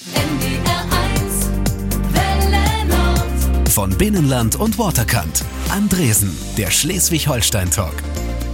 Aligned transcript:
NDR 0.00 0.82
1 1.22 1.50
Welle 2.12 2.88
Nord. 2.88 3.68
Von 3.68 3.96
Binnenland 3.96 4.56
und 4.56 4.76
Waterkant. 4.76 5.44
Andresen, 5.70 6.36
der 6.58 6.72
Schleswig-Holstein-Talk. 6.72 7.94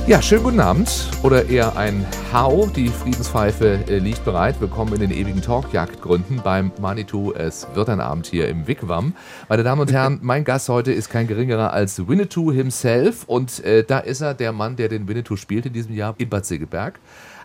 Ja, 0.06 0.20
schönen 0.20 0.42
guten 0.42 0.60
Abend. 0.60 1.08
Oder 1.22 1.48
eher 1.48 1.78
ein 1.78 2.06
Hau. 2.30 2.66
Die 2.66 2.88
Friedenspfeife 2.88 3.84
äh, 3.88 3.98
liegt 3.98 4.22
bereit. 4.26 4.60
Willkommen 4.60 4.92
in 4.92 5.00
den 5.00 5.10
ewigen 5.12 5.40
Talkjagdgründen 5.40 6.42
beim 6.44 6.72
Manitou. 6.78 7.32
Es 7.32 7.66
wird 7.72 7.88
ein 7.88 8.00
Abend 8.00 8.26
hier 8.26 8.46
im 8.46 8.66
Wigwam. 8.66 9.14
Meine 9.48 9.62
Damen 9.62 9.80
und 9.80 9.92
Herren, 9.92 10.18
mein 10.22 10.44
Gast 10.44 10.68
heute 10.68 10.92
ist 10.92 11.08
kein 11.08 11.26
geringerer 11.26 11.72
als 11.72 12.06
Winnetou 12.06 12.52
himself. 12.52 13.24
Und 13.26 13.64
äh, 13.64 13.82
da 13.82 14.00
ist 14.00 14.20
er, 14.20 14.34
der 14.34 14.52
Mann, 14.52 14.76
der 14.76 14.90
den 14.90 15.08
Winnetou 15.08 15.36
spielt 15.36 15.64
in 15.64 15.72
diesem 15.72 15.94
Jahr 15.94 16.14
in 16.18 16.28
Bad 16.28 16.44
Segeberg. 16.44 17.00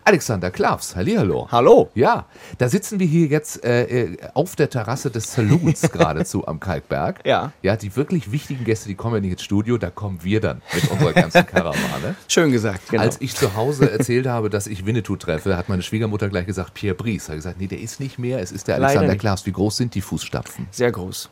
Alexander 0.06 0.52
Klavs, 0.52 0.94
Hallihallo. 0.94 1.48
Hallo. 1.50 1.90
Ja, 1.96 2.26
da 2.58 2.68
sitzen 2.68 3.00
wir 3.00 3.08
hier 3.08 3.26
jetzt 3.26 3.64
äh, 3.64 4.04
äh, 4.04 4.16
auf 4.34 4.54
der 4.54 4.70
Terrasse 4.70 5.10
des 5.10 5.32
Saloons 5.32 5.80
geradezu 5.92 6.46
am 6.46 6.60
Kalkberg. 6.60 7.26
Ja. 7.26 7.50
Ja, 7.60 7.74
die 7.74 7.96
wirklich 7.96 8.30
wichtigen 8.30 8.64
Gäste, 8.64 8.86
die 8.86 8.94
kommen 8.94 9.16
ja 9.16 9.20
nicht 9.20 9.32
ins 9.32 9.42
Studio, 9.42 9.78
da 9.78 9.90
kommen 9.90 10.20
wir 10.22 10.40
dann 10.40 10.62
mit 10.72 10.88
unserer 10.92 11.12
ganzen 11.12 11.44
Karawane. 11.48 12.14
Schön 12.28 12.52
gesagt, 12.52 12.88
genau. 12.88 13.02
Als 13.02 13.20
ich 13.20 13.34
zu 13.34 13.56
Hause 13.56 13.90
erzählt 13.90 14.28
habe, 14.28 14.48
dass 14.48 14.68
ich 14.68 14.86
Winnetou 14.86 15.16
treffe, 15.16 15.56
hat 15.56 15.68
meine 15.68 15.82
Schwiegermutter 15.82 16.28
gleich 16.28 16.46
gesagt, 16.46 16.74
Pierre 16.74 16.94
Brice. 16.94 17.30
Hat 17.30 17.34
gesagt, 17.34 17.58
nee, 17.58 17.66
der 17.66 17.80
ist 17.80 17.98
nicht 17.98 18.16
mehr, 18.16 18.38
es 18.38 18.52
ist 18.52 18.68
der 18.68 18.76
Alexander. 18.76 19.16
Klavs. 19.16 19.44
Wie 19.44 19.52
groß 19.52 19.76
sind 19.76 19.96
die 19.96 20.02
Fußstapfen? 20.02 20.68
Sehr 20.70 20.92
groß. 20.92 21.30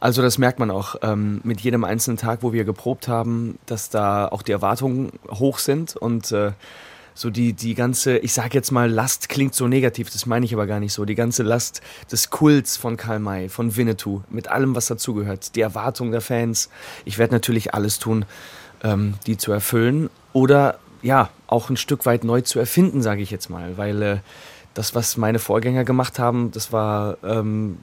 Also 0.00 0.22
das 0.22 0.38
merkt 0.38 0.60
man 0.60 0.70
auch 0.70 0.96
ähm, 1.02 1.42
mit 1.44 1.60
jedem 1.60 1.84
einzelnen 1.84 2.16
Tag, 2.16 2.42
wo 2.42 2.54
wir 2.54 2.64
geprobt 2.64 3.06
haben, 3.06 3.58
dass 3.66 3.90
da 3.90 4.28
auch 4.28 4.40
die 4.40 4.52
Erwartungen 4.52 5.12
hoch 5.30 5.58
sind 5.58 5.94
und 5.94 6.32
äh, 6.32 6.52
so 7.18 7.30
die, 7.30 7.52
die 7.52 7.74
ganze, 7.74 8.18
ich 8.18 8.32
sag 8.32 8.54
jetzt 8.54 8.70
mal, 8.70 8.88
Last 8.88 9.28
klingt 9.28 9.52
so 9.52 9.66
negativ, 9.66 10.08
das 10.08 10.24
meine 10.24 10.46
ich 10.46 10.54
aber 10.54 10.68
gar 10.68 10.78
nicht 10.78 10.92
so. 10.92 11.04
Die 11.04 11.16
ganze 11.16 11.42
Last 11.42 11.80
des 12.12 12.30
Kults 12.30 12.76
von 12.76 12.96
Karl 12.96 13.18
May, 13.18 13.48
von 13.48 13.74
Winnetou, 13.74 14.22
mit 14.30 14.46
allem, 14.46 14.76
was 14.76 14.86
dazugehört, 14.86 15.56
die 15.56 15.60
Erwartungen 15.60 16.12
der 16.12 16.20
Fans. 16.20 16.70
Ich 17.04 17.18
werde 17.18 17.34
natürlich 17.34 17.74
alles 17.74 17.98
tun, 17.98 18.24
ähm, 18.84 19.14
die 19.26 19.36
zu 19.36 19.50
erfüllen 19.50 20.10
oder 20.32 20.78
ja, 21.02 21.30
auch 21.48 21.70
ein 21.70 21.76
Stück 21.76 22.06
weit 22.06 22.22
neu 22.22 22.42
zu 22.42 22.60
erfinden, 22.60 23.02
sage 23.02 23.20
ich 23.20 23.32
jetzt 23.32 23.50
mal, 23.50 23.76
weil 23.76 24.00
äh, 24.00 24.18
das, 24.74 24.94
was 24.94 25.16
meine 25.16 25.40
Vorgänger 25.40 25.82
gemacht 25.82 26.20
haben, 26.20 26.52
das 26.52 26.72
war 26.72 27.18
ähm, 27.24 27.78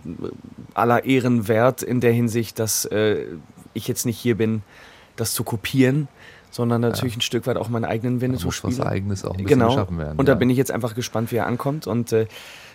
aller 0.76 1.04
Ehren 1.04 1.50
wert 1.50 1.84
in 1.84 2.00
der 2.00 2.14
Hinsicht, 2.14 2.58
dass 2.58 2.86
äh, 2.86 3.26
ich 3.74 3.90
jetzt 3.90 4.06
nicht 4.06 4.18
hier 4.18 4.38
bin, 4.38 4.62
das 5.18 5.34
zu 5.34 5.44
kopieren, 5.44 6.08
sondern 6.56 6.80
natürlich 6.80 7.18
ein 7.18 7.22
Stück 7.22 7.48
weit 7.48 7.58
auch 7.58 7.68
meinen 7.68 7.84
eigenen 7.84 8.22
Winnetou 8.22 8.46
muss 8.46 8.64
was. 8.64 8.80
Eigenes 8.80 9.26
auch 9.26 9.38
ein 9.38 9.46
genau. 9.46 9.68
geschaffen 9.68 9.98
werden, 9.98 10.18
Und 10.18 10.30
da 10.30 10.34
ja. 10.34 10.38
bin 10.38 10.50
ich 10.50 10.58
jetzt 10.58 10.72
einfach 10.72 10.96
gespannt, 10.96 11.30
wie 11.34 11.36
er 11.36 11.48
ankommt. 11.48 11.86
Und 11.86 12.14
äh, 12.14 12.28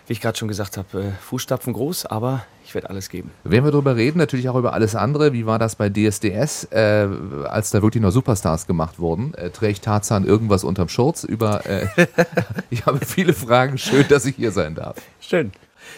wie 0.05 0.13
ich 0.13 0.21
gerade 0.21 0.37
schon 0.37 0.47
gesagt 0.47 0.77
habe, 0.77 0.99
äh, 0.99 1.11
Fußstapfen 1.21 1.73
groß, 1.73 2.05
aber 2.05 2.45
ich 2.63 2.75
werde 2.75 2.91
alles 2.91 3.09
geben. 3.09 3.31
Werden 3.43 3.65
wir 3.65 3.71
darüber 3.71 3.95
reden, 3.95 4.19
natürlich 4.19 4.49
auch 4.49 4.55
über 4.55 4.73
alles 4.73 4.95
andere. 4.95 5.33
Wie 5.33 5.47
war 5.47 5.57
das 5.57 5.75
bei 5.75 5.89
DSDS, 5.89 6.65
äh, 6.71 7.07
als 7.49 7.71
da 7.71 7.81
wirklich 7.81 8.03
noch 8.03 8.11
Superstars 8.11 8.67
gemacht 8.67 8.99
wurden? 8.99 9.33
Äh, 9.33 9.49
trägt 9.49 9.83
Tarzan 9.83 10.25
irgendwas 10.25 10.63
unterm 10.63 10.87
Schurz? 10.87 11.23
Über, 11.23 11.65
äh, 11.65 11.87
ich 12.69 12.85
habe 12.85 13.03
viele 13.03 13.33
Fragen. 13.33 13.79
Schön, 13.79 14.05
dass 14.09 14.25
ich 14.25 14.35
hier 14.35 14.51
sein 14.51 14.75
darf. 14.75 14.97
Schön. 15.19 15.51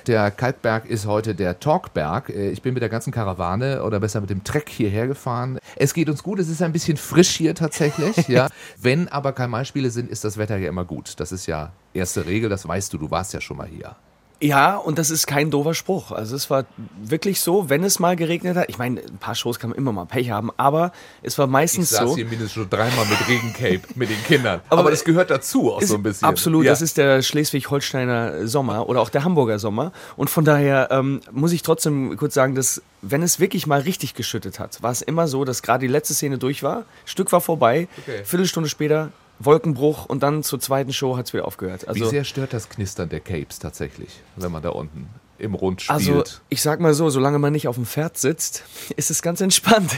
Der 0.08 0.32
Kalkberg 0.32 0.86
ist 0.86 1.06
heute 1.06 1.36
der 1.36 1.60
Talkberg. 1.60 2.30
Äh, 2.30 2.52
Ich 2.52 2.62
bin 2.62 2.74
mit 2.74 2.82
der 2.82 2.90
ganzen 2.90 3.12
Karawane 3.12 3.84
oder 3.84 4.00
besser 4.00 4.22
mit 4.22 4.30
dem 4.30 4.44
Treck 4.44 4.70
hierher 4.70 5.08
gefahren. 5.08 5.60
Es 5.76 5.94
geht 5.94 6.10
uns 6.10 6.24
gut, 6.24 6.40
es 6.40 6.50
ist 6.50 6.62
ein 6.62 6.72
bisschen 6.72 6.98
frisch 6.98 7.32
hier 7.32 7.56
tatsächlich. 7.56 8.16
ja. 8.28 8.50
Wenn 8.80 9.08
aber 9.08 9.34
Karl-May-Spiele 9.34 9.90
sind, 9.90 10.10
ist 10.10 10.24
das 10.24 10.38
Wetter 10.38 10.58
ja 10.58 10.70
immer 10.70 10.86
gut. 10.86 11.20
Das 11.20 11.32
ist 11.32 11.46
ja 11.46 11.72
erste 11.94 12.26
Regel, 12.26 12.50
das 12.50 12.68
weißt 12.68 12.94
du, 12.94 12.98
du 12.98 13.12
warst 13.12 13.34
ja 13.34 13.42
schon 13.42 13.58
mal 13.58 13.68
hier. 13.68 13.96
Ja, 14.44 14.76
und 14.76 15.00
das 15.00 15.10
ist 15.10 15.26
kein 15.26 15.50
doofer 15.52 15.74
Spruch. 15.74 16.12
Also 16.12 16.36
es 16.36 16.50
war 16.50 16.66
wirklich 17.02 17.40
so, 17.40 17.70
wenn 17.70 17.84
es 17.84 18.00
mal 18.00 18.16
geregnet 18.16 18.58
hat. 18.58 18.66
Ich 18.68 18.78
meine, 18.78 19.00
ein 19.00 19.18
paar 19.18 19.36
Shows 19.36 19.58
kann 19.58 19.70
man 19.70 19.78
immer 19.80 19.92
mal 19.94 20.06
Pech 20.06 20.30
haben, 20.32 20.52
aber 20.58 20.92
es 21.22 21.38
war 21.38 21.46
Ich 21.46 21.52
meistens 21.52 21.90
saß 21.92 22.10
so. 22.10 22.16
hier 22.16 22.26
mindestens 22.26 22.52
schon 22.54 22.70
dreimal 22.70 23.06
mit 23.06 23.28
Regencape 23.28 23.82
mit 23.96 24.10
den 24.10 24.22
Kindern. 24.26 24.60
Aber, 24.70 24.82
Aber 24.82 24.92
das 24.92 25.04
gehört 25.06 25.30
dazu 25.30 25.72
auch 25.72 25.82
so 25.82 25.96
ein 25.96 26.04
bisschen. 26.04 26.28
Absolut, 26.28 26.66
Ja. 26.66 26.72
das 26.72 26.82
ist 26.82 26.98
der 26.98 27.22
Schleswig-Holsteiner 27.22 28.48
Sommer 28.48 28.90
oder 28.90 29.02
auch 29.02 29.10
der 29.10 29.24
Hamburger 29.24 29.60
Sommer. 29.60 29.92
Und 30.18 30.30
von 30.30 30.44
daher 30.46 30.90
ähm, 30.92 31.22
muss 31.32 31.52
ich 31.54 31.62
trotzdem 31.64 32.16
kurz 32.18 32.34
sagen, 32.34 32.56
dass 32.56 32.82
wenn 33.02 33.22
es 33.22 33.40
wirklich 33.40 33.68
mal 33.68 33.82
richtig 33.82 34.14
geschüttet 34.14 34.60
hat, 34.60 34.82
war 34.84 34.92
es 34.92 35.02
immer 35.02 35.28
so, 35.28 35.46
dass 35.46 35.62
gerade 35.62 35.82
die 35.86 35.92
letzte 35.92 36.14
Szene 36.14 36.38
durch 36.38 36.64
war, 36.64 36.84
Stück 37.06 37.32
war 37.32 37.42
vorbei, 37.42 37.88
Okay. 38.00 38.24
Viertelstunde 38.26 38.70
später 38.70 39.10
Wolkenbruch 39.40 40.06
und 40.06 40.24
dann 40.24 40.44
zur 40.44 40.60
zweiten 40.60 40.94
Show 40.94 41.18
hat 41.18 41.28
es 41.28 41.34
wieder 41.34 41.46
aufgehört. 41.46 41.84
Wie 41.84 41.88
Also, 41.88 42.06
sehr 42.10 42.24
stört 42.24 42.54
das 42.54 42.70
Knistern 42.70 43.10
der 43.10 43.20
Capes 43.20 43.60
tatsächlich, 43.60 44.22
wenn 44.36 44.52
man 44.52 44.64
da 44.64 44.70
unten 44.70 45.08
im 45.44 45.54
Rund 45.54 45.82
spielt? 45.84 45.96
also 46.00 46.24
ich 46.50 46.62
sag 46.62 46.80
mal 46.80 46.94
so, 46.94 47.10
solange 47.10 47.38
man 47.40 47.52
nicht 47.54 47.68
auf 47.68 47.76
dem 47.76 47.86
Pferd 47.86 48.18
sitzt, 48.18 48.64
ist 48.96 49.12
es 49.12 49.22
ganz 49.22 49.42
entspannt. 49.42 49.92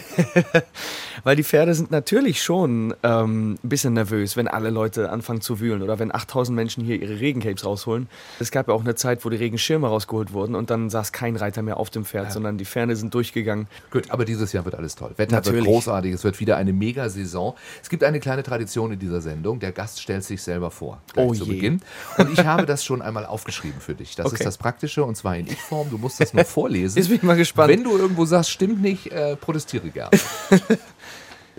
Weil 1.24 1.36
die 1.36 1.44
Pferde 1.44 1.74
sind 1.74 1.92
natürlich 1.92 2.44
schon 2.44 2.94
ähm, 3.04 3.54
ein 3.64 3.70
bisschen 3.70 3.94
nervös, 3.94 4.36
wenn 4.38 4.48
alle 4.48 4.70
Leute 4.70 5.10
anfangen 5.10 5.42
zu 5.42 5.60
wühlen 5.60 5.82
oder 5.82 5.98
wenn 6.00 6.14
8000 6.14 6.56
Menschen 6.56 6.84
hier 6.84 7.02
ihre 7.02 7.20
Regencapes 7.20 7.66
rausholen. 7.66 8.08
Es 8.40 8.52
gab 8.52 8.68
ja 8.68 8.74
auch 8.74 8.82
eine 8.82 8.96
Zeit, 8.96 9.26
wo 9.26 9.30
die 9.30 9.38
Regenschirme 9.38 9.88
rausgeholt 9.88 10.34
wurden 10.34 10.56
und 10.56 10.70
dann 10.70 10.90
saß 10.90 11.12
kein 11.12 11.36
Reiter 11.36 11.62
mehr 11.62 11.78
auf 11.78 11.90
dem 11.90 12.06
Pferd, 12.06 12.32
sondern 12.32 12.58
die 12.58 12.66
Pferde 12.66 12.96
sind 12.96 13.14
durchgegangen. 13.14 13.68
Gut, 13.92 14.12
aber 14.12 14.26
dieses 14.26 14.52
Jahr 14.54 14.66
wird 14.66 14.76
alles 14.76 14.96
toll. 14.96 15.12
Wetter 15.18 15.32
wird 15.38 15.46
Natürlich. 15.46 15.66
großartig, 15.66 16.14
es 16.14 16.24
wird 16.24 16.40
wieder 16.40 16.58
eine 16.58 16.74
Mega-Saison. 16.74 17.56
Es 17.82 17.90
gibt 17.90 18.04
eine 18.04 18.20
kleine 18.20 18.44
Tradition 18.44 18.92
in 18.92 19.00
dieser 19.00 19.22
Sendung. 19.22 19.60
Der 19.60 19.72
Gast 19.72 20.02
stellt 20.02 20.24
sich 20.24 20.42
selber 20.42 20.72
vor, 20.72 21.02
Oh 21.16 21.34
zu 21.34 21.46
je. 21.46 21.54
Beginn. 21.54 21.82
Und 22.18 22.32
ich 22.34 22.46
habe 22.46 22.66
das 22.66 22.84
schon 22.84 23.02
einmal 23.02 23.26
aufgeschrieben 23.26 23.80
für 23.80 23.96
dich. 23.96 24.16
Das 24.16 24.28
Okay. 24.28 24.36
ist 24.36 24.46
das 24.46 24.58
Praktische 24.58 25.04
und 25.04 25.16
zwar 25.16 25.35
in 25.36 25.48
Ich-Form. 25.48 25.90
Du 25.90 25.98
musst 25.98 26.20
das 26.20 26.34
nur 26.34 26.46
vorlesen. 26.46 26.98
Jetzt 27.00 27.08
bin 27.08 27.18
ich 27.18 27.24
mal 27.24 27.36
gespannt. 27.36 27.70
Wenn 27.70 27.84
du 27.84 27.98
irgendwo 27.98 28.26
sagst, 28.26 28.52
stimmt 28.52 28.82
nicht, 28.82 29.12
äh, 29.12 29.36
protestiere 29.36 29.90
gerne. 29.90 30.12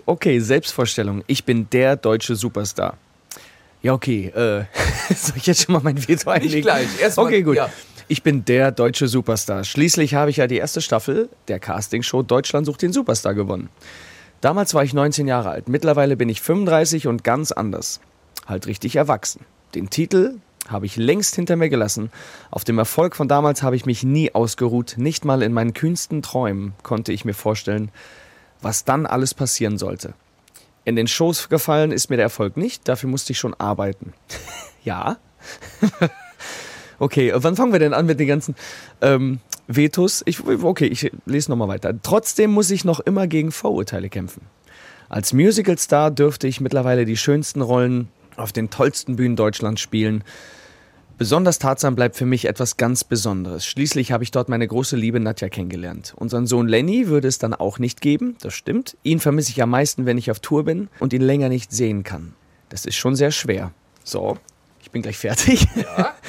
Okay, 0.05 0.39
Selbstvorstellung. 0.39 1.23
Ich 1.27 1.43
bin 1.43 1.69
der 1.69 1.97
deutsche 1.97 2.37
Superstar. 2.37 2.95
Ja, 3.81 3.91
okay. 3.93 4.27
Äh, 4.27 4.63
soll 5.13 5.35
ich 5.35 5.45
jetzt 5.47 5.63
schon 5.65 5.73
mal 5.73 5.81
mein 5.83 6.07
Veto 6.07 6.29
einlegen? 6.29 6.61
gleich. 6.61 6.87
Erst 7.01 7.17
mal- 7.17 7.23
okay, 7.25 7.41
gut. 7.41 7.57
ja. 7.57 7.69
Ich 8.07 8.23
bin 8.23 8.45
der 8.45 8.71
deutsche 8.71 9.09
Superstar. 9.09 9.65
Schließlich 9.65 10.13
habe 10.13 10.29
ich 10.29 10.37
ja 10.37 10.47
die 10.47 10.55
erste 10.55 10.79
Staffel 10.81 11.27
der 11.49 11.59
Castingshow 11.59 12.23
Deutschland 12.23 12.65
sucht 12.65 12.81
den 12.83 12.93
Superstar 12.93 13.33
gewonnen. 13.33 13.67
Damals 14.39 14.73
war 14.73 14.83
ich 14.85 14.93
19 14.93 15.27
Jahre 15.27 15.49
alt. 15.49 15.67
Mittlerweile 15.67 16.15
bin 16.15 16.29
ich 16.29 16.39
35 16.41 17.07
und 17.07 17.25
ganz 17.25 17.51
anders. 17.51 17.99
Halt 18.45 18.65
richtig 18.67 18.95
erwachsen. 18.95 19.41
Den 19.75 19.89
Titel 19.89 20.35
habe 20.67 20.85
ich 20.85 20.95
längst 20.95 21.35
hinter 21.35 21.55
mir 21.55 21.69
gelassen. 21.69 22.11
Auf 22.51 22.63
dem 22.63 22.77
Erfolg 22.77 23.15
von 23.15 23.27
damals 23.27 23.63
habe 23.63 23.75
ich 23.75 23.85
mich 23.85 24.03
nie 24.03 24.33
ausgeruht. 24.33 24.95
Nicht 24.97 25.25
mal 25.25 25.41
in 25.41 25.53
meinen 25.53 25.73
kühnsten 25.73 26.21
Träumen 26.21 26.73
konnte 26.83 27.13
ich 27.13 27.25
mir 27.25 27.33
vorstellen, 27.33 27.91
was 28.61 28.85
dann 28.85 29.05
alles 29.05 29.33
passieren 29.33 29.77
sollte. 29.77 30.13
In 30.85 30.95
den 30.95 31.07
Shows 31.07 31.49
gefallen 31.49 31.91
ist 31.91 32.09
mir 32.09 32.15
der 32.15 32.25
Erfolg 32.25 32.55
nicht, 32.55 32.87
dafür 32.87 33.09
musste 33.09 33.33
ich 33.33 33.39
schon 33.39 33.53
arbeiten. 33.53 34.13
ja. 34.83 35.17
okay, 36.99 37.33
wann 37.35 37.55
fangen 37.55 37.73
wir 37.73 37.79
denn 37.79 37.93
an 37.93 38.05
mit 38.05 38.19
den 38.19 38.27
ganzen 38.27 38.55
ähm, 39.01 39.39
Vetos? 39.67 40.23
Ich, 40.25 40.45
okay, 40.45 40.87
ich 40.87 41.11
lese 41.25 41.51
nochmal 41.51 41.67
weiter. 41.67 41.93
Trotzdem 42.01 42.51
muss 42.51 42.71
ich 42.71 42.85
noch 42.85 42.99
immer 43.01 43.27
gegen 43.27 43.51
Vorurteile 43.51 44.09
kämpfen. 44.09 44.43
Als 45.09 45.33
Musicalstar 45.33 46.11
dürfte 46.11 46.47
ich 46.47 46.59
mittlerweile 46.59 47.05
die 47.05 47.17
schönsten 47.17 47.61
Rollen 47.61 48.09
auf 48.35 48.51
den 48.51 48.69
tollsten 48.69 49.15
Bühnen 49.15 49.35
Deutschlands 49.35 49.81
spielen. 49.81 50.23
Besonders 51.17 51.57
Tarzan 51.57 51.95
bleibt 51.95 52.15
für 52.15 52.27
mich 52.27 52.45
etwas 52.45 52.77
ganz 52.77 53.03
Besonderes. 53.03 53.65
Schließlich 53.65 54.11
habe 54.11 54.23
ich 54.23 54.29
dort 54.29 54.49
meine 54.49 54.67
große 54.67 54.95
Liebe 54.95 55.19
Nadja 55.19 55.49
kennengelernt. 55.49 56.13
Unseren 56.15 56.45
Sohn 56.45 56.67
Lenny 56.67 57.07
würde 57.07 57.27
es 57.27 57.39
dann 57.39 57.55
auch 57.55 57.79
nicht 57.79 58.01
geben, 58.01 58.35
das 58.41 58.53
stimmt. 58.53 58.97
Ihn 59.01 59.19
vermisse 59.19 59.49
ich 59.49 59.63
am 59.63 59.71
meisten, 59.71 60.05
wenn 60.05 60.19
ich 60.19 60.29
auf 60.29 60.39
Tour 60.39 60.65
bin 60.65 60.89
und 60.99 61.13
ihn 61.13 61.23
länger 61.23 61.49
nicht 61.49 61.71
sehen 61.71 62.03
kann. 62.03 62.33
Das 62.69 62.85
ist 62.85 62.97
schon 62.97 63.15
sehr 63.15 63.31
schwer. 63.31 63.71
So, 64.03 64.37
ich 64.79 64.91
bin 64.91 65.01
gleich 65.01 65.17
fertig. 65.17 65.67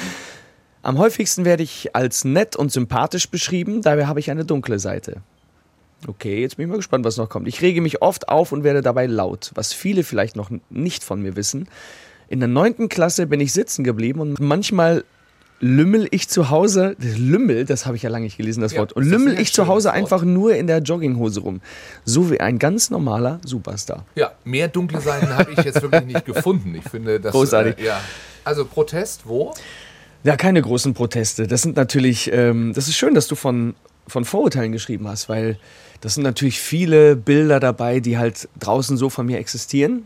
Am 0.83 0.97
häufigsten 0.97 1.45
werde 1.45 1.65
ich 1.65 1.95
als 1.95 2.25
nett 2.25 2.57
und 2.57 2.73
sympathisch 2.73 3.29
beschrieben, 3.29 3.83
dabei 3.83 4.07
habe 4.07 4.21
ich 4.21 4.31
eine 4.31 4.47
dunkle 4.47 4.79
Seite. 4.79 5.21
Okay, 6.07 6.41
jetzt 6.41 6.57
bin 6.57 6.65
ich 6.65 6.71
mal 6.71 6.77
gespannt, 6.77 7.05
was 7.05 7.19
noch 7.19 7.29
kommt. 7.29 7.47
Ich 7.47 7.61
rege 7.61 7.83
mich 7.83 8.01
oft 8.01 8.31
auf 8.31 8.53
und 8.53 8.65
werde 8.65 8.81
dabei 8.81 9.05
laut, 9.07 9.51
was 9.55 9.75
viele 9.75 10.03
vielleicht 10.03 10.37
noch 10.37 10.51
nicht 10.71 11.05
von 11.05 11.21
mir 11.21 11.37
wissen. 11.37 11.69
In 12.29 12.41
der 12.41 12.49
neunten 12.49 12.89
Klasse 12.89 13.27
bin 13.27 13.41
ich 13.41 13.53
sitzen 13.53 13.85
geblieben 13.85 14.21
und 14.21 14.41
manchmal 14.41 15.05
lümmel 15.61 16.07
ich 16.11 16.29
zu 16.29 16.51
Hause, 16.51 16.95
das 17.01 17.19
Lümmel, 17.19 17.65
das 17.65 17.85
habe 17.85 17.97
ich 17.97 18.03
ja 18.03 18.11
lange 18.11 18.25
nicht 18.25 18.37
gelesen, 18.37 18.61
das 18.61 18.73
Ja, 18.73 18.81
Wort, 18.81 18.93
und 18.93 19.05
das 19.05 19.11
lümmel 19.11 19.41
ich 19.41 19.53
zu 19.53 19.67
Hause 19.67 19.93
einfach 19.93 20.23
nur 20.23 20.55
in 20.55 20.67
der 20.67 20.79
Jogginghose 20.79 21.41
rum. 21.41 21.61
So 22.05 22.31
wie 22.31 22.39
ein 22.39 22.59
ganz 22.59 22.91
normaler 22.91 23.41
Superstar. 23.45 24.05
Ja, 24.15 24.33
mehr 24.45 24.69
dunkle 24.69 25.01
Seiten 25.01 25.37
habe 25.37 25.51
ich 25.53 25.65
jetzt 25.65 25.83
wirklich 25.83 26.05
nicht 26.05 26.25
gefunden. 26.25 26.75
Ich 26.75 26.89
finde 26.89 27.19
das. 27.19 27.33
Großartig. 27.33 27.79
Äh, 27.79 27.87
ja. 27.87 28.01
Also 28.45 28.65
Protest, 28.65 29.23
wo? 29.25 29.53
Ja, 30.23 30.37
keine 30.37 30.63
großen 30.63 30.95
Proteste. 30.95 31.47
Das 31.47 31.63
sind 31.63 31.77
natürlich, 31.77 32.31
ähm, 32.33 32.73
das 32.75 32.89
ist 32.89 32.97
schön, 32.97 33.15
dass 33.15 33.27
du 33.27 33.35
von 33.35 33.75
von 34.09 34.25
Vorurteilen 34.25 34.73
geschrieben 34.73 35.07
hast, 35.07 35.29
weil 35.29 35.59
das 36.01 36.15
sind 36.15 36.23
natürlich 36.23 36.61
viele 36.61 37.17
Bilder 37.17 37.61
dabei, 37.61 38.01
die 38.01 38.19
halt 38.19 38.49
draußen 38.59 38.97
so 38.97 39.11
von 39.11 39.27
mir 39.27 39.39
existieren. 39.39 40.05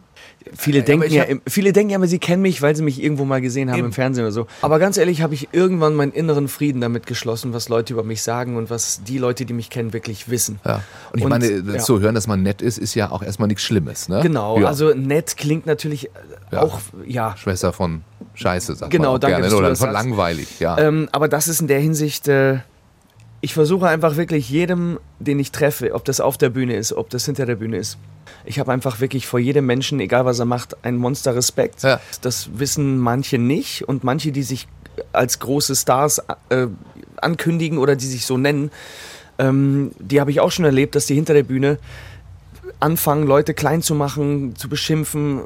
Viele, 0.57 0.83
denken 0.83 1.07
ich 1.07 1.13
ja, 1.15 1.23
hab- 1.23 1.29
im- 1.31 1.43
viele 1.47 1.73
denken 1.73 1.91
ja 1.91 1.97
immer, 1.97 2.07
sie 2.07 2.19
kennen 2.19 2.43
mich, 2.43 2.63
weil 2.63 2.75
sie 2.77 2.83
mich 2.83 3.03
irgendwo 3.03 3.25
mal 3.25 3.41
gesehen 3.41 3.71
haben 3.71 3.79
Eben. 3.79 3.87
im 3.89 3.93
Fernsehen 3.93 4.25
oder 4.25 4.33
so. 4.33 4.47
Aber 4.63 4.79
ganz 4.79 4.97
ehrlich, 4.97 5.23
habe 5.23 5.35
ich 5.35 5.49
irgendwann 5.53 5.95
meinen 5.95 6.13
inneren 6.13 6.49
Frieden 6.49 6.81
damit 6.81 7.07
geschlossen, 7.07 7.53
was 7.53 7.69
Leute 7.69 7.93
über 7.93 8.03
mich 8.03 8.23
sagen 8.23 8.57
und 8.57 8.71
was 8.71 9.03
die 9.05 9.19
Leute, 9.19 9.45
die 9.45 9.53
mich 9.53 9.71
kennen, 9.71 9.93
wirklich 9.93 10.29
wissen. 10.29 10.59
Ja. 10.65 10.83
Und 11.13 11.19
ich 11.19 11.25
Und, 11.25 11.31
meine, 11.31 11.49
ja. 11.51 11.79
zu 11.79 12.01
hören, 12.01 12.15
dass 12.15 12.27
man 12.27 12.43
nett 12.43 12.63
ist, 12.63 12.79
ist 12.79 12.95
ja 12.95 13.11
auch 13.11 13.23
erstmal 13.23 13.49
nichts 13.49 13.63
Schlimmes. 13.63 14.09
Ne? 14.09 14.21
Genau, 14.23 14.59
ja. 14.61 14.67
also 14.67 14.93
nett 14.95 15.37
klingt 15.37 15.67
natürlich 15.67 16.07
äh, 16.07 16.11
Ja. 16.53 16.63
auch, 16.63 16.81
ja. 17.07 17.37
Schwester 17.37 17.73
von 17.73 18.03
Scheiße, 18.35 18.75
sagt 18.75 18.91
Genau, 18.91 19.05
man 19.09 19.17
auch 19.17 19.19
danke, 19.19 19.41
gerne. 19.43 19.57
Oder 19.57 19.69
das 19.71 19.79
von 19.81 19.91
langweilig, 19.93 20.61
ja. 20.61 20.79
Ähm, 20.79 21.09
aber 21.13 21.29
das 21.29 21.49
ist 21.49 21.61
in 21.61 21.67
der 21.69 21.81
Hinsicht, 21.81 22.29
äh, 22.29 22.59
ich 23.45 23.55
versuche 23.55 23.89
einfach 23.89 24.17
wirklich 24.17 24.49
jedem, 24.49 25.01
den 25.19 25.41
ich 25.41 25.51
treffe, 25.51 25.95
ob 25.95 26.05
das 26.05 26.21
auf 26.21 26.39
der 26.39 26.49
Bühne 26.49 26.77
ist, 26.77 26.93
ob 26.93 27.11
das 27.11 27.27
hinter 27.27 27.45
der 27.45 27.57
Bühne 27.57 27.77
ist. 27.77 27.99
Ich 28.45 28.61
habe 28.61 28.73
einfach 28.73 29.01
wirklich 29.01 29.27
vor 29.27 29.41
jedem 29.41 29.67
Menschen, 29.67 29.99
egal 29.99 30.25
was 30.25 30.39
er 30.39 30.45
macht, 30.45 30.85
einen 30.85 30.97
Monster 30.97 31.35
Respekt. 31.35 31.83
Ja. 31.83 32.01
Das 32.21 32.51
wissen 32.55 32.99
manche 32.99 33.39
nicht 33.39 33.87
und 33.89 34.05
manche, 34.05 34.31
die 34.31 34.45
sich 34.45 34.69
als 35.13 35.41
große 35.41 35.75
Stars 35.75 36.23
äh, 36.51 36.69
ankündigen 37.17 37.79
oder 37.79 37.97
die 37.97 38.07
sich 38.07 38.27
so 38.27 38.39
nennen, 38.39 38.71
ähm, 39.39 39.91
die 39.99 40.21
habe 40.21 40.31
ich 40.31 40.39
auch 40.39 40.53
schon 40.53 40.65
erlebt, 40.65 40.95
dass 40.95 41.07
die 41.07 41.15
hinter 41.17 41.35
der 41.35 41.43
Bühne 41.43 41.79
anfangen, 42.79 43.27
Leute 43.27 43.55
klein 43.55 43.83
zu 43.83 43.97
machen, 43.97 44.55
zu 44.55 44.69
beschimpfen 44.69 45.41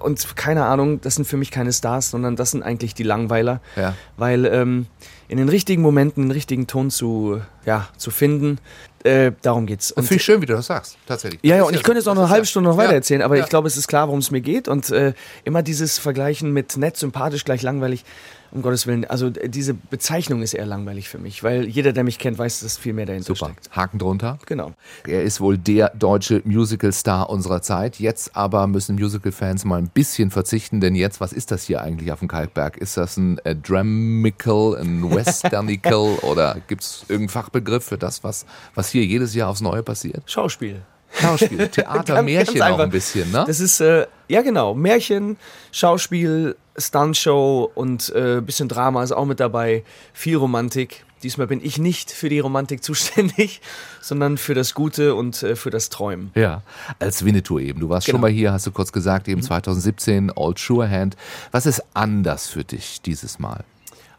und 0.00 0.36
keine 0.36 0.64
Ahnung, 0.64 1.00
das 1.02 1.16
sind 1.16 1.26
für 1.26 1.36
mich 1.36 1.50
keine 1.50 1.72
Stars, 1.72 2.10
sondern 2.10 2.34
das 2.34 2.50
sind 2.50 2.62
eigentlich 2.62 2.94
die 2.94 3.02
Langweiler. 3.02 3.60
Ja. 3.76 3.94
Weil 4.16 4.46
ähm, 4.46 4.86
in 5.32 5.38
den 5.38 5.48
richtigen 5.48 5.80
Momenten 5.80 6.24
den 6.24 6.30
richtigen 6.30 6.66
Ton 6.66 6.90
zu, 6.90 7.40
ja, 7.64 7.88
zu 7.96 8.10
finden, 8.10 8.58
äh, 9.02 9.32
darum 9.40 9.64
geht's. 9.64 9.90
Und, 9.90 10.02
Finde 10.04 10.16
ich 10.16 10.24
schön, 10.24 10.42
wie 10.42 10.46
du 10.46 10.52
das 10.52 10.66
sagst, 10.66 10.98
tatsächlich. 11.06 11.40
ja, 11.42 11.56
ja, 11.56 11.62
und 11.62 11.74
ich 11.74 11.82
könnte 11.82 12.00
jetzt 12.00 12.06
auch 12.06 12.14
noch 12.14 12.24
eine 12.24 12.30
halbe 12.30 12.44
Stunde 12.44 12.68
noch 12.68 12.76
weiter 12.76 12.92
erzählen, 12.92 13.22
aber 13.22 13.38
ich 13.38 13.48
glaube, 13.48 13.66
es 13.66 13.78
ist 13.78 13.88
klar, 13.88 14.08
worum 14.08 14.20
es 14.20 14.30
mir 14.30 14.42
geht. 14.42 14.68
Und 14.68 14.90
äh, 14.90 15.14
immer 15.44 15.62
dieses 15.62 15.98
Vergleichen 15.98 16.52
mit 16.52 16.76
nett, 16.76 16.98
sympathisch, 16.98 17.46
gleich 17.46 17.62
langweilig, 17.62 18.04
um 18.52 18.62
Gottes 18.62 18.86
Willen. 18.86 19.04
Also 19.04 19.28
äh, 19.28 19.48
diese 19.48 19.74
Bezeichnung 19.74 20.42
ist 20.42 20.54
eher 20.54 20.66
langweilig 20.66 21.08
für 21.08 21.18
mich, 21.18 21.42
weil 21.42 21.64
jeder, 21.66 21.92
der 21.92 22.04
mich 22.04 22.18
kennt, 22.18 22.38
weiß, 22.38 22.60
dass 22.60 22.78
viel 22.78 22.92
mehr 22.92 23.06
dahinter 23.06 23.34
Super. 23.34 23.52
steckt. 23.52 23.70
Haken 23.74 23.98
drunter. 23.98 24.38
Genau. 24.46 24.72
Er 25.06 25.22
ist 25.22 25.40
wohl 25.40 25.58
der 25.58 25.90
deutsche 25.90 26.42
Musical-Star 26.44 27.30
unserer 27.30 27.62
Zeit. 27.62 27.98
Jetzt 27.98 28.36
aber 28.36 28.66
müssen 28.66 28.96
Musical-Fans 28.96 29.64
mal 29.64 29.78
ein 29.78 29.88
bisschen 29.88 30.30
verzichten, 30.30 30.80
denn 30.80 30.94
jetzt, 30.94 31.20
was 31.20 31.32
ist 31.32 31.50
das 31.50 31.64
hier 31.64 31.82
eigentlich 31.82 32.12
auf 32.12 32.20
dem 32.20 32.28
Kalkberg? 32.28 32.76
Ist 32.76 32.96
das 32.96 33.16
ein 33.16 33.38
äh, 33.38 33.56
Dramical, 33.56 34.76
ein 34.76 35.10
Westernical 35.14 36.18
oder 36.22 36.56
gibt 36.68 36.82
es 36.82 37.02
irgendeinen 37.08 37.28
Fachbegriff 37.30 37.84
für 37.84 37.98
das, 37.98 38.22
was, 38.22 38.46
was 38.74 38.90
hier 38.90 39.04
jedes 39.04 39.34
Jahr 39.34 39.48
aufs 39.48 39.60
Neue 39.60 39.82
passiert? 39.82 40.30
Schauspiel. 40.30 40.82
Schauspiel, 41.20 41.68
Theater, 41.70 42.14
Ganz- 42.14 42.24
Märchen 42.24 42.58
ganz 42.58 42.74
auch 42.74 42.78
ein 42.78 42.90
bisschen, 42.90 43.30
ne? 43.30 43.44
Das 43.46 43.60
ist, 43.60 43.80
äh, 43.80 44.06
ja 44.28 44.42
genau, 44.42 44.74
Märchen, 44.74 45.36
Schauspiel, 45.72 46.56
Stuntshow 46.76 47.70
und 47.74 48.08
äh, 48.14 48.40
bisschen 48.40 48.68
Drama 48.68 49.02
ist 49.02 49.12
auch 49.12 49.26
mit 49.26 49.40
dabei. 49.40 49.84
Viel 50.12 50.36
Romantik. 50.36 51.04
Diesmal 51.22 51.46
bin 51.46 51.64
ich 51.64 51.78
nicht 51.78 52.10
für 52.10 52.28
die 52.28 52.40
Romantik 52.40 52.82
zuständig, 52.84 53.60
sondern 54.00 54.38
für 54.38 54.54
das 54.54 54.74
Gute 54.74 55.14
und 55.14 55.42
äh, 55.42 55.54
für 55.56 55.70
das 55.70 55.88
Träumen. 55.90 56.30
Ja, 56.34 56.62
als 56.98 57.24
Winnetou 57.24 57.58
eben. 57.58 57.80
Du 57.80 57.88
warst 57.88 58.06
Genau. 58.06 58.16
schon 58.16 58.20
mal 58.22 58.30
hier, 58.30 58.52
hast 58.52 58.66
du 58.66 58.72
kurz 58.72 58.90
gesagt, 58.92 59.28
eben 59.28 59.42
2017, 59.42 60.32
Old 60.34 60.58
Sure 60.58 60.88
Hand. 60.90 61.16
Was 61.50 61.66
ist 61.66 61.82
anders 61.94 62.48
für 62.48 62.64
dich 62.64 63.00
dieses 63.02 63.38
Mal? 63.38 63.64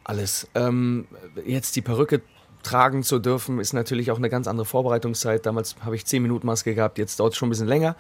Alles. 0.06 0.48
Ähm, 0.54 1.08
jetzt 1.46 1.76
die 1.76 1.82
Perücke 1.82 2.22
tragen 2.64 3.04
zu 3.04 3.20
dürfen, 3.20 3.60
ist 3.60 3.74
natürlich 3.74 4.10
auch 4.12 4.18
eine 4.18 4.30
ganz 4.30 4.48
andere 4.48 4.66
Vorbereitungszeit. 4.66 5.46
Damals 5.46 5.76
habe 5.84 5.96
ich 5.96 6.06
10 6.06 6.22
Minuten 6.24 6.48
Maske 6.48 6.74
gehabt, 6.76 6.98
jetzt 6.98 7.20
dauert 7.20 7.34
es 7.34 7.38
schon 7.38 7.48
ein 7.48 7.52
bisschen 7.52 7.68
länger. 7.68 7.96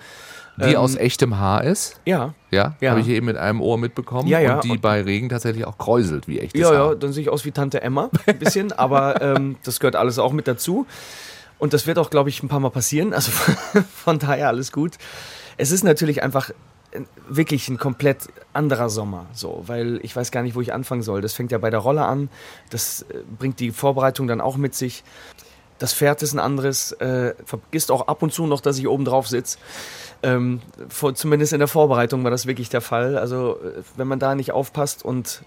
Die 0.57 0.71
Ähm, 0.73 0.75
aus 0.77 0.95
echtem 0.95 1.37
Haar 1.39 1.63
ist? 1.63 1.99
Ja. 2.05 2.33
Ja, 2.51 2.75
Ja. 2.79 2.91
habe 2.91 3.01
ich 3.01 3.07
eben 3.09 3.25
mit 3.25 3.37
einem 3.37 3.59
Ohr 3.61 3.77
mitbekommen. 3.77 4.27
Ja, 4.27 4.39
ja. 4.39 4.55
Und 4.55 4.63
die 4.63 4.71
Und- 4.71 4.81
bei 4.81 5.01
Regen 5.01 5.29
tatsächlich 5.29 5.65
auch 5.65 5.77
kräuselt 5.77 6.27
wie 6.27 6.39
echtes 6.39 6.61
Ja, 6.61 6.67
Haar. 6.67 6.73
ja, 6.91 6.95
dann 6.95 7.11
sehe 7.13 7.23
ich 7.23 7.29
aus 7.29 7.43
wie 7.45 7.51
Tante 7.51 7.81
Emma, 7.81 8.09
ein 8.27 8.39
bisschen, 8.39 8.71
aber 8.77 9.21
ähm, 9.21 9.57
das 9.63 9.79
gehört 9.79 9.95
alles 9.95 10.19
auch 10.19 10.31
mit 10.31 10.47
dazu. 10.47 10.85
Und 11.59 11.73
das 11.73 11.87
wird 11.87 11.97
auch, 11.97 12.09
glaube 12.09 12.29
ich, 12.29 12.43
ein 12.43 12.49
paar 12.49 12.59
Mal 12.59 12.69
passieren. 12.71 13.13
Also 13.13 13.31
von 13.95 14.19
daher 14.19 14.47
alles 14.49 14.71
gut. 14.71 14.93
Es 15.57 15.71
ist 15.71 15.83
natürlich 15.83 16.21
einfach 16.23 16.49
ein- 16.49 16.55
wirklich 17.27 17.69
ein 17.69 17.77
komplett 17.77 18.27
anderer 18.53 18.89
Sommer, 18.89 19.25
so, 19.33 19.63
weil 19.67 19.99
ich 20.03 20.15
weiß 20.15 20.31
gar 20.31 20.43
nicht, 20.43 20.55
wo 20.55 20.61
ich 20.61 20.73
anfangen 20.73 21.03
soll. 21.03 21.21
Das 21.21 21.33
fängt 21.33 21.51
ja 21.51 21.57
bei 21.57 21.69
der 21.69 21.79
Rolle 21.79 22.05
an, 22.05 22.29
das 22.69 23.03
äh, 23.03 23.19
bringt 23.37 23.59
die 23.59 23.71
Vorbereitung 23.71 24.27
dann 24.27 24.41
auch 24.41 24.57
mit 24.57 24.75
sich. 24.75 25.03
Das 25.79 25.93
Pferd 25.93 26.21
ist 26.21 26.33
ein 26.33 26.39
anderes, 26.39 26.91
äh, 26.93 27.33
vergisst 27.45 27.91
auch 27.91 28.07
ab 28.07 28.21
und 28.23 28.33
zu 28.33 28.45
noch, 28.45 28.61
dass 28.61 28.77
ich 28.77 28.87
oben 28.87 29.05
drauf 29.05 29.27
sitze. 29.27 29.57
Ähm, 30.21 30.61
zumindest 31.15 31.51
in 31.51 31.59
der 31.59 31.67
Vorbereitung 31.67 32.23
war 32.23 32.31
das 32.31 32.45
wirklich 32.45 32.69
der 32.69 32.81
Fall. 32.81 33.17
Also 33.17 33.57
äh, 33.57 33.81
wenn 33.97 34.07
man 34.07 34.19
da 34.19 34.35
nicht 34.35 34.51
aufpasst 34.51 35.03
und 35.03 35.43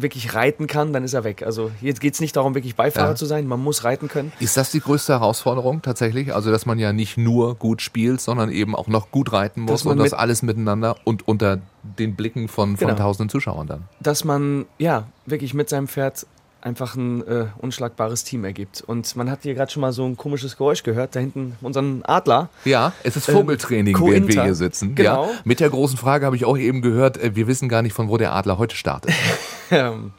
wirklich 0.00 0.34
reiten 0.34 0.66
kann, 0.66 0.92
dann 0.92 1.04
ist 1.04 1.12
er 1.14 1.24
weg. 1.24 1.42
Also 1.42 1.70
jetzt 1.80 2.00
geht 2.00 2.14
es 2.14 2.20
nicht 2.20 2.36
darum, 2.36 2.54
wirklich 2.54 2.76
Beifahrer 2.76 3.10
Ja. 3.10 3.14
zu 3.14 3.26
sein, 3.26 3.46
man 3.46 3.60
muss 3.62 3.84
reiten 3.84 4.08
können. 4.08 4.32
Ist 4.40 4.56
das 4.56 4.70
die 4.70 4.80
größte 4.80 5.12
Herausforderung 5.14 5.82
tatsächlich? 5.82 6.34
Also, 6.34 6.50
dass 6.50 6.66
man 6.66 6.78
ja 6.78 6.92
nicht 6.92 7.16
nur 7.18 7.54
gut 7.56 7.82
spielt, 7.82 8.20
sondern 8.20 8.50
eben 8.50 8.74
auch 8.76 8.86
noch 8.88 9.10
gut 9.10 9.32
reiten 9.32 9.62
muss 9.62 9.84
und 9.84 9.98
das 9.98 10.12
alles 10.12 10.42
miteinander 10.42 10.96
und 11.04 11.26
unter 11.26 11.58
den 11.82 12.14
Blicken 12.16 12.48
von, 12.48 12.76
von 12.76 12.88
Genau. 12.88 12.98
tausenden 12.98 13.28
Zuschauern 13.28 13.66
dann. 13.66 13.84
Dass 14.00 14.24
man 14.24 14.66
ja 14.78 15.08
wirklich 15.26 15.52
mit 15.54 15.68
seinem 15.68 15.88
Pferd 15.88 16.26
einfach 16.60 16.96
ein 16.96 17.24
äh, 17.26 17.46
unschlagbares 17.58 18.24
Team 18.24 18.44
ergibt. 18.44 18.82
Und 18.82 19.14
man 19.14 19.30
hat 19.30 19.40
hier 19.44 19.54
gerade 19.54 19.70
schon 19.70 19.80
mal 19.80 19.92
so 19.92 20.04
ein 20.04 20.16
komisches 20.16 20.56
Geräusch 20.56 20.82
gehört, 20.82 21.14
da 21.14 21.20
hinten 21.20 21.54
unseren 21.60 22.02
Adler. 22.04 22.48
Ja, 22.64 22.92
es 23.04 23.16
ist 23.16 23.28
Ähm, 23.28 23.36
Vogeltraining, 23.36 23.96
während 24.00 24.26
wir 24.34 24.42
hier 24.42 24.54
sitzen. 24.56 24.96
Genau. 24.96 25.26
Ja. 25.26 25.30
Mit 25.44 25.60
der 25.60 25.70
großen 25.70 25.96
Frage 25.96 26.26
habe 26.26 26.34
ich 26.34 26.44
auch 26.44 26.58
eben 26.58 26.82
gehört, 26.82 27.16
äh, 27.16 27.36
wir 27.36 27.46
wissen 27.46 27.68
gar 27.68 27.82
nicht, 27.82 27.92
von 27.92 28.08
wo 28.08 28.16
der 28.16 28.32
Adler 28.34 28.58
heute 28.58 28.74
startet. 28.74 29.12
Ähm, 29.70 30.12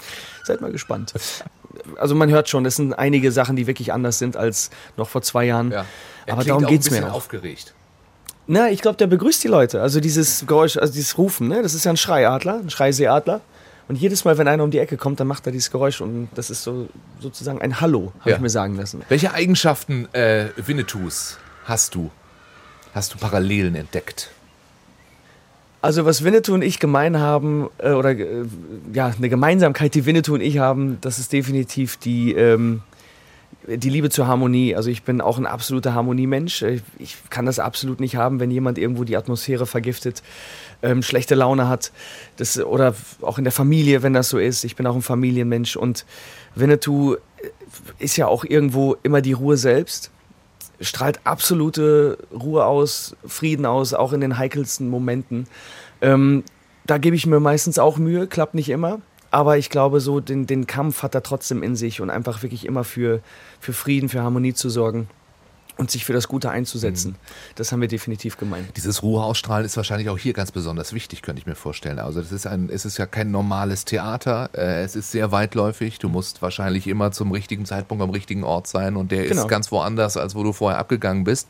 seid 0.44 0.62
mal 0.62 0.72
gespannt. 0.72 1.13
Also 1.98 2.16
man 2.16 2.30
hört 2.30 2.50
schon, 2.50 2.66
es 2.66 2.75
sind 2.75 2.94
einige 2.94 3.31
Sachen, 3.31 3.56
die 3.56 3.68
wirklich 3.68 3.94
anders 3.94 4.19
sind 4.19 4.36
als 4.38 4.69
noch 4.98 5.07
vor 5.10 5.22
zwei 5.22 5.46
Jahren. 5.46 5.72
Ja. 5.72 5.86
Er 6.25 6.34
Aber 6.34 6.44
darum 6.44 6.66
ein 6.66 6.78
bisschen 6.78 7.00
mir 7.04 7.10
auch. 7.12 7.16
aufgeregt. 7.16 7.74
Na, 8.48 8.69
ich 8.69 8.81
glaube, 8.81 8.98
der 8.98 9.07
begrüßt 9.07 9.44
die 9.44 9.48
Leute. 9.48 9.81
Also 9.81 10.00
dieses 10.00 10.46
Geräusch, 10.48 10.78
also 10.78 10.92
dieses 10.94 11.18
Rufen, 11.18 11.48
ne? 11.48 11.62
das 11.62 11.74
ist 11.75 11.86
ja 11.86 11.92
ein 11.92 11.98
Schreiadler, 11.98 12.56
ein 12.56 12.69
Schreiseeadler. 12.69 13.42
Und 13.88 13.96
jedes 13.96 14.24
Mal, 14.25 14.38
wenn 14.38 14.48
einer 14.48 14.63
um 14.63 14.72
die 14.72 14.80
Ecke 14.80 14.98
kommt, 14.98 15.19
dann 15.19 15.28
macht 15.28 15.46
er 15.48 15.52
dieses 15.52 15.72
Geräusch 15.72 16.02
und 16.02 16.30
das 16.36 16.50
ist 16.52 16.63
so 16.63 16.90
sozusagen 17.19 17.60
ein 17.62 17.80
Hallo, 17.81 18.13
habe 18.19 18.30
Ja. 18.31 18.36
ich 18.36 18.42
mir 18.42 18.50
sagen 18.50 18.75
lassen. 18.75 19.02
Welche 19.10 19.34
Eigenschaften 19.34 20.07
äh, 20.13 20.50
Winnetous 20.57 21.38
hast 21.66 21.95
du? 21.95 22.12
Hast 22.94 23.13
du 23.13 23.18
Parallelen 23.18 23.75
entdeckt? 23.75 24.30
Also 25.81 26.06
was 26.06 26.24
Winnetou 26.26 26.54
und 26.54 26.62
ich 26.62 26.80
gemein 26.80 27.20
haben, 27.20 27.70
äh, 27.78 27.92
oder 27.92 28.12
äh, 28.12 28.46
ja, 28.94 29.14
eine 29.18 29.30
Gemeinsamkeit, 29.30 29.96
die 29.96 30.06
Winnetou 30.06 30.34
und 30.34 30.42
ich 30.42 30.58
haben, 30.60 30.98
das 31.02 31.20
ist 31.20 31.31
definitiv 31.31 31.96
die, 31.96 32.34
ähm, 32.34 32.81
die 33.66 33.90
Liebe 33.90 34.10
zur 34.10 34.28
Harmonie. 34.28 34.76
Also 34.76 34.90
ich 34.90 35.04
bin 35.04 35.21
auch 35.21 35.38
ein 35.38 35.45
absoluter 35.45 35.94
Harmoniemensch. 35.94 36.64
Äh, 36.64 36.81
Ich 36.98 37.16
kann 37.30 37.45
das 37.45 37.59
absolut 37.59 38.02
nicht 38.02 38.18
haben, 38.18 38.42
wenn 38.42 38.52
jemand 38.52 38.78
irgendwo 38.78 39.06
die 39.06 39.16
Atmosphäre 39.16 39.66
vergiftet, 39.66 40.21
ähm, 40.81 41.02
schlechte 41.02 41.36
Laune 41.36 41.69
hat. 41.69 41.94
Das, 42.36 42.59
oder 42.59 42.94
auch 43.21 43.38
in 43.38 43.45
der 43.45 43.54
Familie, 43.54 44.04
wenn 44.04 44.14
das 44.14 44.28
so 44.28 44.38
ist. 44.38 44.66
Ich 44.66 44.76
bin 44.76 44.86
auch 44.86 44.95
ein 44.95 45.02
Familienmensch 45.02 45.78
und 45.78 46.06
Winnetou 46.56 47.14
äh, 47.14 47.18
ist 48.00 48.18
ja 48.18 48.28
auch 48.28 48.44
irgendwo 48.44 48.98
immer 49.04 49.21
die 49.21 49.33
Ruhe 49.33 49.56
selbst 49.56 50.12
strahlt 50.81 51.19
absolute 51.26 52.18
Ruhe 52.31 52.66
aus, 52.66 53.16
Frieden 53.26 53.66
aus, 53.66 53.94
auch 53.94 54.14
in 54.14 54.21
den 54.21 54.38
heikelsten 54.38 54.90
Momenten. 54.90 55.48
Ähm, 56.02 56.44
da 56.86 56.98
gebe 56.98 57.16
ich 57.16 57.26
mir 57.26 57.40
meistens 57.40 57.80
auch 57.80 57.98
Mühe, 57.98 58.28
klappt 58.28 58.56
nicht 58.56 58.69
immer. 58.69 59.00
Aber 59.31 59.57
ich 59.57 59.69
glaube, 59.69 60.02
so 60.02 60.19
den, 60.19 60.48
den 60.48 60.66
Kampf 60.66 61.04
hat 61.04 61.14
er 61.14 61.21
trotzdem 61.21 61.62
in 61.62 61.76
sich 61.76 62.02
und 62.02 62.09
einfach 62.09 62.42
wirklich 62.42 62.66
immer 62.66 62.83
für, 62.83 63.21
für 63.59 63.74
Frieden, 63.74 64.09
für 64.09 64.24
Harmonie 64.24 64.56
zu 64.56 64.69
sorgen 64.69 65.07
und 65.80 65.90
sich 65.90 66.04
für 66.04 66.12
das 66.12 66.28
Gute 66.28 66.52
einzusetzen. 66.52 67.16
Das 67.56 67.71
haben 67.71 67.80
wir 67.80 67.88
definitiv 67.88 68.38
gemeint. 68.38 68.76
Dieses 68.76 69.02
Ruhe 69.02 69.24
ausstrahlen 69.24 69.66
ist 69.66 69.78
wahrscheinlich 69.78 70.09
auch 70.09 70.18
hier 70.18 70.33
ganz 70.33 70.52
besonders 70.52 70.92
wichtig, 70.94 71.21
könnte 71.21 71.40
ich 71.40 71.45
mir 71.45 71.56
vorstellen. 71.56 72.00
Also 72.00 72.19
das 72.19 72.33
ist 72.33 72.45
ein, 72.45 72.69
es 72.69 72.83
ist 72.83 72.98
ja 72.98 73.06
kein 73.06 73.31
normales 73.31 73.86
Theater, 73.86 74.50
äh, 74.54 74.83
es 74.83 74.98
ist 74.98 75.12
sehr 75.12 75.31
weitläufig. 75.31 75.98
Du 75.98 76.09
musst 76.09 76.42
wahrscheinlich 76.42 76.86
immer 76.86 77.12
zum 77.14 77.31
richtigen 77.31 77.66
Zeitpunkt 77.66 78.04
am 78.04 78.09
richtigen 78.09 78.44
Ort 78.44 78.68
sein 78.68 78.98
und 78.98 79.12
der 79.12 79.26
Genau. 79.26 79.44
ist 79.44 79.48
ganz 79.48 79.71
woanders, 79.71 80.18
als 80.18 80.36
wo 80.36 80.44
du 80.44 80.52
vorher 80.52 80.80
abgegangen 80.80 81.24
bist. 81.24 81.48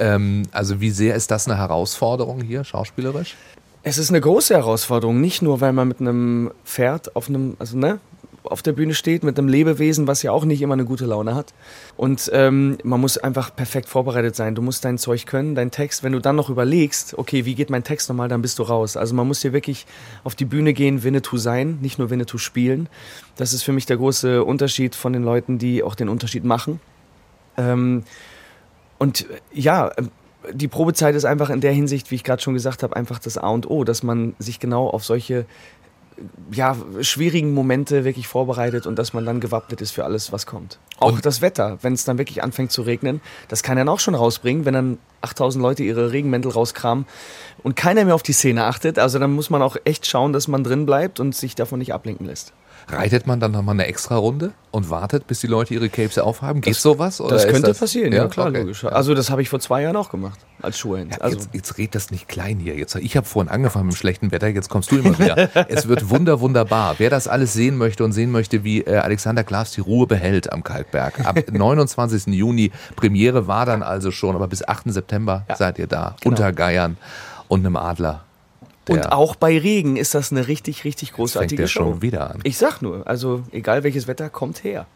Ähm, 0.00 0.42
also 0.50 0.80
wie 0.80 0.90
sehr 0.90 1.14
ist 1.14 1.30
das 1.30 1.46
eine 1.46 1.56
Herausforderung 1.56 2.40
hier, 2.40 2.64
schauspielerisch? 2.64 3.36
Es 3.84 3.98
ist 3.98 4.10
eine 4.10 4.20
große 4.20 4.52
Herausforderung, 4.54 5.20
nicht 5.20 5.42
nur, 5.42 5.60
weil 5.60 5.72
man 5.72 5.86
mit 5.88 6.00
einem 6.00 6.50
Pferd 6.64 7.14
auf 7.14 7.28
einem, 7.28 7.56
also 7.60 7.78
ne, 7.78 8.00
auf 8.44 8.62
der 8.62 8.72
Bühne 8.72 8.94
steht, 8.94 9.22
mit 9.22 9.38
einem 9.38 9.48
Lebewesen, 9.48 10.06
was 10.06 10.22
ja 10.22 10.32
auch 10.32 10.44
nicht 10.44 10.62
immer 10.62 10.74
eine 10.74 10.84
gute 10.84 11.06
Laune 11.06 11.34
hat. 11.34 11.52
Und 11.96 12.30
ähm, 12.32 12.78
man 12.82 13.00
muss 13.00 13.18
einfach 13.18 13.54
perfekt 13.54 13.88
vorbereitet 13.88 14.34
sein. 14.36 14.54
Du 14.54 14.62
musst 14.62 14.84
dein 14.84 14.98
Zeug 14.98 15.26
können, 15.26 15.54
dein 15.54 15.70
Text. 15.70 16.02
Wenn 16.02 16.12
du 16.12 16.20
dann 16.20 16.36
noch 16.36 16.50
überlegst, 16.50 17.18
okay, 17.18 17.44
wie 17.44 17.54
geht 17.54 17.70
mein 17.70 17.84
Text 17.84 18.08
nochmal, 18.08 18.28
dann 18.28 18.42
bist 18.42 18.58
du 18.58 18.62
raus. 18.62 18.96
Also 18.96 19.14
man 19.14 19.26
muss 19.26 19.42
hier 19.42 19.52
wirklich 19.52 19.86
auf 20.24 20.34
die 20.34 20.44
Bühne 20.44 20.72
gehen, 20.72 21.02
Winnetou 21.02 21.36
sein, 21.36 21.78
nicht 21.80 21.98
nur 21.98 22.10
Winnetou 22.10 22.38
spielen. 22.38 22.88
Das 23.36 23.52
ist 23.52 23.62
für 23.62 23.72
mich 23.72 23.86
der 23.86 23.98
große 23.98 24.44
Unterschied 24.44 24.94
von 24.94 25.12
den 25.12 25.22
Leuten, 25.22 25.58
die 25.58 25.82
auch 25.82 25.94
den 25.94 26.08
Unterschied 26.08 26.44
machen. 26.44 26.80
Ähm, 27.56 28.04
und 28.98 29.22
äh, 29.22 29.40
ja, 29.52 29.88
äh, 29.88 30.02
die 30.52 30.68
Probezeit 30.68 31.14
ist 31.14 31.24
einfach 31.24 31.50
in 31.50 31.60
der 31.60 31.72
Hinsicht, 31.72 32.10
wie 32.10 32.14
ich 32.14 32.24
gerade 32.24 32.40
schon 32.40 32.54
gesagt 32.54 32.82
habe, 32.82 32.96
einfach 32.96 33.18
das 33.18 33.36
A 33.36 33.48
und 33.48 33.68
O, 33.68 33.84
dass 33.84 34.02
man 34.02 34.34
sich 34.38 34.58
genau 34.58 34.88
auf 34.88 35.04
solche 35.04 35.44
ja, 36.52 36.76
schwierigen 37.00 37.54
Momente 37.54 38.04
wirklich 38.04 38.28
vorbereitet 38.28 38.86
und 38.86 38.98
dass 38.98 39.12
man 39.12 39.24
dann 39.24 39.40
gewappnet 39.40 39.80
ist 39.80 39.90
für 39.92 40.04
alles, 40.04 40.32
was 40.32 40.46
kommt. 40.46 40.78
Auch 40.98 41.12
Und- 41.12 41.26
das 41.26 41.40
Wetter, 41.40 41.78
wenn 41.82 41.92
es 41.94 42.04
dann 42.04 42.18
wirklich 42.18 42.42
anfängt 42.42 42.72
zu 42.72 42.82
regnen, 42.82 43.20
das 43.48 43.62
kann 43.62 43.76
dann 43.76 43.88
auch 43.88 44.00
schon 44.00 44.14
rausbringen, 44.14 44.64
wenn 44.64 44.74
dann 44.74 44.98
8000 45.22 45.62
Leute 45.62 45.82
ihre 45.82 46.12
Regenmäntel 46.12 46.50
rauskramen 46.52 47.06
und 47.62 47.76
keiner 47.76 48.04
mehr 48.04 48.14
auf 48.14 48.22
die 48.22 48.32
Szene 48.32 48.64
achtet. 48.64 48.98
Also 48.98 49.18
dann 49.18 49.32
muss 49.32 49.50
man 49.50 49.62
auch 49.62 49.76
echt 49.84 50.06
schauen, 50.06 50.32
dass 50.32 50.48
man 50.48 50.64
drin 50.64 50.86
bleibt 50.86 51.20
und 51.20 51.34
sich 51.34 51.54
davon 51.54 51.78
nicht 51.78 51.92
ablenken 51.94 52.26
lässt. 52.26 52.52
Reitet 52.92 53.26
man 53.26 53.40
dann 53.40 53.52
nochmal 53.52 53.74
eine 53.74 53.86
extra 53.86 54.16
Runde 54.16 54.52
und 54.70 54.90
wartet, 54.90 55.26
bis 55.26 55.40
die 55.40 55.46
Leute 55.46 55.74
ihre 55.74 55.88
Capes 55.88 56.18
aufhaben? 56.18 56.60
Geht 56.60 56.76
sowas? 56.76 57.20
Oder 57.20 57.36
Das 57.36 57.46
könnte 57.46 57.72
passieren, 57.74 58.12
ja, 58.12 58.26
klar, 58.28 58.48
okay. 58.48 58.60
logisch. 58.60 58.84
Also 58.84 59.14
das 59.14 59.30
habe 59.30 59.42
ich 59.42 59.48
vor 59.48 59.60
zwei 59.60 59.82
Jahren 59.82 59.96
auch 59.96 60.10
gemacht, 60.10 60.38
als 60.62 60.78
Schuhhand. 60.78 61.12
Ja, 61.12 61.18
also, 61.18 61.36
jetzt, 61.38 61.50
jetzt 61.52 61.78
red 61.78 61.94
das 61.94 62.10
nicht 62.10 62.28
klein 62.28 62.58
hier. 62.58 62.74
Jetzt, 62.76 62.94
ich 62.96 63.16
habe 63.16 63.26
vorhin 63.26 63.50
angefangen 63.50 63.86
mit 63.86 63.94
dem 63.94 63.98
schlechten 63.98 64.32
Wetter, 64.32 64.48
jetzt 64.48 64.68
kommst 64.68 64.90
du 64.90 64.98
immer 64.98 65.18
wieder. 65.18 65.48
es 65.68 65.88
wird 65.88 66.10
wunder, 66.10 66.40
wunderbar. 66.40 66.94
Wer 66.98 67.10
das 67.10 67.28
alles 67.28 67.52
sehen 67.52 67.76
möchte 67.76 68.04
und 68.04 68.12
sehen 68.12 68.30
möchte, 68.30 68.64
wie 68.64 68.80
äh, 68.82 68.96
Alexander 68.96 69.44
Klaas 69.44 69.72
die 69.72 69.80
Ruhe 69.80 70.06
behält 70.06 70.52
am 70.52 70.62
Kalkberg. 70.62 71.24
Ab 71.26 71.38
29. 71.50 72.26
Juni, 72.34 72.70
Premiere 72.96 73.46
war 73.46 73.66
dann 73.66 73.82
also 73.82 74.10
schon, 74.10 74.34
aber 74.34 74.48
bis 74.48 74.66
8. 74.66 74.92
September 74.92 75.44
Ja, 75.48 75.56
seid 75.56 75.78
ihr 75.78 75.86
da. 75.86 76.16
genau. 76.20 76.30
Unter 76.34 76.52
Geiern 76.52 76.96
und 77.48 77.60
einem 77.60 77.76
Adler. 77.76 78.24
Und 78.88 79.12
auch 79.12 79.36
bei 79.36 79.58
Regen 79.58 79.96
ist 79.96 80.14
das 80.14 80.32
eine 80.32 80.48
richtig, 80.48 80.84
richtig 80.84 81.10
fängt 81.10 81.16
großartige 81.16 81.62
der 81.62 81.68
Show. 81.68 81.80
schon 81.80 82.02
wieder 82.02 82.30
an. 82.30 82.40
Ich 82.42 82.58
sag 82.58 82.80
nur, 82.82 83.06
also 83.06 83.44
egal 83.52 83.84
welches 83.84 84.08
Wetter, 84.08 84.30
kommt 84.30 84.64
her. 84.64 84.86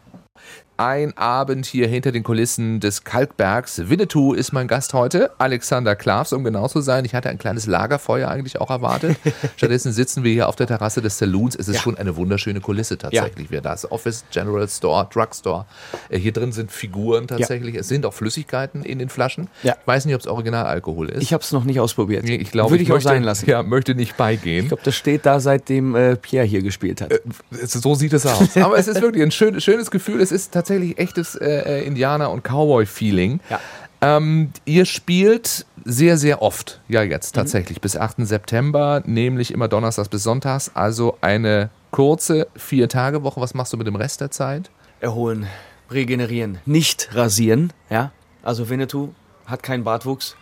Ein 0.77 1.15
Abend 1.17 1.65
hier 1.65 1.87
hinter 1.87 2.11
den 2.11 2.23
Kulissen 2.23 2.81
des 2.81 3.05
Kalkbergs. 3.05 3.87
Winnetou 3.89 4.33
ist 4.33 4.51
mein 4.51 4.67
Gast 4.67 4.93
heute, 4.93 5.31
Alexander 5.37 5.95
Klavs, 5.95 6.33
um 6.33 6.43
genau 6.43 6.67
zu 6.67 6.81
sein. 6.81 7.05
Ich 7.05 7.15
hatte 7.15 7.29
ein 7.29 7.37
kleines 7.37 7.65
Lagerfeuer 7.65 8.27
eigentlich 8.29 8.59
auch 8.59 8.69
erwartet. 8.69 9.15
Stattdessen 9.55 9.93
sitzen 9.93 10.25
wir 10.25 10.33
hier 10.33 10.49
auf 10.49 10.57
der 10.57 10.67
Terrasse 10.67 11.01
des 11.01 11.17
Saloons. 11.17 11.55
Es 11.55 11.69
ist 11.69 11.75
Ja. 11.77 11.81
schon 11.81 11.97
eine 11.97 12.17
wunderschöne 12.17 12.59
Kulisse 12.59 12.97
tatsächlich. 12.97 13.51
Wir 13.51 13.61
da 13.61 13.71
ist 13.71 13.89
Office, 13.89 14.25
General 14.31 14.67
Store, 14.67 15.07
Drugstore. 15.13 15.65
Äh, 16.09 16.19
Hier 16.19 16.33
drin 16.33 16.51
sind 16.51 16.73
Figuren 16.73 17.27
tatsächlich. 17.27 17.75
Es 17.75 17.87
sind 17.87 18.05
auch 18.05 18.13
Flüssigkeiten 18.13 18.83
in 18.83 18.99
den 18.99 19.07
Flaschen. 19.07 19.47
Ja. 19.63 19.77
Ich 19.79 19.87
weiß 19.87 20.03
nicht, 20.05 20.15
ob 20.15 20.19
es 20.21 20.27
Originalalkohol 20.27 21.07
ist. 21.07 21.23
Ich 21.23 21.31
habe 21.31 21.41
es 21.41 21.53
noch 21.53 21.63
nicht 21.63 21.79
ausprobiert. 21.79 22.25
Nee, 22.25 22.35
ich 22.35 22.51
glaube, 22.51 22.71
Würde 22.71 22.83
ich, 22.83 22.89
auch 22.91 22.95
möchte, 22.95 23.07
sein 23.07 23.23
lassen. 23.23 23.49
Ja, 23.49 23.63
möchte 23.63 23.95
nicht 23.95 24.17
beigehen. 24.17 24.63
Ich 24.63 24.67
glaube, 24.67 24.83
das 24.83 24.95
steht 24.95 25.25
da, 25.25 25.39
seitdem 25.39 25.95
äh, 25.95 26.17
Pierre 26.17 26.45
hier 26.45 26.61
gespielt 26.61 26.99
hat. 26.99 27.13
Es- 27.49 27.71
So 27.71 27.95
sieht 27.95 28.11
es 28.11 28.25
aus. 28.25 28.57
Aber 28.57 28.77
es 28.77 28.89
ist 28.89 29.01
wirklich 29.01 29.23
ein 29.23 29.31
schön, 29.31 29.61
schönes 29.61 29.89
Gefühl. 29.89 30.19
Es 30.19 30.33
ist 30.33 30.51
tatsächlich 30.51 30.64
echtes 30.69 31.35
äh, 31.35 31.45
äh, 31.81 31.85
Indianer- 31.85 32.31
und 32.31 32.43
Cowboy-Feeling. 32.43 33.39
Ja. 33.49 33.59
Ähm, 34.01 34.51
ihr 34.65 34.85
spielt 34.85 35.65
sehr, 35.83 36.17
sehr 36.17 36.41
oft, 36.41 36.81
ja 36.87 37.01
jetzt 37.01 37.35
Mhm. 37.35 37.39
tatsächlich, 37.39 37.81
bis 37.81 37.95
8. 37.97 38.25
September, 38.25 39.01
nämlich 39.05 39.51
immer 39.51 39.67
Donnerstags 39.67 40.09
bis 40.09 40.23
Sonntags, 40.23 40.71
also 40.73 41.17
eine 41.21 41.69
kurze 41.91 42.47
Vier-Tage-Woche. 42.55 43.39
Was 43.41 43.53
machst 43.53 43.71
du 43.73 43.77
mit 43.77 43.87
dem 43.87 43.95
Rest 43.95 44.21
der 44.21 44.31
Zeit? 44.31 44.69
Erholen, 44.99 45.47
regenerieren, 45.89 46.59
nicht 46.65 47.09
rasieren. 47.15 47.71
Ja, 47.89 48.11
also 48.43 48.69
Winnetou 48.69 49.09
hat 49.45 49.63
keinen 49.63 49.83
Bartwuchs. 49.83 50.35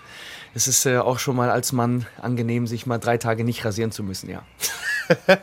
Es 0.56 0.68
ist 0.68 0.86
äh, 0.86 0.98
auch 0.98 1.20
schon 1.20 1.36
mal 1.36 1.50
als 1.50 1.72
Mann 1.74 2.06
angenehm, 2.22 2.68
sich 2.68 2.86
mal 2.86 2.98
drei 3.00 3.18
Tage 3.18 3.44
nicht 3.44 3.64
rasieren 3.66 3.92
zu 3.92 4.04
müssen. 4.04 4.30
Ja. 4.30 4.42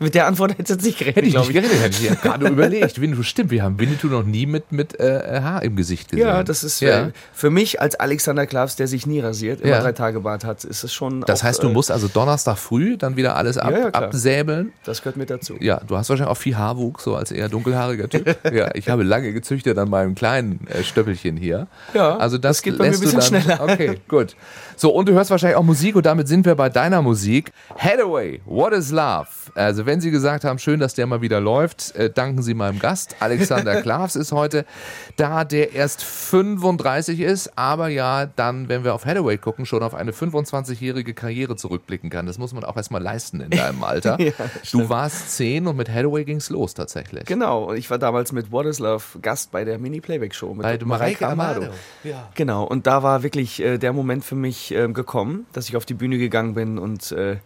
Mit 0.00 0.14
der 0.14 0.26
Antwort 0.26 0.56
hätte 0.58 0.72
jetzt 0.74 0.84
nicht 0.84 0.98
gerechnet, 0.98 1.16
Hätte 1.16 1.26
ich 1.26 1.32
glaube 1.34 1.48
nicht 1.52 1.62
geredet, 1.62 1.82
hätte 1.82 1.96
ich 2.00 2.08
ja 2.08 2.14
gerade 2.22 2.48
überlegt. 2.48 3.00
Winnetou, 3.00 3.22
stimmt, 3.22 3.50
wir 3.50 3.62
haben 3.62 3.78
Winnetou 3.78 4.06
noch 4.08 4.22
nie 4.24 4.46
mit, 4.46 4.70
mit 4.72 4.98
äh, 5.00 5.40
Haar 5.42 5.62
im 5.62 5.74
Gesicht 5.76 6.10
gesehen. 6.10 6.26
Ja, 6.26 6.42
das 6.44 6.62
ist 6.62 6.80
Ja. 6.80 7.06
äh, 7.08 7.12
für 7.32 7.50
mich 7.50 7.80
als 7.80 7.96
Alexander 7.96 8.46
Klavs, 8.46 8.76
der 8.76 8.86
sich 8.86 9.06
nie 9.06 9.20
rasiert, 9.20 9.60
immer 9.60 9.72
Ja. 9.72 9.80
drei 9.80 9.92
Tage 9.92 10.20
Bart 10.20 10.44
hat, 10.44 10.64
ist 10.64 10.84
es 10.84 10.92
schon. 10.92 11.22
Das 11.22 11.40
auch, 11.40 11.44
heißt, 11.44 11.62
du 11.62 11.68
äh, 11.68 11.72
musst 11.72 11.90
also 11.90 12.08
Donnerstag 12.08 12.56
früh 12.58 12.96
dann 12.96 13.16
wieder 13.16 13.36
alles 13.36 13.58
ab, 13.58 13.72
Ja, 13.72 13.88
absäbeln. 13.88 14.72
Das 14.84 15.00
gehört 15.02 15.16
mit 15.16 15.30
dazu. 15.30 15.56
Ja, 15.60 15.80
du 15.86 15.96
hast 15.96 16.08
wahrscheinlich 16.08 16.30
auch 16.30 16.40
viel 16.40 16.56
Haarwuchs, 16.56 17.02
so 17.04 17.16
als 17.16 17.32
eher 17.32 17.48
dunkelhaariger 17.48 18.08
Typ. 18.08 18.36
ja, 18.52 18.70
ich 18.74 18.88
habe 18.88 19.02
lange 19.02 19.32
gezüchtet 19.32 19.76
an 19.78 19.90
meinem 19.90 20.14
kleinen 20.14 20.66
äh, 20.68 20.84
Stöppelchen 20.84 21.36
hier. 21.36 21.66
Ja, 21.94 22.16
also 22.16 22.38
das, 22.38 22.58
das 22.58 22.62
geht 22.62 22.78
bei 22.78 22.88
mir 22.88 22.94
ein 22.94 23.00
bisschen 23.00 23.18
dann, 23.18 23.42
schneller. 23.42 23.60
Okay, 23.60 24.00
gut. 24.08 24.36
So, 24.76 24.90
und 24.92 25.08
du 25.08 25.12
hörst 25.12 25.30
wahrscheinlich 25.30 25.56
auch 25.56 25.62
Musik 25.64 25.96
und 25.96 26.06
damit 26.06 26.28
sind 26.28 26.46
wir 26.46 26.54
bei 26.54 26.68
deiner 26.68 27.02
Musik. 27.02 27.52
Hathaway, 27.76 28.40
What 28.46 28.72
is 28.72 28.90
Love? 28.90 29.26
Also, 29.54 29.86
wenn 29.86 30.00
Sie 30.00 30.10
gesagt 30.10 30.44
haben, 30.44 30.58
schön, 30.58 30.80
dass 30.80 30.94
der 30.94 31.06
mal 31.06 31.20
wieder 31.20 31.40
läuft, 31.40 31.94
äh, 31.96 32.10
danken 32.10 32.42
Sie 32.42 32.54
meinem 32.54 32.78
Gast. 32.78 33.16
Alexander 33.20 33.82
Klavs 33.82 34.16
ist 34.16 34.32
heute 34.32 34.64
da, 35.16 35.44
der 35.44 35.72
erst 35.72 36.02
35 36.02 37.20
ist, 37.20 37.58
aber 37.58 37.88
ja 37.88 38.26
dann, 38.26 38.68
wenn 38.68 38.84
wir 38.84 38.94
auf 38.94 39.04
Hathaway 39.04 39.38
gucken, 39.38 39.66
schon 39.66 39.82
auf 39.82 39.94
eine 39.94 40.12
25-jährige 40.12 41.14
Karriere 41.14 41.56
zurückblicken 41.56 42.10
kann. 42.10 42.26
Das 42.26 42.38
muss 42.38 42.52
man 42.52 42.64
auch 42.64 42.76
erstmal 42.76 43.02
leisten 43.02 43.40
in 43.40 43.50
deinem 43.50 43.82
Alter. 43.92 44.20
Ja, 44.20 44.32
du 44.70 44.88
warst 44.88 45.36
10 45.36 45.66
und 45.66 45.76
mit 45.76 45.88
Hathaway 45.88 46.24
ging's 46.24 46.50
los 46.50 46.74
tatsächlich. 46.74 47.24
Genau, 47.26 47.64
und 47.64 47.76
ich 47.76 47.90
war 47.90 47.98
damals 47.98 48.32
mit 48.32 48.52
What 48.52 48.66
is 48.66 48.78
Love 48.78 49.18
Gast 49.20 49.50
bei 49.50 49.64
der 49.64 49.78
Mini-Playback-Show 49.78 50.54
mit 50.54 50.62
Bei 50.62 50.78
Mareike 50.84 51.26
Amado. 51.28 51.66
Ja. 52.04 52.28
Genau, 52.34 52.64
und 52.64 52.86
da 52.86 53.02
war 53.02 53.22
wirklich 53.22 53.60
äh, 53.60 53.78
der 53.78 53.92
Moment 53.92 54.24
für 54.24 54.34
mich 54.34 54.72
ähm, 54.72 54.94
gekommen, 54.94 55.46
dass 55.52 55.68
ich 55.68 55.76
auf 55.76 55.84
die 55.84 55.94
Bühne 55.94 56.18
gegangen 56.18 56.54
bin 56.54 56.78
und 56.78 57.12
äh, 57.12 57.36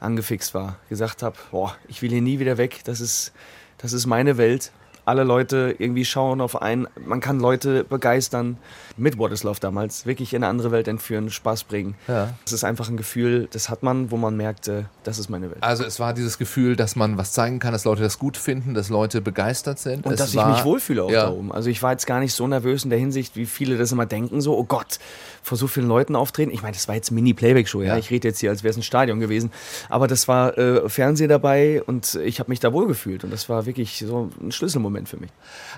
angefixt 0.00 0.54
war. 0.54 0.76
Gesagt 0.88 1.22
habe, 1.22 1.36
boah, 1.50 1.76
ich 1.88 2.02
will 2.02 2.10
hier 2.10 2.22
nie 2.22 2.38
wieder 2.38 2.58
weg, 2.58 2.80
das 2.84 3.00
ist, 3.00 3.32
das 3.78 3.92
ist 3.92 4.06
meine 4.06 4.36
Welt. 4.36 4.72
Alle 5.04 5.24
Leute 5.24 5.74
irgendwie 5.78 6.04
schauen 6.04 6.40
auf 6.40 6.60
einen, 6.60 6.86
man 7.04 7.20
kann 7.20 7.40
Leute 7.40 7.84
begeistern. 7.84 8.58
Mit 8.96 9.18
What 9.18 9.32
is 9.32 9.42
Love 9.42 9.58
damals, 9.60 10.06
wirklich 10.06 10.32
in 10.34 10.44
eine 10.44 10.48
andere 10.48 10.70
Welt 10.70 10.86
entführen, 10.86 11.28
Spaß 11.28 11.64
bringen. 11.64 11.96
Ja. 12.06 12.34
Das 12.44 12.52
ist 12.52 12.62
einfach 12.62 12.88
ein 12.88 12.96
Gefühl, 12.96 13.48
das 13.50 13.68
hat 13.68 13.82
man, 13.82 14.12
wo 14.12 14.16
man 14.16 14.36
merkt, 14.36 14.68
äh, 14.68 14.84
das 15.02 15.18
ist 15.18 15.28
meine 15.28 15.50
Welt. 15.50 15.62
Also 15.62 15.84
es 15.84 15.98
war 15.98 16.14
dieses 16.14 16.38
Gefühl, 16.38 16.76
dass 16.76 16.94
man 16.94 17.18
was 17.18 17.32
zeigen 17.32 17.58
kann, 17.58 17.72
dass 17.72 17.84
Leute 17.84 18.02
das 18.02 18.20
gut 18.20 18.36
finden, 18.36 18.72
dass 18.72 18.90
Leute 18.90 19.20
begeistert 19.20 19.80
sind. 19.80 20.06
Und 20.06 20.12
es 20.12 20.20
dass 20.20 20.34
war, 20.36 20.50
ich 20.50 20.56
mich 20.56 20.64
wohlfühle 20.64 21.02
auch 21.02 21.10
ja. 21.10 21.24
da 21.24 21.30
oben. 21.32 21.50
Also 21.50 21.70
ich 21.70 21.82
war 21.82 21.90
jetzt 21.90 22.06
gar 22.06 22.20
nicht 22.20 22.34
so 22.34 22.46
nervös 22.46 22.84
in 22.84 22.90
der 22.90 22.98
Hinsicht, 22.98 23.34
wie 23.34 23.46
viele 23.46 23.76
das 23.76 23.90
immer 23.90 24.06
denken, 24.06 24.40
so, 24.40 24.56
oh 24.56 24.64
Gott, 24.64 25.00
vor 25.42 25.58
so 25.58 25.66
vielen 25.66 25.88
Leuten 25.88 26.14
auftreten. 26.14 26.52
Ich 26.52 26.62
meine, 26.62 26.74
das 26.74 26.86
war 26.86 26.94
jetzt 26.94 27.10
Mini-Playback-Show, 27.10 27.82
ja. 27.82 27.94
Ja. 27.94 27.98
Ich 27.98 28.10
rede 28.10 28.28
jetzt 28.28 28.38
hier, 28.38 28.50
als 28.50 28.62
wäre 28.62 28.70
es 28.70 28.76
ein 28.76 28.82
Stadion 28.82 29.18
gewesen. 29.18 29.50
Aber 29.88 30.06
das 30.06 30.28
war 30.28 30.56
äh, 30.56 30.88
Fernsehen 30.88 31.28
dabei 31.28 31.82
und 31.82 32.14
ich 32.24 32.38
habe 32.38 32.50
mich 32.50 32.60
da 32.60 32.72
wohlgefühlt. 32.72 33.24
Und 33.24 33.32
das 33.32 33.48
war 33.48 33.66
wirklich 33.66 34.04
so 34.06 34.30
ein 34.40 34.52
Schlüsselmoment 34.52 34.93
für 35.06 35.18
mich. 35.18 35.30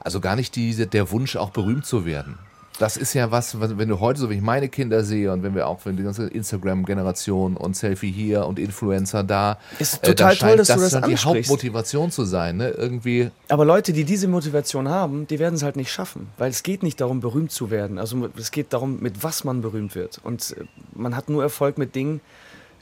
Also 0.02 0.20
gar 0.20 0.36
nicht 0.36 0.54
diese, 0.54 0.86
der 0.86 1.10
Wunsch, 1.10 1.36
auch 1.36 1.50
berühmt 1.50 1.86
zu 1.86 2.04
werden. 2.04 2.38
Das 2.78 2.98
ist 2.98 3.14
ja 3.14 3.30
was, 3.30 3.58
wenn 3.58 3.88
du 3.88 4.00
heute 4.00 4.20
so 4.20 4.28
wie 4.28 4.34
ich 4.34 4.42
meine 4.42 4.68
Kinder 4.68 5.02
sehe 5.02 5.32
und 5.32 5.42
wenn 5.42 5.54
wir 5.54 5.66
auch, 5.66 5.80
wenn 5.84 5.96
die 5.96 6.02
ganze 6.02 6.26
Instagram-Generation 6.26 7.56
und 7.56 7.74
Selfie 7.74 8.12
hier 8.12 8.46
und 8.46 8.58
Influencer 8.58 9.24
da, 9.24 9.58
Ist 9.78 10.02
äh, 10.02 10.08
total 10.08 10.36
dann 10.36 10.48
toll, 10.48 10.56
dass 10.58 10.68
du 10.68 10.80
das 10.80 10.90
dann 10.90 11.04
die 11.04 11.12
ansprichst. 11.12 11.50
Hauptmotivation 11.50 12.10
zu 12.10 12.24
sein, 12.24 12.58
ne? 12.58 12.68
Irgendwie, 12.68 13.30
Aber 13.48 13.64
Leute, 13.64 13.94
die 13.94 14.04
diese 14.04 14.28
Motivation 14.28 14.88
haben, 14.88 15.26
die 15.26 15.38
werden 15.38 15.54
es 15.54 15.62
halt 15.62 15.76
nicht 15.76 15.90
schaffen. 15.90 16.28
Weil 16.36 16.50
es 16.50 16.62
geht 16.62 16.82
nicht 16.82 17.00
darum, 17.00 17.20
berühmt 17.20 17.50
zu 17.50 17.70
werden. 17.70 17.98
Also 17.98 18.28
es 18.36 18.50
geht 18.50 18.74
darum, 18.74 19.00
mit 19.00 19.22
was 19.22 19.44
man 19.44 19.62
berühmt 19.62 19.94
wird. 19.94 20.20
Und 20.22 20.54
äh, 20.58 20.64
man 20.94 21.16
hat 21.16 21.30
nur 21.30 21.42
Erfolg 21.42 21.78
mit 21.78 21.94
Dingen, 21.94 22.20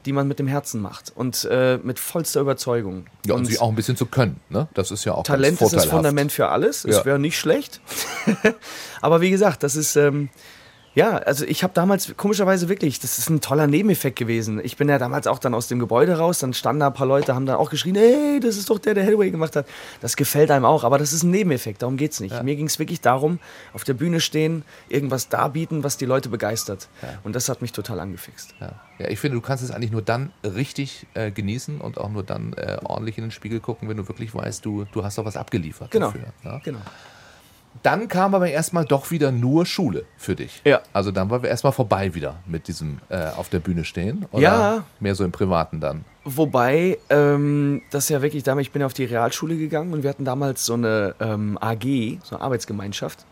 die 0.06 0.12
man 0.12 0.28
mit 0.28 0.38
dem 0.38 0.46
Herzen 0.46 0.80
macht. 0.80 1.12
Und 1.14 1.46
äh, 1.50 1.78
mit 1.82 1.98
vollster 1.98 2.40
Überzeugung. 2.40 3.06
ja, 3.26 3.34
und, 3.34 3.44
sie 3.46 3.58
auch 3.58 3.68
ein 3.68 3.74
bisschen 3.74 3.96
zu 3.96 4.06
können, 4.06 4.40
ne? 4.48 4.68
Das 4.74 4.90
ist 4.90 5.04
ja 5.04 5.14
auch 5.14 5.22
Talent 5.24 5.60
ist 5.60 5.72
das. 5.72 5.86
Fundament 5.86 6.32
für 6.32 6.48
alles. 6.48 6.84
Es 6.84 6.96
Ja. 6.96 7.04
wäre 7.04 7.18
nicht 7.18 7.38
schlecht. 7.38 7.80
Aber 9.00 9.20
wie 9.20 9.30
gesagt, 9.30 9.62
das 9.62 9.76
ist. 9.76 9.96
Ähm, 9.96 10.28
ja, 10.94 11.16
also 11.18 11.44
ich 11.44 11.62
habe 11.64 11.72
damals 11.74 12.14
komischerweise 12.16 12.68
wirklich, 12.68 13.00
das 13.00 13.18
ist 13.18 13.28
ein 13.28 13.40
toller 13.40 13.66
Nebeneffekt 13.66 14.16
gewesen. 14.16 14.60
Ich 14.62 14.76
bin 14.76 14.88
ja 14.88 14.98
damals 14.98 15.26
auch 15.26 15.38
dann 15.38 15.52
aus 15.54 15.66
dem 15.66 15.78
Gebäude 15.78 16.16
raus, 16.18 16.38
dann 16.38 16.54
standen 16.54 16.80
da 16.80 16.86
ein 16.88 16.94
paar 16.94 17.06
Leute, 17.06 17.34
haben 17.34 17.46
dann 17.46 17.56
auch 17.56 17.70
geschrien, 17.70 17.96
hey, 17.96 18.38
das 18.40 18.56
ist 18.56 18.70
doch 18.70 18.78
der, 18.78 18.94
der 18.94 19.02
Hellway 19.04 19.30
gemacht 19.30 19.56
hat. 19.56 19.66
Das 20.00 20.16
gefällt 20.16 20.50
einem 20.50 20.64
auch, 20.64 20.84
aber 20.84 20.98
das 20.98 21.12
ist 21.12 21.24
ein 21.24 21.30
Nebeneffekt, 21.30 21.82
darum 21.82 21.96
geht's 21.96 22.20
nicht. 22.20 22.40
Mir 22.44 22.54
ging 22.56 22.66
es 22.66 22.78
wirklich 22.78 23.00
darum, 23.00 23.40
auf 23.72 23.82
der 23.84 23.94
Bühne 23.94 24.20
stehen, 24.20 24.64
irgendwas 24.88 25.28
darbieten, 25.28 25.82
was 25.82 25.96
die 25.96 26.06
Leute 26.06 26.28
begeistert. 26.28 26.88
Und 27.24 27.34
das 27.34 27.48
hat 27.48 27.60
mich 27.60 27.72
total 27.72 27.98
angefixt. 28.00 28.54
Ja. 28.60 28.72
ja, 28.98 29.08
ich 29.08 29.18
finde, 29.18 29.36
du 29.36 29.40
kannst 29.40 29.64
es 29.64 29.70
eigentlich 29.70 29.90
nur 29.92 30.02
dann 30.02 30.32
richtig 30.44 31.06
äh, 31.14 31.30
genießen 31.30 31.80
und 31.80 31.98
auch 31.98 32.10
nur 32.10 32.22
dann 32.22 32.52
äh, 32.52 32.78
ordentlich 32.84 33.18
in 33.18 33.24
den 33.24 33.30
Spiegel 33.32 33.60
gucken, 33.60 33.88
wenn 33.88 33.96
du 33.96 34.06
wirklich 34.08 34.34
weißt, 34.34 34.64
du, 34.64 34.84
du 34.92 35.02
hast 35.04 35.18
doch 35.18 35.24
was 35.24 35.36
abgeliefert 35.36 35.90
Genau. 35.90 36.12
dafür. 36.12 36.60
Genau. 36.64 36.78
Dann 37.82 38.08
kam 38.08 38.34
aber 38.34 38.48
erstmal 38.48 38.84
doch 38.84 39.10
wieder 39.10 39.30
nur 39.32 39.66
Schule 39.66 40.04
für 40.16 40.34
dich. 40.34 40.62
Ja. 40.64 40.80
Also 40.92 41.10
dann 41.10 41.28
war 41.30 41.42
wir 41.42 41.50
erstmal 41.50 41.72
vorbei 41.72 42.14
wieder 42.14 42.36
mit 42.46 42.68
diesem 42.68 42.98
äh, 43.08 43.26
auf 43.36 43.48
der 43.48 43.60
Bühne 43.60 43.84
stehen. 43.84 44.26
Oder 44.32 44.42
Ja. 44.42 44.84
Mehr 45.00 45.14
so 45.14 45.24
im 45.24 45.32
Privaten 45.32 45.80
dann. 45.80 46.04
Wobei, 46.24 46.98
ähm, 47.10 47.82
das 47.90 48.04
ist 48.04 48.10
ja 48.10 48.22
wirklich 48.22 48.42
damals, 48.42 48.68
ich 48.68 48.72
bin 48.72 48.82
auf 48.82 48.94
die 48.94 49.04
Realschule 49.04 49.56
gegangen 49.56 49.92
und 49.92 50.02
wir 50.02 50.10
hatten 50.10 50.24
damals 50.24 50.64
so 50.64 50.74
eine 50.74 51.14
ähm, 51.20 51.58
AG, 51.60 52.18
so 52.22 52.36
eine 52.36 52.44
Arbeitsgemeinschaft, 52.44 53.26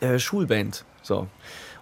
äh, 0.00 0.20
Schulband. 0.20 0.84
So. 1.02 1.26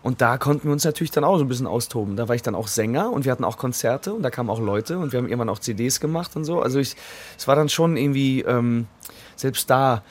Und 0.03 0.21
da 0.21 0.39
konnten 0.39 0.65
wir 0.65 0.73
uns 0.73 0.85
natürlich 0.85 1.11
dann 1.11 1.25
auch 1.25 1.37
so 1.37 1.45
ein 1.45 1.49
bisschen 1.49 1.67
austoben. 1.67 2.17
Da 2.17 2.27
war 2.29 2.35
ich 2.35 2.43
dann 2.43 2.55
auch 2.55 2.67
Sänger 2.67 3.13
und 3.13 3.25
wir 3.25 3.33
hatten 3.33 3.45
auch 3.45 3.57
Konzerte 3.57 4.15
und 4.15 4.23
da 4.23 4.31
kamen 4.31 4.51
auch 4.51 4.59
Leute 4.59 4.99
und 4.99 5.13
wir 5.13 5.19
haben 5.19 5.27
irgendwann 5.27 5.49
auch 5.49 5.61
CDs 5.61 6.01
gemacht 6.01 6.35
und 6.35 6.45
so. 6.45 6.61
Also 6.61 6.79
ich, 6.81 6.97
es 7.39 7.47
war 7.47 7.55
dann 7.55 7.69
schon 7.69 7.97
irgendwie, 7.97 8.41
ähm, 8.41 8.87
selbst 9.37 9.71
da 9.71 10.03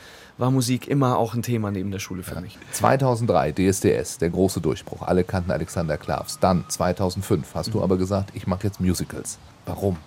war 0.41 0.51
Musik 0.51 0.87
immer 0.87 1.17
auch 1.17 1.33
ein 1.33 1.43
Thema 1.43 1.71
neben 1.71 1.91
der 1.91 1.99
Schule 1.99 2.23
für 2.23 2.41
mich. 2.41 2.57
2003, 2.73 3.53
DSDS, 3.53 4.17
der 4.17 4.29
große 4.31 4.59
Durchbruch. 4.59 5.03
Alle 5.03 5.23
kannten 5.23 5.51
Alexander 5.51 5.97
Klavs. 5.97 6.39
Dann, 6.39 6.65
2005, 6.67 7.47
hast 7.55 7.67
Mhm. 7.67 7.71
du 7.73 7.83
aber 7.83 7.97
gesagt, 7.97 8.31
ich 8.33 8.47
mache 8.47 8.63
jetzt 8.65 8.81
Musicals. 8.81 9.37
Warum? 9.65 9.97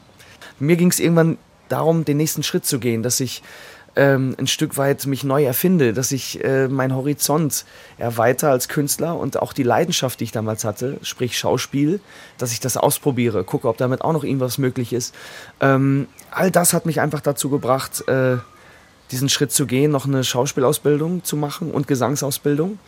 Mir 0.59 0.77
ging 0.77 0.91
es 0.91 1.01
irgendwann 1.01 1.39
darum, 1.69 2.05
den 2.05 2.19
nächsten 2.19 2.43
Schritt 2.43 2.67
zu 2.67 2.79
gehen, 2.79 3.03
dass 3.03 3.21
ich 3.21 3.43
ähm, 3.97 4.35
ein 4.39 4.49
Stück 4.49 4.77
weit 4.77 5.07
mich 5.07 5.23
neu 5.23 5.45
erfinde, 5.45 5.93
dass 5.93 6.11
ich 6.11 6.43
äh, 6.43 6.67
meinen 6.67 6.97
Horizont 6.97 7.65
erweitere 7.97 8.51
als 8.51 8.67
Künstler 8.69 9.17
und 9.17 9.41
auch 9.41 9.53
die 9.53 9.63
Leidenschaft, 9.63 10.19
die 10.19 10.25
ich 10.25 10.33
damals 10.33 10.65
hatte, 10.65 10.99
sprich 11.03 11.39
Schauspiel, 11.39 12.01
dass 12.37 12.51
ich 12.51 12.59
das 12.59 12.77
ausprobiere, 12.77 13.45
gucke, 13.45 13.69
ob 13.69 13.77
damit 13.77 14.03
auch 14.03 14.13
noch 14.13 14.25
irgendwas 14.25 14.59
möglich 14.59 14.93
ist. 14.93 15.15
Ähm, 15.61 16.09
all 16.33 16.51
das 16.51 16.73
hat 16.73 16.87
mich 16.87 17.01
einfach 17.01 17.21
dazu 17.21 17.49
gebracht, 17.51 18.03
äh, 18.09 18.39
diesen 19.11 19.29
Schritt 19.29 19.53
zu 19.53 19.67
gehen, 19.67 19.91
noch 19.91 20.07
eine 20.07 20.25
Schauspielausbildung 20.25 21.25
zu 21.25 21.37
machen 21.37 21.71
und 21.71 21.87
Gesangsausbildung. 21.87 22.79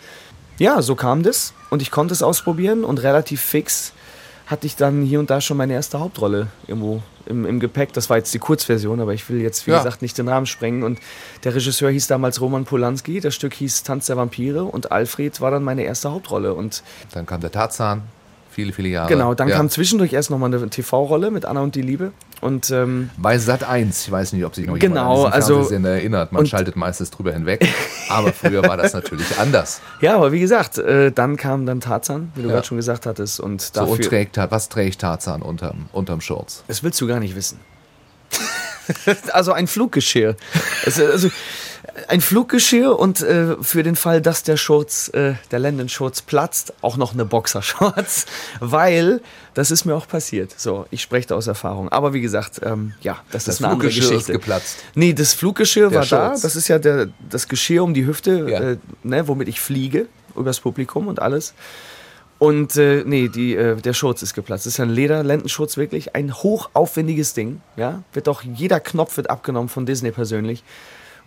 Ja, 0.58 0.80
so 0.82 0.94
kam 0.94 1.22
das 1.22 1.52
und 1.70 1.82
ich 1.82 1.90
konnte 1.90 2.14
es 2.14 2.22
ausprobieren 2.22 2.84
und 2.84 3.02
relativ 3.02 3.40
fix 3.42 3.92
hatte 4.46 4.66
ich 4.66 4.76
dann 4.76 5.02
hier 5.02 5.18
und 5.18 5.28
da 5.28 5.40
schon 5.40 5.56
meine 5.56 5.72
erste 5.74 5.98
Hauptrolle 5.98 6.46
irgendwo 6.68 7.02
im, 7.26 7.44
im 7.44 7.58
Gepäck. 7.58 7.92
Das 7.92 8.08
war 8.08 8.16
jetzt 8.16 8.32
die 8.32 8.38
Kurzversion, 8.38 9.00
aber 9.00 9.12
ich 9.12 9.28
will 9.28 9.40
jetzt, 9.40 9.66
wie 9.66 9.72
Ja. 9.72 9.78
gesagt, 9.78 10.02
nicht 10.02 10.16
den 10.18 10.28
Rahmen 10.28 10.46
sprengen. 10.46 10.84
Und 10.84 11.00
der 11.42 11.52
Regisseur 11.54 11.90
hieß 11.90 12.06
damals 12.06 12.40
Roman 12.40 12.64
Polanski, 12.64 13.18
das 13.20 13.34
Stück 13.34 13.54
hieß 13.54 13.82
Tanz 13.82 14.06
der 14.06 14.16
Vampire 14.16 14.64
und 14.64 14.92
Alfred 14.92 15.40
war 15.40 15.50
dann 15.50 15.64
meine 15.64 15.82
erste 15.82 16.12
Hauptrolle. 16.12 16.54
Und 16.54 16.84
Dann 17.12 17.26
kam 17.26 17.40
der 17.40 17.50
Tarzan, 17.50 18.02
viele, 18.48 18.72
viele 18.72 18.88
Jahre. 18.88 19.08
genau, 19.08 19.34
dann 19.34 19.48
Ja. 19.48 19.56
kam 19.56 19.68
zwischendurch 19.68 20.12
erst 20.12 20.30
nochmal 20.30 20.54
eine 20.54 20.70
TV-Rolle 20.70 21.32
mit 21.32 21.44
Anna 21.44 21.60
und 21.62 21.74
die 21.74 21.82
Liebe. 21.82 22.12
Und 22.40 22.70
ähm, 22.70 23.10
Bei 23.16 23.38
Sat 23.38 23.64
1, 23.64 24.06
ich 24.06 24.10
weiß 24.12 24.32
nicht, 24.34 24.44
ob 24.44 24.54
sich 24.54 24.66
noch 24.66 24.78
Genau, 24.78 25.16
jemand 25.16 25.34
an 25.34 25.40
diesen 25.40 25.56
also- 25.56 25.86
erinnert. 25.88 26.32
Man 26.32 26.46
schaltet 26.46 26.76
meistens 26.76 27.10
drüber 27.10 27.32
hinweg. 27.32 27.66
Aber 28.10 28.32
früher 28.32 28.62
war 28.62 28.76
das 28.76 28.92
natürlich 28.92 29.26
anders. 29.38 29.80
ja, 30.00 30.14
aber 30.16 30.32
wie 30.32 30.40
gesagt, 30.40 30.78
äh, 30.78 31.10
dann 31.12 31.36
kam 31.36 31.64
dann 31.66 31.80
Tarzan, 31.80 32.30
wie 32.34 32.42
du 32.42 32.48
Ja. 32.48 32.54
gerade 32.54 32.66
schon 32.66 32.76
gesagt 32.76 33.06
hattest. 33.06 33.40
Und 33.40 33.62
So, 33.62 33.72
dafür, 33.80 33.92
und 33.94 34.04
trägt, 34.04 34.36
was 34.36 34.68
trägt 34.68 35.00
Tarzan 35.00 35.40
unterm, 35.42 35.88
unterm 35.92 36.20
Shorts? 36.20 36.62
Das 36.68 36.82
willst 36.82 37.00
du 37.00 37.06
gar 37.06 37.20
nicht 37.20 37.34
wissen. 37.36 37.58
also 39.32 39.52
ein 39.52 39.66
Fluggeschirr. 39.66 40.36
Es, 40.84 40.98
äh, 40.98 41.06
also 41.06 41.30
ein 42.08 42.20
Fluggeschirr 42.20 42.98
und 42.98 43.20
äh, 43.22 43.56
für 43.62 43.82
den 43.82 43.96
Fall, 43.96 44.20
dass 44.20 44.42
der 44.42 44.56
Schurz, 44.56 45.08
äh, 45.08 45.34
der 45.50 45.58
Lendenschurz 45.60 46.20
platzt, 46.22 46.74
auch 46.82 46.96
noch 46.96 47.14
eine 47.14 47.24
Boxershorts, 47.24 48.26
weil 48.60 49.20
das 49.54 49.70
ist 49.70 49.84
mir 49.84 49.94
auch 49.94 50.06
passiert. 50.08 50.52
So, 50.58 50.86
ich 50.90 51.00
spreche 51.00 51.28
da 51.28 51.34
aus 51.36 51.46
Erfahrung. 51.46 51.88
Aber 51.88 52.12
wie 52.12 52.20
gesagt, 52.20 52.60
ähm, 52.62 52.92
ja, 53.00 53.18
das, 53.30 53.44
Das 53.44 53.54
ist 53.56 53.60
eine 53.64 53.72
andere 53.72 53.90
Fluggeschirr 53.90 54.02
ist 54.04 54.26
Geschichte. 54.26 54.32
geplatzt. 54.32 54.76
Nee, 54.94 55.12
das 55.14 55.32
Fluggeschirr 55.32 55.88
Der 55.90 56.00
war 56.00 56.06
da. 56.06 56.28
Schurz. 56.30 56.42
Das 56.42 56.56
ist 56.56 56.68
ja 56.68 56.78
der, 56.78 57.08
das 57.30 57.48
Geschirr 57.48 57.82
um 57.82 57.94
die 57.94 58.06
Hüfte, 58.06 58.46
Ja. 58.50 58.60
äh, 58.60 58.76
ne, 59.02 59.26
womit 59.28 59.48
ich 59.48 59.60
fliege, 59.60 60.06
übers 60.36 60.60
Publikum 60.60 61.08
und 61.08 61.22
alles. 61.22 61.54
Und 62.38 62.76
äh, 62.76 63.02
nee, 63.06 63.28
die, 63.28 63.54
äh, 63.56 63.76
der 63.76 63.94
Schurz 63.94 64.22
ist 64.22 64.34
geplatzt. 64.34 64.66
Das 64.66 64.74
ist 64.74 64.76
ja 64.76 64.84
ein 64.84 64.90
Leder-Lendenschurz 64.90 65.76
wirklich. 65.78 66.14
Ein 66.14 66.34
hochaufwendiges 66.34 67.32
Ding. 67.32 67.62
Ja? 67.76 68.02
Wird 68.12 68.28
auch, 68.28 68.42
jeder 68.42 68.78
Knopf 68.80 69.16
wird 69.16 69.30
abgenommen 69.30 69.68
von 69.70 69.86
Disney 69.86 70.10
persönlich. 70.10 70.62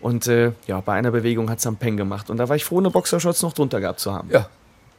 Und 0.02 0.28
äh, 0.28 0.52
ja, 0.68 0.80
bei 0.82 0.94
einer 0.94 1.12
Bewegung 1.12 1.50
hat 1.50 1.58
es 1.60 1.68
am 1.68 1.78
Peng 1.78 1.98
gemacht. 1.98 2.30
Und 2.30 2.38
da 2.38 2.48
war 2.48 2.56
ich 2.56 2.64
froh, 2.64 2.78
eine 2.78 2.90
Boxershorts 2.92 3.42
noch 3.42 3.54
drunter 3.54 3.82
gehabt 3.82 4.00
zu 4.00 4.14
haben. 4.14 4.30
Ja. 4.32 4.48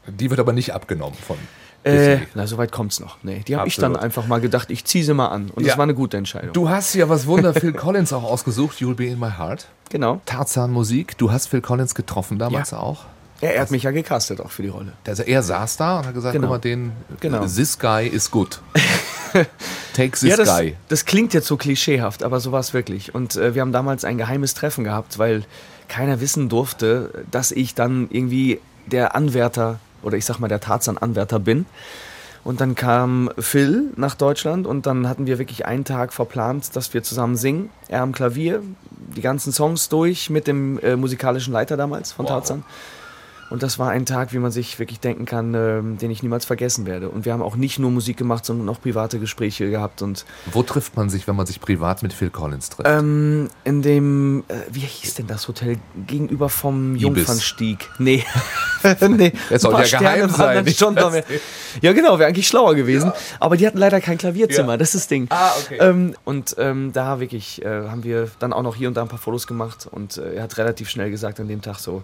Die 0.09 0.29
wird 0.31 0.41
aber 0.41 0.53
nicht 0.53 0.75
abgenommen 0.75 1.15
von 1.27 1.37
Äh, 1.85 1.93
Disney. 2.17 2.27
na, 2.35 2.47
so 2.47 2.59
weit 2.59 2.73
kommt's 2.73 2.99
noch. 3.01 3.17
Nee, 3.23 3.43
die 3.47 3.57
habe 3.57 3.69
ich 3.69 3.77
dann 3.77 3.97
einfach 3.97 4.27
mal 4.27 4.41
gedacht, 4.41 4.71
ich 4.71 4.85
ziehe 4.85 5.05
sie 5.05 5.15
mal 5.15 5.29
an. 5.29 5.51
Und 5.55 5.63
Ja. 5.63 5.69
das 5.71 5.79
war 5.79 5.85
eine 5.85 5.95
gute 5.95 6.17
Entscheidung. 6.17 6.53
Du 6.53 6.69
hast 6.69 6.93
ja 6.95 7.09
was 7.09 7.27
Wunder 7.27 7.55
Phil 7.59 7.73
Collins 7.73 8.13
auch 8.13 8.25
ausgesucht, 8.25 8.79
You'll 8.79 8.97
Be 8.97 9.07
In 9.07 9.19
My 9.21 9.31
Heart. 9.39 9.69
Genau. 9.91 10.21
Tarzan 10.27 10.73
Musik. 10.73 11.17
Du 11.19 11.31
hast 11.31 11.47
Phil 11.47 11.61
Collins 11.63 11.95
getroffen 11.95 12.39
damals 12.39 12.73
Ja. 12.73 12.79
auch. 12.81 13.05
Er, 13.41 13.55
er 13.55 13.63
hat 13.63 13.71
mich 13.71 13.83
ja 13.85 13.91
gecastet 13.91 14.41
auch 14.41 14.51
für 14.51 14.63
die 14.63 14.69
Rolle. 14.69 14.93
Also 15.07 15.23
er 15.23 15.43
saß 15.43 15.77
da 15.79 15.99
und 15.99 16.07
hat 16.07 16.15
gesagt, 16.15 16.35
Genau. 16.35 16.47
guck 16.49 16.57
mal, 16.57 16.59
den 16.61 16.93
Genau. 17.21 17.45
This 17.47 17.79
guy 17.79 18.07
is 18.07 18.31
good. 18.31 18.61
Take 19.95 20.11
this 20.13 20.23
ja, 20.23 20.37
das, 20.37 20.49
guy. 20.49 20.77
das 20.89 21.05
klingt 21.05 21.35
jetzt 21.35 21.47
so 21.47 21.57
klischeehaft, 21.57 22.23
aber 22.23 22.41
so 22.41 22.53
war 22.53 22.61
es 22.61 22.75
wirklich. 22.75 23.15
Und 23.15 23.37
äh, 23.37 23.55
wir 23.55 23.63
haben 23.63 23.73
damals 23.73 24.05
ein 24.05 24.19
geheimes 24.19 24.55
Treffen 24.55 24.85
gehabt, 24.85 25.19
weil 25.19 25.45
keiner 25.89 26.21
wissen 26.21 26.49
durfte, 26.49 27.25
dass 27.31 27.51
ich 27.51 27.75
dann 27.75 28.09
irgendwie 28.11 28.61
der 28.87 29.15
Anwärter 29.15 29.79
oder 30.03 30.17
ich 30.17 30.25
sag 30.25 30.39
mal 30.39 30.49
der 30.49 30.61
Tarzan-Anwärter 30.61 31.39
bin. 31.39 31.67
Und 32.43 32.61
dann 32.63 32.75
kam 32.75 33.31
Phil 33.39 33.85
nach 33.97 34.15
Deutschland 34.15 34.67
und 34.67 34.87
dann 34.87 35.07
hatten 35.09 35.27
wir 35.27 35.39
wirklich 35.39 35.67
einen 35.67 35.85
Tag 35.85 36.13
verplant, 36.13 36.75
dass 36.75 36.95
wir 36.95 37.03
zusammen 37.03 37.37
singen. 37.37 37.69
Er 37.89 38.01
am 38.03 38.13
Klavier, 38.13 38.63
die 39.15 39.21
ganzen 39.21 39.53
Songs 39.53 39.89
durch 39.91 40.31
mit 40.31 40.47
dem 40.47 40.79
äh, 40.79 40.97
musikalischen 40.97 41.53
Leiter 41.53 41.77
damals 41.77 42.13
von 42.13 42.25
Wow. 42.25 42.33
Tarzan. 42.33 42.65
Und 43.51 43.63
das 43.65 43.79
war 43.81 43.91
ein 43.91 44.07
Tag, 44.07 44.33
wie 44.33 44.39
man 44.39 44.53
sich 44.53 44.79
wirklich 44.79 45.01
denken 45.01 45.25
kann, 45.27 45.55
ähm, 45.55 45.99
den 45.99 46.11
ich 46.11 46.23
niemals 46.23 46.45
vergessen 46.45 46.87
werde. 46.87 47.09
Und 47.09 47.25
wir 47.25 47.33
haben 47.33 47.43
auch 47.43 47.57
nicht 47.57 47.79
nur 47.81 47.91
Musik 47.91 48.17
gemacht, 48.17 48.45
sondern 48.45 48.69
auch 48.69 48.81
private 48.81 49.19
Gespräche 49.19 49.69
gehabt. 49.71 50.03
Und 50.03 50.25
Wo 50.53 50.63
trifft 50.63 50.97
man 50.97 51.11
sich, 51.11 51.27
wenn 51.27 51.35
man 51.37 51.47
sich 51.47 51.61
privat 51.61 52.03
mit 52.05 52.13
Phil 52.13 52.31
Collins 52.31 52.71
trifft? 52.71 52.89
ähm, 52.89 53.49
in 53.65 53.83
dem, 53.83 54.45
äh, 54.49 54.55
wie 54.71 54.81
hieß 54.81 55.15
denn 55.15 55.27
das 55.27 55.49
Hotel? 55.49 55.79
Gegenüber 56.07 56.49
vom. 56.49 56.95
Jungfernstieg. 56.97 57.89
Nee. 57.99 58.25
nee. 59.09 59.33
Es 59.51 59.63
soll 59.63 59.73
ja 59.73 59.99
geheim 59.99 60.31
Sterne 60.31 60.39
waren 60.39 60.65
sein, 60.65 60.75
Schon 60.75 60.95
noch 60.95 61.11
mehr. 61.11 61.25
Ja, 61.83 61.93
genau, 61.93 62.19
wäre 62.19 62.29
eigentlich 62.29 62.49
schlauer 62.49 62.75
gewesen. 62.75 63.13
Aber 63.39 63.57
die 63.57 63.67
hatten 63.67 63.79
leider 63.79 64.01
kein 64.01 64.19
Klavierzimmer, 64.19 64.73
Ja. 64.73 64.77
das 64.77 64.95
ist 64.95 65.03
das 65.05 65.09
Ding. 65.09 65.27
Ah, 65.31 65.51
okay. 65.65 65.79
Ähm, 65.81 66.15
und 66.25 66.57
ähm, 66.59 66.93
da 66.93 67.21
wirklich 67.21 67.65
äh, 67.65 67.89
haben 67.89 68.03
wir 68.05 68.29
dann 68.39 68.53
auch 68.53 68.63
noch 68.63 68.75
hier 68.77 68.89
und 68.89 68.97
da 68.97 69.03
ein 69.03 69.09
paar 69.09 69.19
Fotos 69.19 69.47
gemacht. 69.47 69.89
Und 69.91 70.19
äh, 70.19 70.35
er 70.35 70.43
hat 70.45 70.57
relativ 70.59 70.89
schnell 70.89 71.11
gesagt 71.11 71.39
an 71.41 71.49
dem 71.49 71.63
Tag 71.63 71.79
so, 71.79 72.03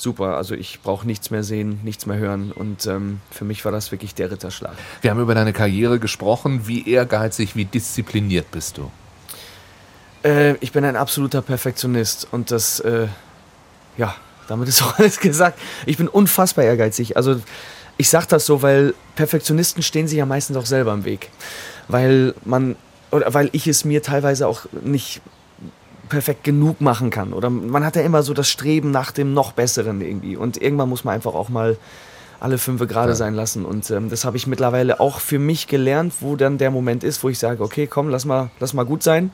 super, 0.00 0.36
also 0.36 0.54
ich 0.54 0.80
brauche 0.82 1.06
nichts 1.06 1.30
mehr 1.30 1.42
sehen, 1.42 1.80
nichts 1.82 2.06
mehr 2.06 2.18
hören. 2.18 2.52
Und 2.52 2.86
ähm, 2.86 3.20
für 3.30 3.44
mich 3.44 3.64
war 3.64 3.72
das 3.72 3.92
wirklich 3.92 4.14
der 4.14 4.30
Ritterschlag. 4.30 4.74
Wir 5.00 5.10
haben 5.10 5.20
über 5.20 5.34
deine 5.34 5.52
Karriere 5.52 5.98
gesprochen. 5.98 6.66
Wie 6.66 6.88
ehrgeizig, 6.88 7.56
wie 7.56 7.64
diszipliniert 7.64 8.50
bist 8.50 8.78
du? 8.78 8.90
Äh, 10.22 10.54
ich 10.60 10.72
bin 10.72 10.84
ein 10.84 10.96
absoluter 10.96 11.42
Perfektionist 11.42 12.28
und 12.30 12.50
das, 12.50 12.80
äh, 12.80 13.08
ja, 13.96 14.14
damit 14.46 14.68
ist 14.68 14.82
auch 14.82 14.98
alles 14.98 15.20
gesagt. 15.20 15.58
Ich 15.86 15.96
bin 15.96 16.08
unfassbar 16.08 16.64
ehrgeizig. 16.64 17.16
Also 17.16 17.40
ich 17.96 18.08
sage 18.08 18.26
das 18.28 18.46
so, 18.46 18.62
weil 18.62 18.94
Perfektionisten 19.16 19.82
stehen 19.82 20.06
sich 20.06 20.18
ja 20.18 20.26
meistens 20.26 20.56
auch 20.56 20.66
selber 20.66 20.92
im 20.92 21.04
Weg. 21.04 21.30
Weil 21.88 22.34
man, 22.44 22.76
oder 23.10 23.32
weil 23.34 23.50
ich 23.52 23.66
es 23.66 23.84
mir 23.84 24.02
teilweise 24.02 24.46
auch 24.46 24.66
nicht 24.82 25.20
perfekt 26.08 26.44
genug 26.44 26.80
machen 26.80 27.10
kann. 27.10 27.32
Oder 27.32 27.50
man 27.50 27.84
hat 27.84 27.96
ja 27.96 28.02
immer 28.02 28.22
so 28.22 28.34
das 28.34 28.48
Streben 28.48 28.90
nach 28.90 29.12
dem 29.12 29.34
noch 29.34 29.52
Besseren 29.52 30.00
irgendwie. 30.00 30.36
Und 30.36 30.60
irgendwann 30.60 30.88
muss 30.88 31.04
man 31.04 31.14
einfach 31.14 31.34
auch 31.34 31.48
mal 31.48 31.76
alle 32.40 32.58
fünf 32.58 32.80
gerade 32.86 33.10
Ja. 33.10 33.14
sein 33.16 33.34
lassen. 33.34 33.64
Und 33.64 33.90
ähm, 33.90 34.10
das 34.10 34.24
habe 34.24 34.36
ich 34.36 34.46
mittlerweile 34.46 35.00
auch 35.00 35.18
für 35.20 35.38
mich 35.38 35.66
gelernt, 35.66 36.14
wo 36.20 36.36
dann 36.36 36.58
der 36.58 36.70
Moment 36.70 37.02
ist, 37.04 37.22
wo 37.24 37.28
ich 37.28 37.38
sage, 37.38 37.62
okay, 37.62 37.86
komm, 37.86 38.08
lass 38.08 38.24
mal, 38.24 38.50
lass 38.60 38.74
mal 38.74 38.84
gut 38.84 39.02
sein. 39.02 39.30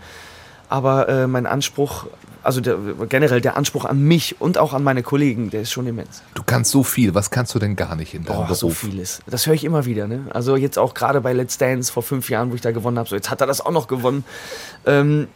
Aber 0.70 1.08
äh, 1.10 1.26
mein 1.26 1.46
Anspruch, 1.46 2.06
also 2.42 2.62
der, 2.62 2.78
generell 3.08 3.42
der 3.42 3.56
Anspruch 3.58 3.84
an 3.84 4.00
mich 4.02 4.40
und 4.40 4.56
auch 4.56 4.72
an 4.72 4.82
meine 4.82 5.02
Kollegen, 5.02 5.50
der 5.50 5.60
ist 5.60 5.70
schon 5.72 5.86
immens. 5.86 6.22
Du 6.32 6.42
kannst 6.42 6.70
so 6.70 6.82
viel. 6.82 7.14
Was 7.14 7.30
kannst 7.30 7.54
du 7.54 7.58
denn 7.58 7.76
gar 7.76 7.94
nicht 7.94 8.14
in 8.14 8.24
deinem 8.24 8.36
Boah, 8.36 8.44
Beruf? 8.44 8.58
so 8.58 8.70
vieles. 8.70 9.20
Das 9.26 9.46
höre 9.46 9.54
ich 9.54 9.64
immer 9.64 9.84
wieder. 9.84 10.08
Ne? 10.08 10.24
Also 10.32 10.56
jetzt 10.56 10.78
auch 10.78 10.94
gerade 10.94 11.20
bei 11.20 11.34
Let's 11.34 11.58
Dance 11.58 11.92
vor 11.92 12.02
fünf 12.02 12.30
Jahren, 12.30 12.50
wo 12.50 12.54
ich 12.54 12.62
da 12.62 12.72
gewonnen 12.72 12.98
habe, 12.98 13.08
so 13.08 13.14
jetzt 13.14 13.30
hat 13.30 13.42
er 13.42 13.46
das 13.46 13.60
auch 13.60 13.70
noch 13.70 13.86
gewonnen. 13.86 14.24
Ähm, 14.86 15.28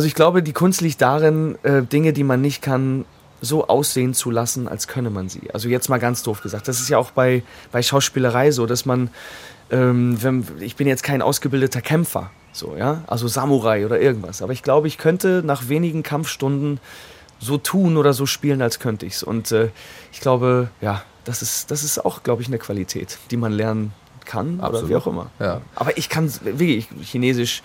also 0.00 0.06
ich 0.06 0.14
glaube, 0.14 0.42
die 0.42 0.54
Kunst 0.54 0.80
liegt 0.80 1.02
darin, 1.02 1.58
äh, 1.62 1.82
Dinge, 1.82 2.14
die 2.14 2.24
man 2.24 2.40
nicht 2.40 2.62
kann, 2.62 3.04
so 3.42 3.68
aussehen 3.68 4.14
zu 4.14 4.30
lassen, 4.30 4.66
als 4.66 4.88
könne 4.88 5.10
man 5.10 5.28
sie. 5.28 5.50
Also 5.52 5.68
jetzt 5.68 5.90
mal 5.90 5.98
ganz 5.98 6.22
doof 6.22 6.40
gesagt. 6.40 6.68
Das 6.68 6.80
ist 6.80 6.88
ja 6.88 6.96
auch 6.96 7.10
bei, 7.10 7.42
bei 7.70 7.82
Schauspielerei 7.82 8.50
so, 8.50 8.64
dass 8.64 8.86
man, 8.86 9.10
ähm, 9.70 10.16
wenn, 10.22 10.46
ich 10.60 10.76
bin 10.76 10.88
jetzt 10.88 11.02
kein 11.02 11.20
ausgebildeter 11.20 11.82
Kämpfer, 11.82 12.30
so, 12.50 12.76
ja, 12.78 13.04
also 13.08 13.28
Samurai 13.28 13.84
oder 13.84 14.00
irgendwas. 14.00 14.40
Aber 14.40 14.54
ich 14.54 14.62
glaube, 14.62 14.88
ich 14.88 14.96
könnte 14.96 15.42
nach 15.44 15.68
wenigen 15.68 16.02
Kampfstunden 16.02 16.80
so 17.38 17.58
tun 17.58 17.98
oder 17.98 18.14
so 18.14 18.24
spielen, 18.24 18.62
als 18.62 18.78
könnte 18.78 19.04
ich's. 19.04 19.22
Und 19.22 19.52
äh, 19.52 19.68
ich 20.12 20.20
glaube, 20.20 20.70
ja, 20.80 21.02
das 21.26 21.42
ist, 21.42 21.70
das 21.70 21.84
ist 21.84 22.02
auch, 22.02 22.22
glaube 22.22 22.40
ich, 22.40 22.48
eine 22.48 22.56
Qualität, 22.56 23.18
die 23.30 23.36
man 23.36 23.52
lernen 23.52 23.92
kann 24.24 24.60
oder 24.60 24.68
Absolut. 24.68 24.88
wie 24.88 24.96
auch 24.96 25.06
immer. 25.06 25.30
Ja. 25.38 25.60
Aber 25.74 25.98
ich 25.98 26.08
kann 26.08 26.32
wirklich 26.42 26.88
Chinesisch, 27.02 27.62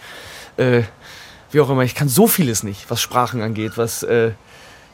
äh, 0.58 0.84
wie 1.56 1.62
auch 1.62 1.70
immer, 1.70 1.84
ich 1.84 1.96
kann 1.96 2.10
so 2.10 2.28
vieles 2.28 2.63
nicht, 2.63 2.91
was 2.91 3.02
Sprachen 3.02 3.41
angeht, 3.41 3.78
was 3.78 4.04
äh, 4.04 4.32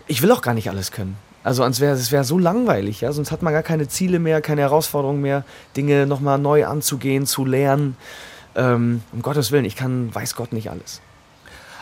ich 0.07 0.21
will 0.21 0.31
auch 0.31 0.41
gar 0.41 0.53
nicht 0.53 0.69
alles 0.69 0.91
können. 0.91 1.17
Also 1.43 1.65
es 1.65 1.79
wäre 1.79 1.97
wär 2.11 2.23
so 2.23 2.37
langweilig, 2.37 3.01
ja, 3.01 3.11
sonst 3.11 3.31
hat 3.31 3.41
man 3.41 3.51
gar 3.51 3.63
keine 3.63 3.87
Ziele 3.87 4.19
mehr, 4.19 4.41
keine 4.41 4.61
Herausforderungen 4.61 5.21
mehr, 5.21 5.43
Dinge 5.75 6.05
nochmal 6.05 6.37
neu 6.37 6.67
anzugehen, 6.67 7.25
zu 7.25 7.45
lernen. 7.45 7.97
Ähm, 8.53 9.01
um 9.11 9.23
Gottes 9.23 9.51
Willen, 9.51 9.65
ich 9.65 9.75
kann, 9.75 10.13
weiß 10.13 10.35
Gott, 10.35 10.53
nicht 10.53 10.69
alles. 10.69 11.01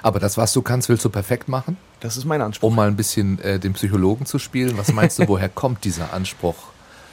Aber 0.01 0.19
das, 0.19 0.37
was 0.37 0.53
du 0.53 0.61
kannst, 0.61 0.87
willst 0.87 1.03
du 1.03 1.09
perfekt 1.09 1.49
machen? 1.49 1.75
Das 1.99 2.15
ist 2.15 2.23
mein 2.23 2.41
Anspruch. 2.41 2.69
Um 2.69 2.75
mal 2.75 2.87
ein 2.87 2.95
bisschen 2.95 3.37
äh, 3.39 3.59
den 3.59 3.73
Psychologen 3.73 4.25
zu 4.25 4.39
spielen. 4.39 4.77
Was 4.77 4.93
meinst 4.93 5.19
du, 5.19 5.27
woher 5.27 5.49
kommt 5.49 5.83
dieser 5.83 6.13
Anspruch, 6.13 6.55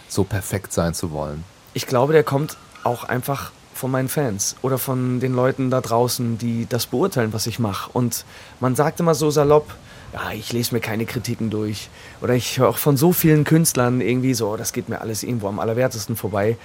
so 0.09 0.23
perfekt 0.23 0.73
sein 0.73 0.95
zu 0.95 1.11
wollen? 1.11 1.43
Ich 1.75 1.89
glaube, 1.89 2.13
der 2.13 2.23
kommt 2.23 2.57
auch 2.85 3.03
einfach 3.03 3.51
von 3.77 3.91
meinen 3.91 4.09
Fans 4.09 4.57
oder 4.63 4.79
von 4.79 5.21
den 5.21 5.35
Leuten 5.35 5.71
da 5.71 5.81
draußen, 5.81 6.39
die 6.39 6.67
das 6.69 6.87
beurteilen, 6.87 7.33
was 7.33 7.47
ich 7.47 7.59
mache. 7.59 7.91
Und 7.93 8.25
man 8.61 8.75
sagt 8.75 8.99
immer 9.01 9.15
so 9.15 9.31
salopp, 9.31 9.73
ja, 10.13 10.33
ich 10.33 10.53
lese 10.53 10.75
mir 10.75 10.81
keine 10.81 11.05
Kritiken 11.05 11.51
durch. 11.51 11.89
Oder 12.23 12.35
ich 12.35 12.59
höre 12.59 12.69
auch 12.69 12.79
von 12.79 12.97
so 12.97 13.13
vielen 13.13 13.45
Künstlern 13.45 14.01
irgendwie 14.01 14.35
so, 14.35 14.57
das 14.57 14.73
geht 14.73 14.89
mir 14.89 15.01
alles 15.01 15.23
irgendwo 15.23 15.49
am 15.49 15.59
allerwertesten 15.59 16.17
vorbei. 16.17 16.57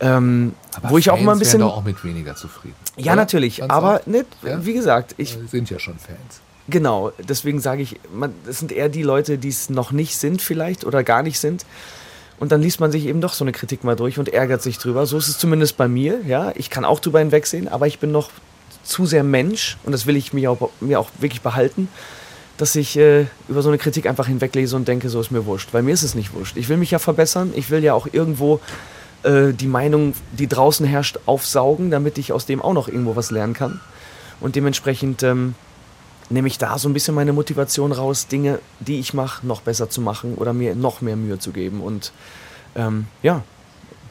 Ähm, 0.00 0.54
wo 0.88 0.98
ich 0.98 1.10
auch 1.10 1.14
Fans 1.14 1.22
immer 1.22 1.32
ein 1.32 1.38
bisschen. 1.38 1.60
doch 1.60 1.76
auch 1.76 1.84
mit 1.84 2.02
weniger 2.04 2.34
zufrieden. 2.34 2.74
Ja, 2.96 3.12
oder? 3.12 3.22
natürlich. 3.22 3.58
Ganz 3.58 3.72
Aber 3.72 4.00
nicht, 4.06 4.26
Ja? 4.42 4.64
wie 4.64 4.72
gesagt, 4.74 5.14
ich, 5.16 5.38
Wir 5.40 5.48
sind 5.48 5.70
ja 5.70 5.78
schon 5.78 5.96
Fans. 5.98 6.40
Genau, 6.68 7.12
deswegen 7.18 7.60
sage 7.60 7.82
ich, 7.82 7.98
man, 8.12 8.34
das 8.46 8.58
sind 8.58 8.72
eher 8.72 8.88
die 8.88 9.02
Leute, 9.02 9.38
die 9.38 9.48
es 9.48 9.70
noch 9.70 9.92
nicht 9.92 10.16
sind 10.16 10.42
vielleicht 10.42 10.84
oder 10.84 11.02
gar 11.04 11.22
nicht 11.22 11.38
sind. 11.38 11.64
Und 12.42 12.50
dann 12.50 12.60
liest 12.60 12.80
man 12.80 12.90
sich 12.90 13.06
eben 13.06 13.20
doch 13.20 13.34
so 13.34 13.44
eine 13.44 13.52
Kritik 13.52 13.84
mal 13.84 13.94
durch 13.94 14.18
und 14.18 14.28
ärgert 14.28 14.62
sich 14.62 14.76
drüber. 14.76 15.06
So 15.06 15.16
ist 15.16 15.28
es 15.28 15.38
zumindest 15.38 15.76
bei 15.76 15.86
mir. 15.86 16.22
Ja, 16.26 16.50
ich 16.56 16.70
kann 16.70 16.84
auch 16.84 16.98
drüber 16.98 17.20
hinwegsehen, 17.20 17.68
aber 17.68 17.86
ich 17.86 18.00
bin 18.00 18.10
noch 18.10 18.30
zu 18.82 19.06
sehr 19.06 19.22
Mensch 19.22 19.78
und 19.84 19.92
das 19.92 20.06
will 20.06 20.16
ich 20.16 20.32
mir 20.32 20.50
auch, 20.50 20.70
mir 20.80 20.98
auch 20.98 21.08
wirklich 21.20 21.42
behalten, 21.42 21.86
dass 22.56 22.74
ich 22.74 22.98
äh, 22.98 23.26
über 23.46 23.62
so 23.62 23.68
eine 23.68 23.78
Kritik 23.78 24.08
einfach 24.08 24.26
hinweglese 24.26 24.74
und 24.74 24.88
denke, 24.88 25.08
so 25.08 25.20
ist 25.20 25.30
mir 25.30 25.46
wurscht. 25.46 25.68
Weil 25.70 25.84
mir 25.84 25.94
ist 25.94 26.02
es 26.02 26.16
nicht 26.16 26.34
wurscht. 26.34 26.56
Ich 26.56 26.68
will 26.68 26.78
mich 26.78 26.90
ja 26.90 26.98
verbessern. 26.98 27.52
Ich 27.54 27.70
will 27.70 27.84
ja 27.84 27.94
auch 27.94 28.08
irgendwo 28.10 28.58
äh, 29.22 29.52
die 29.52 29.68
Meinung, 29.68 30.12
die 30.32 30.48
draußen 30.48 30.84
herrscht, 30.84 31.20
aufsaugen, 31.26 31.92
damit 31.92 32.18
ich 32.18 32.32
aus 32.32 32.44
dem 32.44 32.60
auch 32.60 32.72
noch 32.72 32.88
irgendwo 32.88 33.14
was 33.14 33.30
lernen 33.30 33.54
kann. 33.54 33.80
Und 34.40 34.56
dementsprechend 34.56 35.22
ähm, 35.22 35.54
nehme 36.32 36.48
ich 36.48 36.58
da 36.58 36.78
so 36.78 36.88
ein 36.88 36.92
bisschen 36.92 37.14
meine 37.14 37.32
Motivation 37.32 37.92
raus, 37.92 38.26
Dinge, 38.26 38.58
die 38.80 38.98
ich 38.98 39.14
mache, 39.14 39.46
noch 39.46 39.60
besser 39.60 39.90
zu 39.90 40.00
machen 40.00 40.34
oder 40.34 40.52
mir 40.52 40.74
noch 40.74 41.00
mehr 41.00 41.16
Mühe 41.16 41.38
zu 41.38 41.52
geben. 41.52 41.80
Und 41.80 42.12
ähm, 42.74 43.06
ja, 43.22 43.42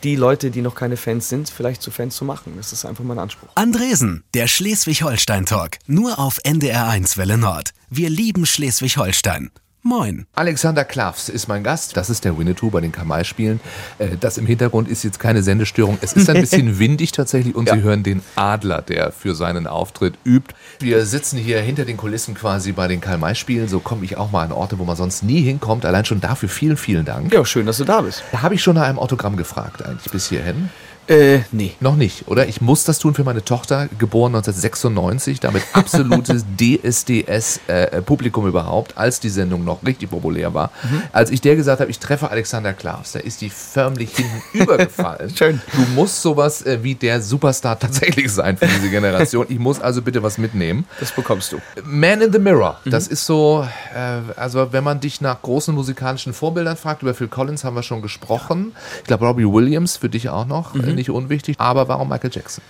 die 0.03 0.15
Leute, 0.15 0.51
die 0.51 0.61
noch 0.61 0.75
keine 0.75 0.97
Fans 0.97 1.29
sind, 1.29 1.49
vielleicht 1.49 1.81
zu 1.81 1.91
Fans 1.91 2.15
zu 2.15 2.25
machen. 2.25 2.53
Das 2.57 2.73
ist 2.73 2.85
einfach 2.85 3.03
mein 3.03 3.19
Anspruch. 3.19 3.49
Andresen, 3.55 4.23
der 4.33 4.47
Schleswig-Holstein-Talk. 4.47 5.77
Nur 5.85 6.19
auf 6.19 6.39
NDR1 6.43 7.17
Welle 7.17 7.37
Nord. 7.37 7.71
Wir 7.89 8.09
lieben 8.09 8.45
Schleswig-Holstein. 8.45 9.51
Moin. 9.83 10.27
Alexander 10.35 10.85
Klavs 10.85 11.27
ist 11.27 11.47
mein 11.47 11.63
Gast. 11.63 11.97
Das 11.97 12.11
ist 12.11 12.23
der 12.23 12.37
Winnetou 12.37 12.69
bei 12.69 12.81
den 12.81 12.91
Kamai-Spielen. 12.91 13.59
Äh, 13.97 14.09
Das 14.19 14.37
im 14.37 14.45
Hintergrund 14.45 14.87
ist 14.87 15.01
jetzt 15.03 15.19
keine 15.19 15.41
Sendestörung. 15.41 15.97
Es 16.01 16.13
ist 16.13 16.29
ein 16.29 16.39
bisschen 16.41 16.77
windig 16.77 17.11
tatsächlich 17.13 17.55
und 17.55 17.67
Ja. 17.67 17.73
Sie 17.73 17.81
hören 17.81 18.03
den 18.03 18.21
Adler, 18.35 18.83
der 18.83 19.11
für 19.11 19.33
seinen 19.33 19.65
Auftritt 19.65 20.13
übt. 20.23 20.53
Wir 20.79 21.03
sitzen 21.07 21.39
hier 21.39 21.59
hinter 21.61 21.85
den 21.85 21.97
Kulissen 21.97 22.35
quasi 22.35 22.73
bei 22.73 22.87
den 22.87 23.01
Karl-May-Spielen. 23.01 23.67
So 23.67 23.79
komme 23.79 24.05
ich 24.05 24.17
auch 24.17 24.29
mal 24.31 24.43
an 24.45 24.51
Orte, 24.51 24.77
wo 24.77 24.85
man 24.85 24.95
sonst 24.95 25.23
nie 25.23 25.41
hinkommt. 25.41 25.83
Allein 25.83 26.05
schon 26.05 26.21
dafür 26.21 26.49
vielen, 26.49 26.77
vielen 26.77 27.05
Dank. 27.05 27.33
Ja, 27.33 27.43
schön, 27.43 27.65
dass 27.65 27.77
du 27.77 27.83
da 27.83 28.01
bist. 28.01 28.23
Da 28.31 28.43
habe 28.43 28.53
ich 28.53 28.61
schon 28.61 28.75
nach 28.75 28.83
einem 28.87 28.99
Autogramm 28.99 29.35
gefragt 29.35 29.83
eigentlich 29.83 30.11
bis 30.11 30.29
hierhin. 30.29 30.69
Äh, 31.11 31.41
nee. 31.51 31.73
Noch 31.81 31.97
nicht, 31.97 32.29
oder? 32.29 32.47
Ich 32.47 32.61
muss 32.61 32.85
das 32.85 32.97
tun 32.97 33.13
für 33.13 33.25
meine 33.25 33.43
Tochter, 33.43 33.89
geboren 33.99 34.33
1996, 34.33 35.41
damit 35.41 35.61
absolutes 35.73 36.45
DSDS-Publikum 36.57 38.47
überhaupt, 38.47 38.97
als 38.97 39.19
die 39.19 39.27
Sendung 39.27 39.65
noch 39.65 39.83
richtig 39.85 40.09
populär 40.09 40.53
war. 40.53 40.71
Mhm. 40.83 41.01
Als 41.11 41.29
ich 41.29 41.41
der 41.41 41.57
gesagt 41.57 41.81
habe, 41.81 41.91
ich 41.91 41.99
treffe 41.99 42.31
Alexander 42.31 42.71
Klavs, 42.71 43.11
da 43.11 43.19
ist 43.19 43.41
die 43.41 43.49
förmlich 43.49 44.15
hinten 44.15 44.41
übergefallen. 44.53 45.29
Schön. 45.35 45.61
Du 45.73 45.81
musst 45.95 46.21
sowas 46.21 46.61
äh, 46.65 46.79
wie 46.81 46.95
der 46.95 47.21
Superstar 47.21 47.77
tatsächlich 47.77 48.31
sein 48.31 48.55
für 48.55 48.67
diese 48.67 48.89
Generation. 48.89 49.45
Ich 49.49 49.59
muss 49.59 49.81
also 49.81 50.01
bitte 50.01 50.23
was 50.23 50.37
mitnehmen. 50.37 50.85
Das 51.01 51.11
bekommst 51.11 51.51
du. 51.51 51.57
Man 51.83 52.21
in 52.21 52.31
the 52.31 52.39
Mirror, 52.39 52.79
Mhm. 52.85 52.91
das 52.91 53.07
ist 53.07 53.25
so, 53.25 53.67
äh, 53.93 54.39
also 54.39 54.71
wenn 54.71 54.85
man 54.85 55.01
dich 55.01 55.19
nach 55.19 55.41
großen 55.41 55.75
musikalischen 55.75 56.31
Vorbildern 56.33 56.77
fragt, 56.77 57.01
über 57.01 57.13
Phil 57.13 57.27
Collins 57.27 57.65
haben 57.65 57.75
wir 57.75 57.83
schon 57.83 58.01
gesprochen. 58.01 58.71
Ich 58.99 59.03
glaube 59.07 59.25
Robbie 59.25 59.45
Williams 59.45 59.97
für 59.97 60.07
dich 60.07 60.29
auch 60.29 60.45
noch, 60.45 60.73
Mhm. 60.73 61.00
Nicht 61.01 61.09
unwichtig. 61.09 61.55
Aber 61.59 61.87
warum 61.87 62.09
Michael 62.09 62.31
Jackson? 62.33 62.63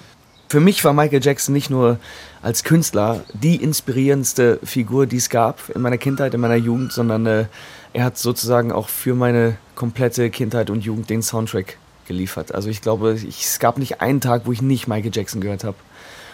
Für 0.50 0.60
mich 0.60 0.84
war 0.84 0.92
Michael 0.92 1.24
Jackson 1.24 1.54
nicht 1.54 1.70
nur 1.70 1.98
als 2.42 2.64
Künstler 2.64 3.24
die 3.34 3.56
inspirierendste 3.56 4.60
Figur, 4.64 5.06
die 5.06 5.18
es 5.18 5.30
gab 5.30 5.70
in 5.70 5.82
meiner 5.82 5.98
Kindheit, 5.98 6.34
in 6.34 6.42
meiner 6.42 6.56
Jugend, 6.56 6.92
sondern 6.92 7.26
äh, 7.26 7.46
er 7.94 8.04
hat 8.04 8.18
sozusagen 8.18 8.72
auch 8.72 8.90
für 8.90 9.16
meine 9.16 9.56
komplette 9.76 10.30
Kindheit 10.30 10.70
und 10.70 10.84
Jugend 10.84 11.10
den 11.10 11.22
Soundtrack 11.22 11.78
geliefert. 12.06 12.54
Also 12.54 12.70
ich 12.70 12.82
glaube, 12.82 13.14
ich, 13.14 13.46
es 13.46 13.60
gab 13.60 13.78
nicht 13.78 14.02
einen 14.02 14.20
Tag, 14.20 14.42
wo 14.46 14.52
ich 14.52 14.62
nicht 14.62 14.88
Michael 14.88 15.12
Jackson 15.14 15.40
gehört 15.40 15.64
habe 15.64 15.78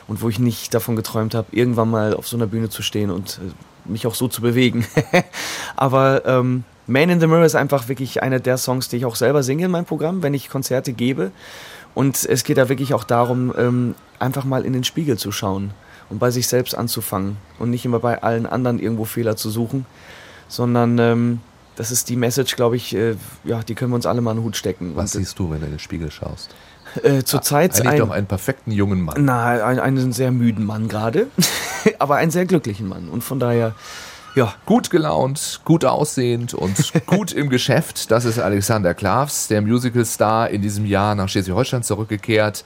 und 0.08 0.22
wo 0.24 0.30
ich 0.30 0.40
nicht 0.40 0.74
davon 0.74 0.96
geträumt 0.96 1.36
habe, 1.36 1.48
irgendwann 1.52 1.92
mal 1.92 2.16
auf 2.16 2.28
so 2.28 2.38
einer 2.38 2.48
Bühne 2.48 2.70
zu 2.70 2.82
stehen 2.82 3.12
und 3.12 3.40
äh, 3.44 3.90
mich 3.92 4.08
auch 4.08 4.16
so 4.16 4.28
zu 4.28 4.42
bewegen. 4.42 4.86
Aber 5.76 6.26
ähm, 6.26 6.64
Man 6.88 7.10
in 7.10 7.20
the 7.20 7.28
Mirror 7.28 7.46
ist 7.46 7.56
einfach 7.56 7.90
wirklich 7.90 8.24
einer 8.24 8.40
der 8.40 8.58
Songs, 8.58 8.88
die 8.88 8.98
ich 8.98 9.06
auch 9.06 9.16
selber 9.16 9.44
singe 9.44 9.66
in 9.66 9.72
meinem 9.72 9.86
Programm, 9.86 10.24
wenn 10.24 10.34
ich 10.34 10.50
Konzerte 10.50 10.94
gebe. 10.94 11.32
Und 11.98 12.26
es 12.30 12.44
geht 12.44 12.60
da 12.60 12.70
wirklich 12.70 12.94
auch 12.94 13.04
darum, 13.04 13.52
ähm, 13.58 13.96
einfach 14.20 14.44
mal 14.44 14.66
in 14.66 14.74
den 14.74 14.84
Spiegel 14.84 15.18
zu 15.18 15.32
schauen 15.32 15.72
und 16.12 16.20
bei 16.20 16.30
sich 16.30 16.48
selbst 16.48 16.78
anzufangen 16.78 17.38
und 17.58 17.72
nicht 17.72 17.86
immer 17.86 17.98
bei 17.98 18.22
allen 18.22 18.46
anderen 18.46 18.78
irgendwo 18.78 19.04
Fehler 19.04 19.36
zu 19.36 19.50
suchen, 19.50 19.88
sondern 20.48 21.00
ähm, 21.00 21.42
das 21.76 21.90
ist 21.90 22.10
die 22.10 22.16
Message, 22.16 22.56
glaube 22.56 22.76
ich, 22.76 22.96
äh, 22.96 23.16
ja, 23.44 23.64
die 23.64 23.74
können 23.74 23.90
wir 23.90 23.96
uns 23.96 24.06
alle 24.06 24.22
mal 24.22 24.30
in 24.30 24.38
den 24.38 24.44
Hut 24.44 24.56
stecken. 24.56 24.92
Was 24.94 25.16
und, 25.16 25.24
siehst 25.24 25.40
du, 25.40 25.50
wenn 25.50 25.62
du 25.62 25.66
in 25.66 25.72
den 25.72 25.80
Spiegel 25.80 26.12
schaust? 26.12 26.52
äh, 27.02 27.24
Zurzeit 27.24 27.74
Eigentlich 27.74 27.94
ein, 27.94 27.98
doch 27.98 28.12
einen 28.12 28.28
perfekten 28.28 28.72
jungen 28.72 29.02
Mann. 29.02 29.26
na, 29.26 29.66
ein, 29.66 29.80
einen 29.80 30.14
sehr 30.14 30.32
müden 30.32 30.68
Mann 30.68 30.90
gerade, 30.90 31.26
aber 31.98 32.18
einen 32.18 32.30
sehr 32.30 32.46
glücklichen 32.46 32.88
Mann. 32.88 33.10
Und 33.10 33.24
von 33.24 33.40
daher, 33.40 33.74
ja, 34.38 34.54
Gut 34.68 34.92
gelaunt, 34.92 35.62
gut 35.66 35.84
aussehend 35.84 36.54
und 36.54 36.94
gut 37.08 37.32
im 37.32 37.50
Geschäft. 37.50 38.12
Das 38.12 38.24
ist 38.24 38.38
Alexander 38.38 38.94
Klavs, 38.94 39.48
der 39.48 39.64
Musicalstar 39.64 40.52
in 40.52 40.62
diesem 40.62 40.86
Jahr 40.86 41.16
nach 41.16 41.28
Schleswig-Holstein 41.28 41.82
zurückgekehrt. 41.82 42.64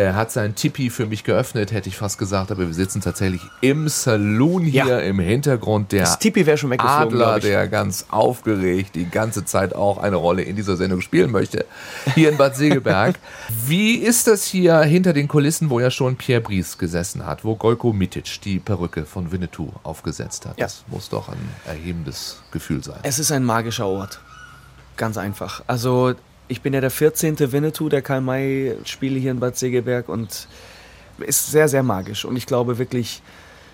Er 0.00 0.16
hat 0.16 0.32
sein 0.32 0.54
Tipi 0.54 0.88
für 0.88 1.04
mich 1.04 1.24
geöffnet, 1.24 1.72
hätte 1.72 1.90
ich 1.90 1.96
fast 1.98 2.16
gesagt, 2.16 2.50
aber 2.50 2.66
wir 2.66 2.72
sitzen 2.72 3.02
tatsächlich 3.02 3.42
im 3.60 3.86
Saloon 3.86 4.62
hier 4.64 4.86
Ja. 4.86 4.98
im 5.00 5.20
Hintergrund. 5.20 5.92
Der 5.92 6.00
das 6.04 6.18
Tipi 6.18 6.46
wäre 6.46 6.56
schon 6.56 6.70
weggeflogen, 6.70 7.20
Adler, 7.20 7.38
der 7.38 7.68
ganz 7.68 8.06
aufgeregt 8.08 8.94
die 8.94 9.04
ganze 9.10 9.44
Zeit 9.44 9.74
auch 9.74 9.98
eine 9.98 10.16
Rolle 10.16 10.40
in 10.42 10.56
dieser 10.56 10.78
Sendung 10.78 11.02
spielen 11.02 11.30
möchte, 11.30 11.66
hier 12.14 12.30
in 12.30 12.38
Bad 12.38 12.56
Segeberg. 12.56 13.18
Wie 13.66 13.96
ist 13.96 14.26
das 14.26 14.44
hier 14.44 14.80
hinter 14.80 15.12
den 15.12 15.28
Kulissen, 15.28 15.68
wo 15.68 15.80
ja 15.80 15.90
schon 15.90 16.16
Pierre 16.16 16.40
Brice 16.40 16.78
gesessen 16.78 17.26
hat, 17.26 17.44
wo 17.44 17.54
Golko 17.56 17.92
Mitic 17.92 18.40
die 18.42 18.58
Perücke 18.58 19.04
von 19.04 19.30
Winnetou 19.32 19.70
aufgesetzt 19.82 20.46
hat? 20.46 20.58
Ja. 20.58 20.64
Das 20.64 20.84
muss 20.86 21.10
doch 21.10 21.28
ein 21.28 21.36
erhebendes 21.66 22.40
Gefühl 22.52 22.82
sein. 22.82 23.00
Es 23.02 23.18
ist 23.18 23.32
ein 23.32 23.44
magischer 23.44 23.86
Ort. 23.86 24.18
Ganz 24.96 25.18
einfach. 25.18 25.62
Also, 25.66 26.14
ich 26.50 26.60
bin 26.62 26.74
ja 26.74 26.80
der 26.80 26.90
14. 26.90 27.38
Winnetou 27.52 27.88
der 27.88 28.02
Karl-May-Spiele 28.02 29.18
hier 29.18 29.30
in 29.30 29.40
Bad 29.40 29.56
Segeberg 29.56 30.08
und 30.08 30.48
ist 31.20 31.50
sehr, 31.50 31.68
sehr 31.68 31.82
magisch. 31.82 32.24
Und 32.24 32.36
ich 32.36 32.46
glaube 32.46 32.78
wirklich 32.78 33.22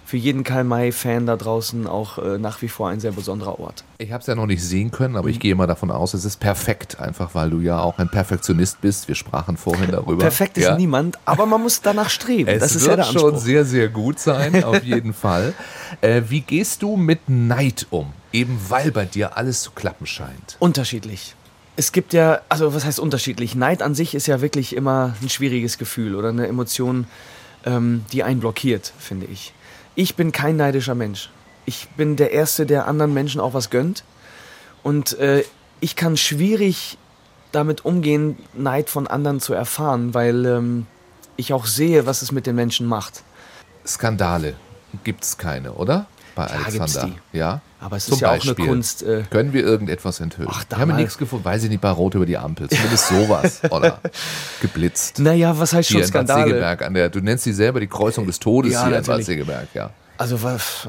für 0.04 0.16
jeden 0.16 0.44
Karl-May-Fan 0.44 1.26
da 1.26 1.34
draußen 1.36 1.86
auch 1.88 2.18
äh, 2.18 2.38
nach 2.38 2.62
wie 2.62 2.68
vor 2.68 2.88
ein 2.90 3.00
sehr 3.00 3.10
besonderer 3.10 3.58
Ort. 3.58 3.82
Ich 3.98 4.12
habe 4.12 4.20
es 4.20 4.28
ja 4.28 4.36
noch 4.36 4.46
nicht 4.46 4.62
sehen 4.62 4.92
können, 4.92 5.12
Mhm. 5.14 5.16
aber 5.18 5.28
ich 5.30 5.40
gehe 5.40 5.54
mal 5.56 5.66
davon 5.66 5.90
aus, 5.90 6.14
es 6.14 6.24
ist 6.24 6.38
perfekt, 6.38 7.00
einfach 7.00 7.34
weil 7.34 7.50
du 7.50 7.58
ja 7.60 7.80
auch 7.80 7.98
ein 7.98 8.08
Perfektionist 8.08 8.80
bist. 8.82 9.08
Wir 9.08 9.16
sprachen 9.16 9.56
vorhin 9.56 9.90
darüber. 9.90 10.22
Perfekt 10.22 10.58
ist 10.58 10.64
ja. 10.64 10.76
niemand, 10.76 11.18
aber 11.24 11.44
man 11.46 11.60
muss 11.62 11.80
danach 11.82 12.08
streben. 12.10 12.48
Es 12.48 12.60
das 12.60 12.76
ist 12.76 12.82
wird 12.82 12.90
ja 12.90 12.96
der 12.96 13.06
Anspruch. 13.06 13.20
schon 13.30 13.38
sehr, 13.40 13.64
sehr 13.64 13.88
gut 13.88 14.20
sein, 14.20 14.62
auf 14.64 14.84
jeden 14.84 15.12
Fall. 15.12 15.54
Äh, 16.02 16.22
wie 16.28 16.40
gehst 16.42 16.82
du 16.82 16.96
mit 16.96 17.28
Neid 17.28 17.86
um? 17.90 18.12
Eben 18.32 18.60
weil 18.68 18.92
bei 18.92 19.06
dir 19.06 19.36
alles 19.36 19.62
zu 19.62 19.72
klappen 19.72 20.06
scheint. 20.06 20.56
Unterschiedlich. 20.60 21.34
Es 21.76 21.92
gibt 21.92 22.14
ja, 22.14 22.40
also 22.48 22.74
was 22.74 22.84
heißt 22.86 22.98
unterschiedlich? 22.98 23.54
Neid 23.54 23.82
an 23.82 23.94
sich 23.94 24.14
ist 24.14 24.26
ja 24.26 24.40
wirklich 24.40 24.74
immer 24.74 25.14
ein 25.20 25.28
schwieriges 25.28 25.76
Gefühl 25.76 26.14
oder 26.14 26.30
eine 26.30 26.46
Emotion, 26.46 27.06
ähm, 27.64 28.04
die 28.12 28.22
einen 28.22 28.40
blockiert, 28.40 28.92
finde 28.98 29.26
ich. 29.26 29.52
Ich 29.94 30.16
bin 30.16 30.32
kein 30.32 30.56
neidischer 30.56 30.94
Mensch. 30.94 31.30
Ich 31.66 31.88
bin 31.96 32.16
der 32.16 32.32
Erste, 32.32 32.64
der 32.64 32.86
anderen 32.86 33.12
Menschen 33.12 33.40
auch 33.40 33.52
was 33.52 33.68
gönnt. 33.68 34.04
Und 34.82 35.18
äh, 35.18 35.44
ich 35.80 35.96
kann 35.96 36.16
schwierig 36.16 36.96
damit 37.52 37.84
umgehen, 37.84 38.38
Neid 38.54 38.88
von 38.88 39.06
anderen 39.06 39.40
zu 39.40 39.52
erfahren, 39.52 40.14
weil 40.14 40.46
ähm, 40.46 40.86
ich 41.36 41.52
auch 41.52 41.66
sehe, 41.66 42.06
was 42.06 42.22
es 42.22 42.32
mit 42.32 42.46
den 42.46 42.56
Menschen 42.56 42.86
macht. 42.86 43.22
Skandale 43.86 44.54
gibt 45.04 45.24
es 45.24 45.38
keine, 45.38 45.72
oder? 45.72 46.06
Bei 46.36 46.46
Klar 46.46 46.66
Alexander. 46.66 47.16
Ja. 47.32 47.60
Aber 47.80 47.96
es 47.96 48.04
Zum 48.04 48.14
ist 48.14 48.20
ja 48.20 48.28
auch 48.28 48.32
Beispiel. 48.34 48.54
eine 48.56 48.66
Kunst. 48.66 49.02
Äh, 49.02 49.24
Können 49.30 49.52
wir 49.52 49.64
irgendetwas 49.64 50.20
enthüllen? 50.20 50.48
Ach, 50.52 50.64
da 50.64 50.76
wir 50.76 50.82
haben 50.82 50.96
nichts 50.96 51.18
gefunden, 51.18 51.44
weiß 51.44 51.64
ich 51.64 51.70
nicht, 51.70 51.80
bei 51.80 51.90
Rot 51.90 52.14
über 52.14 52.26
die 52.26 52.36
Ampel. 52.36 52.68
Zumindest 52.68 53.08
sowas. 53.08 53.60
oder 53.70 54.00
geblitzt. 54.60 55.18
naja, 55.18 55.58
was 55.58 55.72
heißt 55.72 55.88
Hier 55.88 56.00
schon 56.00 56.08
Skandale? 56.08 56.44
Segeberg 56.44 56.82
an 56.82 56.94
der, 56.94 57.08
du 57.08 57.20
nennst 57.20 57.44
sie 57.44 57.52
selber 57.52 57.80
die 57.80 57.86
Kreuzung 57.86 58.26
des 58.26 58.38
Todes 58.38 58.72
Ja, 58.72 58.86
hier 58.86 58.98
in 58.98 59.04
Bad. 59.04 59.24
Segeberg, 59.24 59.68
ja. 59.74 59.90
Also, 60.18 60.38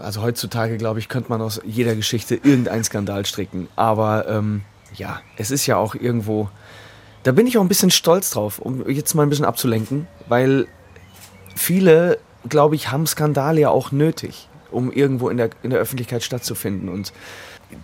also 0.02 0.22
heutzutage, 0.22 0.78
glaube 0.78 1.00
ich, 1.00 1.10
könnte 1.10 1.30
man 1.30 1.42
aus 1.42 1.62
jeder 1.66 1.96
Geschichte 1.96 2.36
irgendeinen 2.36 2.84
Skandal 2.84 3.26
stricken. 3.26 3.68
Aber 3.78 4.28
ähm, 4.28 4.64
ja, 4.96 5.22
es 5.38 5.50
ist 5.50 5.66
ja 5.66 5.78
auch 5.78 5.96
irgendwo. 5.96 6.50
Da 7.24 7.32
bin 7.32 7.48
ich 7.48 7.58
auch 7.58 7.62
ein 7.62 7.68
bisschen 7.68 7.92
stolz 7.92 8.32
drauf, 8.32 8.60
um 8.60 8.88
jetzt 8.90 9.14
mal 9.16 9.24
ein 9.24 9.30
bisschen 9.30 9.46
abzulenken, 9.46 10.08
weil 10.28 10.68
viele, 11.56 12.20
glaube 12.48 12.76
ich, 12.76 12.92
haben 12.92 13.06
Skandale 13.08 13.62
ja 13.62 13.70
auch 13.70 13.92
nötig, 13.92 14.48
um 14.72 14.92
irgendwo 14.92 15.30
in 15.30 15.38
der, 15.38 15.50
in 15.64 15.70
der 15.70 15.80
Öffentlichkeit 15.80 16.24
stattzufinden. 16.24 16.90
Und 16.90 17.14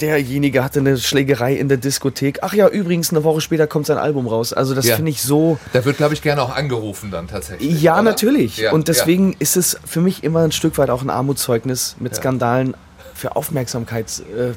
derjenige 0.02 0.64
hatte 0.64 0.80
eine 0.80 0.98
Schlägerei 0.98 1.56
in 1.56 1.68
der 1.68 1.78
Diskothek. 1.78 2.40
Ach 2.42 2.54
ja, 2.54 2.68
übrigens, 2.68 3.12
eine 3.12 3.24
Woche 3.24 3.42
später 3.42 3.68
kommt 3.68 3.86
sein 3.86 3.98
Album 3.98 4.28
raus. 4.28 4.54
Also, 4.54 4.74
das 4.76 4.86
Ja. 4.86 4.96
finde 4.96 5.12
ich 5.12 5.22
so. 5.22 5.58
Da 5.74 5.84
wird, 5.86 5.98
glaube 5.98 6.14
ich, 6.14 6.22
gerne 6.22 6.42
auch 6.42 6.56
angerufen 6.56 7.12
dann 7.12 7.28
tatsächlich. 7.28 7.82
Ja, 7.82 7.94
oder? 7.96 8.04
natürlich. 8.04 8.58
Ja, 8.58 8.72
und 8.72 8.88
deswegen 8.88 9.36
ist 9.40 9.58
es 9.58 9.78
für 9.86 10.02
mich 10.02 10.24
immer 10.24 10.40
ein 10.42 10.52
Stück 10.52 10.78
weit 10.78 10.90
auch 10.90 11.02
ein 11.02 11.10
Armutszeugnis, 11.10 11.96
mit 12.00 12.16
Skandalen 12.16 12.76
für 13.14 13.36
Aufmerksamkeit 13.36 14.24
äh, 14.38 14.54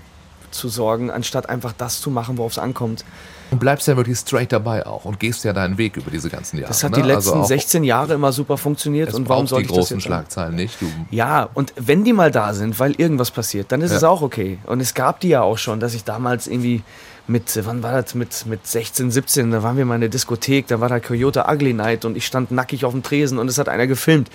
zu 0.50 0.68
sorgen, 0.68 1.11
anstatt 1.11 1.48
einfach 1.48 1.72
das 1.76 2.00
zu 2.00 2.11
machen, 2.11 2.38
worauf 2.38 2.52
es 2.52 2.59
ankommt. 2.59 3.04
Und 3.50 3.61
bleibst 3.61 3.87
ja 3.87 3.96
wirklich 3.96 4.18
straight 4.18 4.50
dabei 4.50 4.85
auch 4.87 5.04
und 5.04 5.20
gehst 5.20 5.44
ja 5.44 5.52
deinen 5.52 5.78
Weg 5.78 5.96
über 5.96 6.11
diese 6.11 6.28
ganzen 6.28 6.59
Jahre. 6.59 6.68
Das 6.68 6.82
hat 6.82 6.92
ne? 6.92 7.02
die 7.02 7.09
letzten 7.09 7.30
also 7.30 7.42
auch, 7.42 7.46
16 7.46 7.85
Jahre 7.85 8.14
immer 8.14 8.32
super 8.32 8.59
funktioniert. 8.59 9.14
Und 9.14 9.28
warum 9.28 9.46
soll 9.46 9.61
die 9.61 9.66
ich 9.66 9.68
das 9.68 9.78
großen 9.78 9.98
jetzt 9.98 10.04
Schlagzeilen 10.04 10.56
nicht. 10.56 10.80
Du, 10.80 10.87
Ja, 11.11 11.48
und 11.54 11.72
wenn 11.76 12.02
die 12.02 12.12
mal 12.12 12.32
da 12.32 12.54
sind, 12.54 12.80
weil 12.80 12.92
irgendwas 13.00 13.30
passiert, 13.30 13.70
dann 13.70 13.82
ist 13.82 13.92
Ja. 13.92 13.98
es 13.98 14.04
auch 14.04 14.22
okay. 14.22 14.59
Und 14.66 14.80
es 14.80 14.94
gab 14.94 15.20
die 15.20 15.28
ja 15.28 15.42
auch 15.42 15.59
schon, 15.59 15.78
dass 15.78 15.94
ich 15.94 16.02
damals 16.02 16.48
irgendwie 16.48 16.82
mit, 17.28 17.56
äh, 17.56 17.66
wann 17.66 17.82
war 17.82 18.00
das, 18.02 18.14
mit, 18.14 18.46
mit 18.46 18.66
16, 18.66 19.11
17, 19.11 19.50
da 19.50 19.62
waren 19.62 19.76
wir 19.76 19.85
mal 19.85 19.96
in 19.96 20.00
der 20.02 20.11
Diskothek, 20.11 20.66
da 20.66 20.80
war 20.80 20.88
da 20.88 21.00
Coyote 21.00 21.44
Ugly 21.48 21.72
Night 21.72 22.04
und 22.04 22.16
ich 22.16 22.26
stand 22.26 22.50
nackig 22.50 22.85
auf 22.85 22.92
dem 22.92 23.02
Tresen 23.02 23.38
und 23.38 23.48
es 23.48 23.59
hat 23.59 23.68
einer 23.68 23.87
gefilmt. 23.87 24.30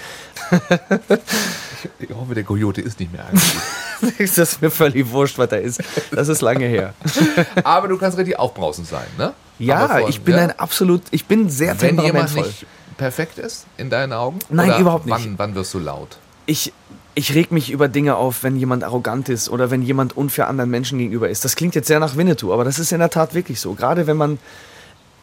ich 1.99 2.09
hoffe, 2.09 2.33
der 2.35 2.43
Coyote 2.43 2.81
ist 2.81 2.99
nicht 2.99 3.11
mehr 3.11 3.25
aktiv. 3.25 3.61
das 4.17 4.37
ist 4.37 4.61
mir 4.61 4.71
völlig 4.71 5.09
wurscht, 5.11 5.37
was 5.37 5.49
da 5.49 5.57
ist. 5.57 5.81
Das 6.11 6.27
ist 6.27 6.41
lange 6.41 6.65
her. 6.65 6.93
Aber 7.63 7.87
du 7.87 7.97
kannst 7.97 8.17
richtig 8.17 8.37
aufbrausend 8.37 8.87
sein, 8.87 9.07
ne? 9.17 9.33
Ja, 9.59 9.87
von- 9.87 10.09
ich 10.09 10.21
bin 10.21 10.35
ja? 10.35 10.41
ein 10.41 10.59
absolut, 10.59 11.03
ich 11.11 11.25
bin 11.25 11.49
sehr 11.49 11.79
Wenn 11.81 11.99
jemand 11.99 12.35
nicht 12.35 12.65
perfekt 12.97 13.37
ist 13.37 13.65
in 13.77 13.89
deinen 13.89 14.13
Augen? 14.13 14.39
Nein, 14.49 14.69
Oder 14.69 14.79
überhaupt 14.79 15.05
nicht. 15.05 15.15
Wann, 15.15 15.37
wann 15.37 15.55
wirst 15.55 15.73
du 15.73 15.79
laut? 15.79 16.17
ich, 16.45 16.73
ich 17.15 17.33
reg 17.33 17.51
mich 17.51 17.71
über 17.71 17.87
Dinge 17.87 18.15
auf, 18.15 18.43
wenn 18.43 18.55
jemand 18.57 18.83
arrogant 18.83 19.29
ist 19.29 19.49
oder 19.49 19.71
wenn 19.71 19.81
jemand 19.81 20.15
unfair 20.17 20.47
anderen 20.47 20.69
Menschen 20.69 20.97
gegenüber 20.99 21.29
ist. 21.29 21.45
Das 21.45 21.55
klingt 21.55 21.75
jetzt 21.75 21.87
sehr 21.87 21.99
nach 21.99 22.15
Winnetou, 22.15 22.53
aber 22.53 22.63
das 22.63 22.79
ist 22.79 22.91
in 22.91 22.99
der 22.99 23.09
Tat 23.09 23.33
wirklich 23.33 23.59
so. 23.59 23.73
Gerade 23.73 24.07
wenn 24.07 24.17
man 24.17 24.39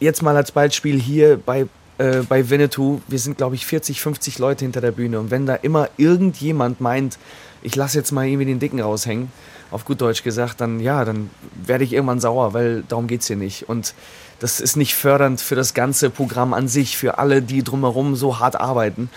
jetzt 0.00 0.22
mal 0.22 0.36
als 0.36 0.52
Beispiel 0.52 1.00
hier 1.00 1.38
bei, 1.38 1.66
äh, 1.98 2.22
bei 2.28 2.48
Winnetou, 2.48 3.00
wir 3.06 3.18
sind 3.18 3.36
glaube 3.36 3.54
ich 3.54 3.66
40, 3.66 4.00
50 4.00 4.38
Leute 4.38 4.64
hinter 4.64 4.80
der 4.80 4.92
Bühne 4.92 5.20
und 5.20 5.30
wenn 5.30 5.46
da 5.46 5.54
immer 5.54 5.88
irgendjemand 5.96 6.80
meint, 6.80 7.18
ich 7.62 7.76
lasse 7.76 7.98
jetzt 7.98 8.12
mal 8.12 8.26
irgendwie 8.26 8.46
den 8.46 8.58
Dicken 8.58 8.80
raushängen, 8.80 9.30
auf 9.70 9.84
gut 9.84 10.00
Deutsch 10.00 10.22
gesagt, 10.22 10.60
dann 10.60 10.80
ja, 10.80 11.04
dann 11.04 11.30
werde 11.66 11.84
ich 11.84 11.92
irgendwann 11.92 12.20
sauer, 12.20 12.54
weil 12.54 12.84
darum 12.88 13.06
geht's 13.06 13.26
hier 13.26 13.36
nicht. 13.36 13.68
Und 13.68 13.94
das 14.40 14.60
ist 14.60 14.76
nicht 14.76 14.94
fördernd 14.94 15.40
für 15.40 15.54
das 15.54 15.74
ganze 15.74 16.10
Programm 16.10 16.54
an 16.54 16.68
sich, 16.68 16.96
für 16.96 17.18
alle, 17.18 17.42
die 17.42 17.62
drumherum 17.62 18.16
so 18.16 18.38
hart 18.38 18.58
arbeiten. 18.58 19.10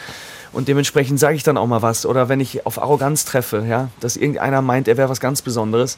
Und 0.51 0.67
dementsprechend 0.67 1.19
sage 1.19 1.35
ich 1.35 1.43
dann 1.43 1.57
auch 1.57 1.67
mal 1.67 1.81
was. 1.81 2.05
Oder 2.05 2.27
wenn 2.27 2.41
ich 2.41 2.65
auf 2.65 2.81
Arroganz 2.81 3.23
treffe, 3.23 3.65
ja, 3.67 3.89
dass 4.01 4.17
irgendeiner 4.17 4.61
meint, 4.61 4.87
er 4.87 4.97
wäre 4.97 5.09
was 5.09 5.21
ganz 5.21 5.41
Besonderes. 5.41 5.97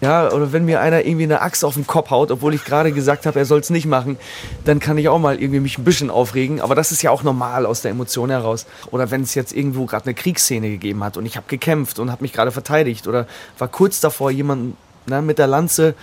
Ja, 0.00 0.30
oder 0.30 0.52
wenn 0.52 0.64
mir 0.64 0.80
einer 0.80 1.04
irgendwie 1.04 1.24
eine 1.24 1.40
Axt 1.40 1.64
auf 1.64 1.74
den 1.74 1.86
Kopf 1.86 2.10
haut, 2.10 2.30
obwohl 2.30 2.54
ich 2.54 2.64
gerade 2.64 2.92
gesagt 2.92 3.26
habe, 3.26 3.38
er 3.38 3.44
soll 3.44 3.58
es 3.60 3.70
nicht 3.70 3.86
machen, 3.86 4.16
dann 4.64 4.78
kann 4.78 4.96
ich 4.96 5.08
auch 5.08 5.18
mal 5.18 5.40
irgendwie 5.40 5.60
mich 5.60 5.76
ein 5.76 5.84
bisschen 5.84 6.10
aufregen. 6.10 6.60
Aber 6.60 6.76
das 6.76 6.92
ist 6.92 7.02
ja 7.02 7.10
auch 7.10 7.24
normal 7.24 7.66
aus 7.66 7.82
der 7.82 7.90
Emotion 7.90 8.30
heraus. 8.30 8.66
Oder 8.92 9.10
wenn 9.10 9.22
es 9.22 9.34
jetzt 9.34 9.52
irgendwo 9.52 9.86
gerade 9.86 10.04
eine 10.04 10.14
Kriegsszene 10.14 10.68
gegeben 10.70 11.02
hat 11.02 11.16
und 11.16 11.26
ich 11.26 11.36
habe 11.36 11.46
gekämpft 11.48 11.98
und 11.98 12.12
habe 12.12 12.22
mich 12.22 12.32
gerade 12.32 12.52
verteidigt 12.52 13.08
oder 13.08 13.26
war 13.58 13.68
kurz 13.68 14.00
davor, 14.00 14.30
jemanden 14.30 14.76
na, 15.06 15.20
mit 15.20 15.38
der 15.38 15.48
Lanze, 15.48 15.94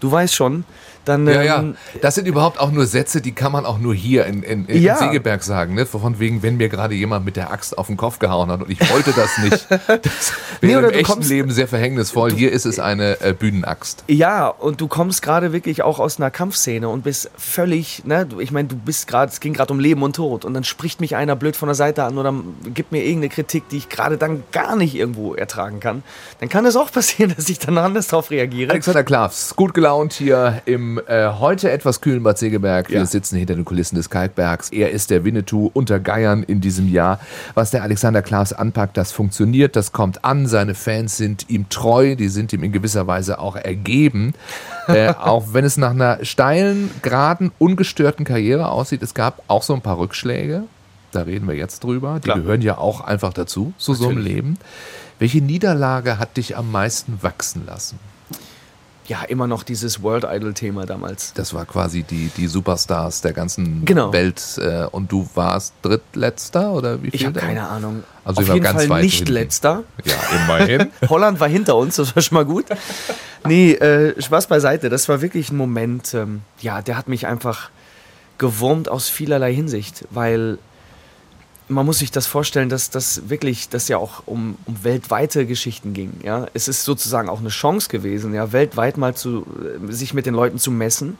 du 0.00 0.10
weißt 0.10 0.34
schon, 0.34 0.64
dann 1.04 1.26
Ja, 1.26 1.42
ja. 1.42 1.58
ähm, 1.60 1.76
Das 2.00 2.14
sind 2.14 2.26
überhaupt 2.26 2.60
auch 2.60 2.70
nur 2.70 2.86
Sätze, 2.86 3.20
die 3.20 3.32
kann 3.32 3.52
man 3.52 3.66
auch 3.66 3.78
nur 3.78 3.94
hier 3.94 4.26
in, 4.26 4.42
in, 4.42 4.66
in 4.66 4.82
Ja. 4.82 4.96
Segeberg 4.96 5.42
sagen. 5.42 5.74
Ne? 5.74 5.86
Von 5.86 6.18
wegen, 6.18 6.42
wenn 6.42 6.56
mir 6.56 6.68
gerade 6.68 6.94
jemand 6.94 7.24
mit 7.24 7.36
der 7.36 7.52
Axt 7.52 7.76
auf 7.78 7.86
den 7.88 7.96
Kopf 7.96 8.18
gehauen 8.18 8.50
hat 8.50 8.62
und 8.62 8.70
ich 8.70 8.78
wollte 8.92 9.12
das 9.12 9.38
nicht. 9.38 9.66
Das 10.02 10.32
Nee, 10.60 10.68
wäre 10.68 10.78
oder 10.78 10.88
im 10.88 10.92
du 10.94 10.98
echten 11.00 11.12
kommst- 11.14 11.28
Leben 11.30 11.50
sehr 11.50 11.66
verhängnisvoll. 11.68 12.32
Hier 12.32 12.52
ist 12.52 12.66
es 12.66 12.78
eine 12.78 13.20
äh, 13.20 13.32
Bühnenaxt. 13.32 14.04
Ja, 14.08 14.46
und 14.48 14.80
du 14.80 14.86
kommst 14.88 15.22
gerade 15.22 15.52
wirklich 15.52 15.82
auch 15.82 15.98
aus 15.98 16.18
einer 16.18 16.30
Kampfszene 16.30 16.88
und 16.88 17.02
bist 17.02 17.30
völlig, 17.36 18.04
ne, 18.04 18.26
du- 18.26 18.40
ich 18.40 18.52
meine, 18.52 18.68
du 18.68 18.76
bist 18.76 19.06
gerade, 19.08 19.30
es 19.32 19.40
ging 19.40 19.52
gerade 19.54 19.72
um 19.72 19.80
Leben 19.80 20.02
und 20.02 20.16
Tod 20.16 20.44
und 20.44 20.54
dann 20.54 20.64
spricht 20.64 21.00
mich 21.00 21.16
einer 21.16 21.34
blöd 21.36 21.56
von 21.56 21.68
der 21.68 21.74
Seite 21.74 22.04
an 22.04 22.16
oder 22.16 22.32
gibt 22.74 22.92
mir 22.92 23.02
irgendeine 23.02 23.28
Kritik, 23.30 23.68
die 23.70 23.78
ich 23.78 23.88
gerade 23.88 24.16
dann 24.18 24.44
gar 24.52 24.76
nicht 24.76 24.94
irgendwo 24.94 25.34
ertragen 25.34 25.80
kann. 25.80 26.02
Dann 26.40 26.48
kann 26.48 26.64
es 26.64 26.76
auch 26.76 26.90
passieren, 26.92 27.32
dass 27.36 27.48
ich 27.48 27.58
dann 27.58 27.76
anders 27.78 28.08
drauf 28.08 28.30
reagiere. 28.30 28.70
Alexander 28.70 29.04
Klavs, 29.04 29.56
gut 29.56 29.74
gelaunt 29.74 30.12
hier 30.12 30.62
im 30.64 30.91
äh, 30.98 31.28
heute 31.38 31.70
etwas 31.70 32.00
kühlen 32.00 32.22
Bad 32.22 32.38
Segeberg. 32.38 32.88
Wir 32.90 32.98
Ja. 32.98 33.06
sitzen 33.06 33.36
hinter 33.38 33.54
den 33.54 33.64
Kulissen 33.64 33.96
des 33.96 34.10
Kalkbergs. 34.10 34.70
Er 34.70 34.90
ist 34.90 35.10
der 35.10 35.24
Winnetou 35.24 35.70
unter 35.72 36.00
Geiern 36.00 36.42
in 36.42 36.60
diesem 36.60 36.88
Jahr. 36.90 37.20
Was 37.54 37.70
der 37.70 37.82
Alexander 37.82 38.22
Klavs 38.22 38.52
anpackt, 38.52 38.96
das 38.96 39.12
funktioniert, 39.12 39.76
das 39.76 39.92
kommt 39.92 40.24
an. 40.24 40.46
Seine 40.46 40.74
Fans 40.74 41.16
sind 41.16 41.48
ihm 41.50 41.68
treu, 41.68 42.16
die 42.16 42.28
sind 42.28 42.52
ihm 42.52 42.62
in 42.62 42.72
gewisser 42.72 43.06
Weise 43.06 43.38
auch 43.38 43.56
ergeben. 43.56 44.34
äh, 44.88 45.08
auch 45.18 45.52
wenn 45.52 45.64
es 45.64 45.76
nach 45.76 45.90
einer 45.90 46.24
steilen, 46.24 46.90
geraden, 47.02 47.52
ungestörten 47.58 48.24
Karriere 48.24 48.68
aussieht. 48.68 49.02
Es 49.02 49.14
gab 49.14 49.42
auch 49.48 49.62
so 49.62 49.74
ein 49.74 49.80
paar 49.80 49.98
Rückschläge. 49.98 50.64
Da 51.12 51.22
reden 51.22 51.46
wir 51.46 51.54
jetzt 51.54 51.84
drüber. 51.84 52.16
Die 52.16 52.24
Klar. 52.24 52.38
gehören 52.38 52.62
ja 52.62 52.78
auch 52.78 53.02
einfach 53.02 53.32
dazu, 53.34 53.74
zu 53.76 53.92
so 53.94 54.04
einem 54.08 54.16
Natürlich. 54.18 54.34
Leben. 54.36 54.58
Welche 55.18 55.40
Niederlage 55.42 56.18
hat 56.18 56.36
dich 56.38 56.56
am 56.56 56.72
meisten 56.72 57.18
wachsen 57.22 57.64
lassen? 57.66 57.98
Ja, 59.08 59.22
immer 59.24 59.48
noch 59.48 59.64
dieses 59.64 60.02
World 60.02 60.24
Idol-Thema 60.30 60.86
damals. 60.86 61.32
Das 61.34 61.52
war 61.52 61.64
quasi 61.66 62.04
die, 62.04 62.30
die 62.36 62.46
Superstars 62.46 63.20
der 63.20 63.32
ganzen 63.32 63.84
Genau. 63.84 64.12
Welt. 64.12 64.40
Äh, 64.58 64.84
und 64.86 65.10
du 65.10 65.28
warst 65.34 65.74
drittletzter 65.82 66.72
oder 66.72 67.02
wie 67.02 67.10
viel? 67.10 67.14
Ich 67.20 67.26
habe 67.26 67.40
keine 67.40 67.66
Ahnung. 67.68 68.04
Also 68.24 68.38
Auf 68.38 68.42
ich 68.44 68.48
war 68.48 68.54
jeden 68.54 68.64
ganz 68.64 68.78
Fall 68.82 68.88
weit 68.90 69.02
nicht 69.04 69.16
hinten. 69.18 69.32
letzter. 69.32 69.82
Ja, 70.04 70.14
immerhin. 70.44 70.90
Holland 71.08 71.40
war 71.40 71.48
hinter 71.48 71.74
uns, 71.76 71.96
das 71.96 72.14
war 72.14 72.22
schon 72.22 72.36
mal 72.36 72.44
gut. 72.44 72.66
Nee, 73.44 73.72
äh, 73.72 74.20
Spaß 74.22 74.46
beiseite. 74.46 74.88
Das 74.88 75.08
war 75.08 75.20
wirklich 75.20 75.50
ein 75.50 75.56
Moment, 75.56 76.14
ähm, 76.14 76.42
ja, 76.60 76.80
der 76.80 76.96
hat 76.96 77.08
mich 77.08 77.26
einfach 77.26 77.70
gewurmt 78.38 78.88
aus 78.88 79.08
vielerlei 79.08 79.52
Hinsicht, 79.52 80.04
weil 80.10 80.58
man 81.72 81.86
muss 81.86 81.98
sich 81.98 82.10
das 82.10 82.26
vorstellen, 82.26 82.68
dass 82.68 82.90
das 82.90 83.28
wirklich, 83.28 83.68
dass 83.68 83.88
ja 83.88 83.98
auch 83.98 84.22
um, 84.26 84.56
um 84.66 84.84
weltweite 84.84 85.46
Geschichten 85.46 85.94
ging. 85.94 86.20
Ja, 86.22 86.46
es 86.54 86.68
ist 86.68 86.84
sozusagen 86.84 87.28
auch 87.28 87.40
eine 87.40 87.48
Chance 87.48 87.88
gewesen, 87.88 88.34
ja, 88.34 88.52
weltweit 88.52 88.96
mal 88.96 89.14
zu 89.14 89.46
äh, 89.88 89.92
sich 89.92 90.14
mit 90.14 90.26
den 90.26 90.34
Leuten 90.34 90.58
zu 90.58 90.70
messen. 90.70 91.18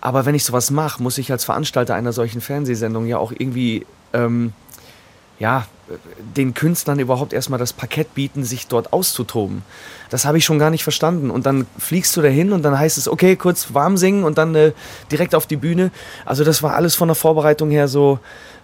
Aber 0.00 0.26
wenn 0.26 0.34
ich 0.34 0.44
sowas 0.44 0.70
mache, 0.70 1.02
muss 1.02 1.18
ich 1.18 1.30
als 1.30 1.44
Veranstalter 1.44 1.94
einer 1.94 2.12
solchen 2.12 2.40
Fernsehsendung 2.40 3.06
ja 3.06 3.18
auch 3.18 3.30
irgendwie 3.30 3.86
ähm, 4.12 4.52
ja, 5.38 5.66
den 6.36 6.54
Künstlern 6.54 6.98
überhaupt 6.98 7.32
erstmal 7.32 7.58
das 7.58 7.72
Parkett 7.72 8.14
bieten, 8.14 8.44
sich 8.44 8.68
dort 8.68 8.92
auszutoben. 8.92 9.62
Das 10.10 10.24
habe 10.24 10.38
ich 10.38 10.44
schon 10.44 10.58
gar 10.58 10.70
nicht 10.70 10.84
verstanden. 10.84 11.30
Und 11.30 11.46
dann 11.46 11.66
fliegst 11.78 12.16
du 12.16 12.22
dahin 12.22 12.52
und 12.52 12.62
dann 12.62 12.78
heißt 12.78 12.98
es, 12.98 13.08
okay, 13.08 13.36
kurz 13.36 13.74
warm 13.74 13.96
singen 13.96 14.24
und 14.24 14.38
dann 14.38 14.54
äh, 14.54 14.72
direkt 15.10 15.34
auf 15.34 15.46
die 15.46 15.56
Bühne. 15.56 15.90
Also 16.24 16.44
das 16.44 16.62
war 16.62 16.74
alles 16.74 16.94
von 16.94 17.08
der 17.08 17.14
Vorbereitung 17.14 17.70
her 17.70 17.88
so. 17.88 18.18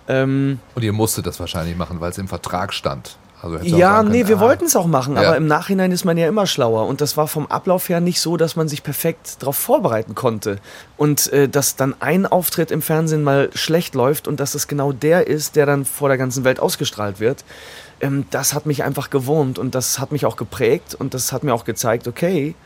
Ähm, 0.09 0.59
Und 0.75 0.83
ihr 0.83 0.93
musstet 0.93 1.27
das 1.27 1.39
wahrscheinlich 1.39 1.77
machen, 1.77 2.01
weil 2.01 2.11
es 2.11 2.19
im 2.19 2.29
Vertrag 2.29 2.73
stand. 2.73 3.17
Also 3.41 3.59
ja, 3.59 4.03
nee, 4.03 4.11
können, 4.11 4.29
wir 4.29 4.37
ah, 4.39 4.41
wollten 4.41 4.65
es 4.65 4.75
auch 4.75 4.89
machen, 4.89 5.15
Ja. 5.15 5.23
aber 5.23 5.37
im 5.37 5.47
Nachhinein 5.47 5.93
ist 5.93 6.05
man 6.05 6.17
ja 6.17 6.27
immer 6.27 6.47
schlauer. 6.47 6.87
Und 6.87 7.01
das 7.01 7.17
war 7.17 7.29
vom 7.29 7.47
Ablauf 7.47 7.89
her 7.89 8.01
nicht 8.01 8.21
so, 8.21 8.37
dass 8.37 8.57
man 8.57 8.67
sich 8.67 8.83
perfekt 8.83 9.37
darauf 9.41 9.57
vorbereiten 9.57 10.17
konnte. 10.17 10.59
Und 10.97 11.33
äh, 11.33 11.49
dass 11.49 11.77
dann 11.77 11.95
ein 12.01 12.27
Auftritt 12.27 12.73
im 12.73 12.83
Fernsehen 12.83 13.23
mal 13.23 13.51
schlecht 13.55 13.95
läuft 13.95 14.27
und 14.27 14.41
dass 14.41 14.55
es 14.57 14.67
genau 14.67 14.91
der 14.91 15.29
ist, 15.29 15.55
der 15.55 15.67
dann 15.67 15.85
vor 15.85 16.09
der 16.09 16.19
ganzen 16.19 16.43
Welt 16.43 16.59
ausgestrahlt 16.59 17.21
wird, 17.21 17.45
ähm, 18.01 18.25
das 18.31 18.55
hat 18.55 18.67
mich 18.67 18.83
einfach 18.83 19.09
gewurmt 19.09 19.59
und 19.59 19.75
das 19.77 20.01
hat 20.01 20.11
mich 20.11 20.27
auch 20.27 20.37
geprägt 20.37 20.97
und 20.99 21.15
das 21.15 21.33
hat 21.33 21.45
mir 21.45 21.55
auch 21.55 21.65
gezeigt, 21.65 22.09
okay, 22.09 22.57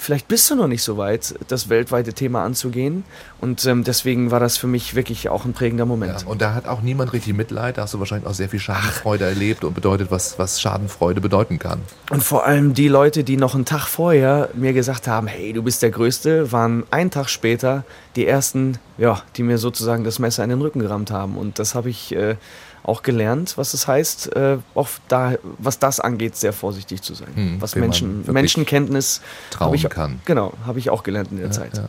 vielleicht 0.00 0.28
bist 0.28 0.50
du 0.50 0.56
noch 0.56 0.66
nicht 0.66 0.82
so 0.82 0.96
weit, 0.96 1.34
das 1.48 1.68
weltweite 1.68 2.14
Thema 2.14 2.42
anzugehen. 2.44 3.04
Und 3.40 3.64
ähm, 3.66 3.84
deswegen 3.84 4.30
war 4.30 4.40
das 4.40 4.56
für 4.56 4.66
mich 4.66 4.94
wirklich 4.94 5.28
auch 5.28 5.44
ein 5.44 5.52
prägender 5.52 5.86
Moment. 5.86 6.22
Ja, 6.22 6.26
und 6.26 6.40
da 6.40 6.54
hat 6.54 6.66
auch 6.66 6.80
niemand 6.80 7.12
richtig 7.12 7.34
Mitleid. 7.34 7.78
Da 7.78 7.82
hast 7.82 7.94
du 7.94 7.98
wahrscheinlich 7.98 8.28
auch 8.28 8.34
sehr 8.34 8.48
viel 8.48 8.60
Schadenfreude 8.60 9.24
erlebt 9.26 9.62
und 9.62 9.74
bedeutet, 9.74 10.10
was, 10.10 10.38
was 10.38 10.60
Schadenfreude 10.60 11.20
bedeuten 11.20 11.58
kann. 11.58 11.80
Und 12.10 12.22
vor 12.22 12.46
allem 12.46 12.74
die 12.74 12.88
Leute, 12.88 13.24
die 13.24 13.36
noch 13.36 13.54
einen 13.54 13.66
Tag 13.66 13.86
vorher 13.86 14.48
mir 14.54 14.72
gesagt 14.72 15.06
haben, 15.06 15.26
hey, 15.26 15.52
du 15.52 15.62
bist 15.62 15.82
der 15.82 15.90
Größte, 15.90 16.50
waren 16.50 16.84
einen 16.90 17.10
Tag 17.10 17.28
später 17.28 17.84
die 18.16 18.26
ersten, 18.26 18.78
ja, 18.98 19.22
die 19.36 19.42
mir 19.42 19.58
sozusagen 19.58 20.04
das 20.04 20.18
Messer 20.18 20.42
in 20.42 20.50
den 20.50 20.60
Rücken 20.60 20.80
gerammt 20.80 21.10
haben. 21.10 21.36
Und 21.36 21.58
das 21.58 21.74
habe 21.74 21.90
ich 21.90 22.14
äh, 22.14 22.36
auch 22.82 23.02
gelernt, 23.02 23.56
was 23.56 23.74
es 23.74 23.86
heißt, 23.86 24.34
äh, 24.36 24.58
auch 24.74 24.88
da, 25.08 25.34
was 25.58 25.78
das 25.78 26.00
angeht, 26.00 26.36
sehr 26.36 26.52
vorsichtig 26.52 27.02
zu 27.02 27.14
sein. 27.14 27.28
Hm, 27.34 27.60
was 27.60 27.74
Menschen, 27.76 28.24
Menschenkenntnis 28.30 29.20
trauen 29.50 29.74
ich, 29.74 29.88
kann. 29.88 30.20
Genau, 30.24 30.52
habe 30.66 30.78
ich 30.78 30.90
auch 30.90 31.02
gelernt 31.02 31.30
in 31.30 31.38
der 31.38 31.50
Zeit. 31.50 31.76
Ja. 31.76 31.88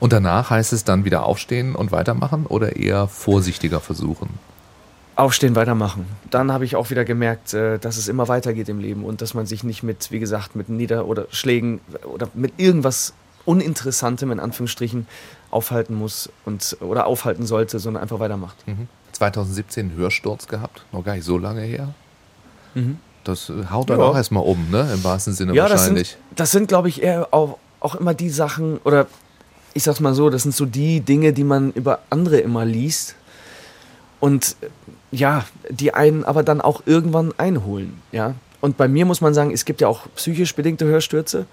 Und 0.00 0.12
danach 0.12 0.50
heißt 0.50 0.72
es 0.72 0.84
dann 0.84 1.04
wieder 1.04 1.24
aufstehen 1.24 1.74
und 1.74 1.92
weitermachen 1.92 2.46
oder 2.46 2.76
eher 2.76 3.08
vorsichtiger 3.08 3.80
versuchen? 3.80 4.28
Aufstehen, 5.16 5.56
weitermachen. 5.56 6.06
Dann 6.30 6.52
habe 6.52 6.64
ich 6.64 6.76
auch 6.76 6.90
wieder 6.90 7.04
gemerkt, 7.04 7.52
äh, 7.52 7.78
dass 7.78 7.96
es 7.96 8.06
immer 8.06 8.28
weitergeht 8.28 8.68
im 8.68 8.78
Leben 8.78 9.04
und 9.04 9.20
dass 9.20 9.34
man 9.34 9.46
sich 9.46 9.64
nicht 9.64 9.82
mit, 9.82 10.12
wie 10.12 10.20
gesagt, 10.20 10.54
mit 10.54 10.68
Nieder- 10.68 11.06
oder 11.06 11.26
Schlägen 11.30 11.80
oder 12.04 12.28
mit 12.34 12.52
irgendwas 12.58 13.14
Uninteressantem 13.44 14.30
in 14.30 14.38
Anführungsstrichen 14.38 15.08
aufhalten 15.50 15.94
muss 15.94 16.30
und 16.44 16.76
oder 16.80 17.06
aufhalten 17.06 17.46
sollte, 17.46 17.78
sondern 17.78 18.02
einfach 18.02 18.20
weitermacht. 18.20 18.56
2017 19.18 19.92
Hörsturz 19.96 20.46
gehabt, 20.46 20.84
noch 20.92 21.04
gar 21.04 21.14
nicht 21.14 21.24
so 21.24 21.38
lange 21.38 21.60
her. 21.62 21.88
Das 23.24 23.50
äh, 23.50 23.64
haut 23.70 23.90
dann 23.90 23.98
Ja. 23.98 24.06
auch 24.06 24.16
erstmal 24.16 24.44
um, 24.44 24.70
ne? 24.70 24.88
Im 24.94 25.02
wahrsten 25.04 25.32
Sinne 25.34 25.52
Ja, 25.54 25.64
das 25.68 25.80
wahrscheinlich. 25.80 26.10
sind, 26.10 26.20
das 26.38 26.50
sind 26.52 26.68
glaube 26.68 26.88
ich, 26.88 27.02
eher 27.02 27.28
auch, 27.32 27.58
auch 27.80 27.96
immer 27.96 28.14
die 28.14 28.30
Sachen, 28.30 28.78
oder 28.84 29.06
ich 29.74 29.82
sag's 29.82 30.00
mal 30.00 30.14
so, 30.14 30.30
das 30.30 30.44
sind 30.44 30.54
so 30.54 30.64
die 30.64 31.00
Dinge, 31.00 31.32
die 31.32 31.44
man 31.44 31.72
über 31.72 31.98
andere 32.10 32.38
immer 32.38 32.64
liest 32.64 33.16
und 34.20 34.54
äh, 34.60 34.66
ja, 35.10 35.44
die 35.70 35.94
einen 35.94 36.24
aber 36.24 36.42
dann 36.44 36.60
auch 36.60 36.82
irgendwann 36.86 37.32
einholen, 37.38 38.00
ja. 38.12 38.34
Und 38.60 38.76
bei 38.76 38.88
mir 38.88 39.04
muss 39.06 39.20
man 39.20 39.34
sagen, 39.34 39.52
es 39.52 39.64
gibt 39.64 39.80
ja 39.80 39.86
auch 39.86 40.06
psychisch 40.16 40.54
bedingte 40.54 40.84
Hörstürze. 40.84 41.46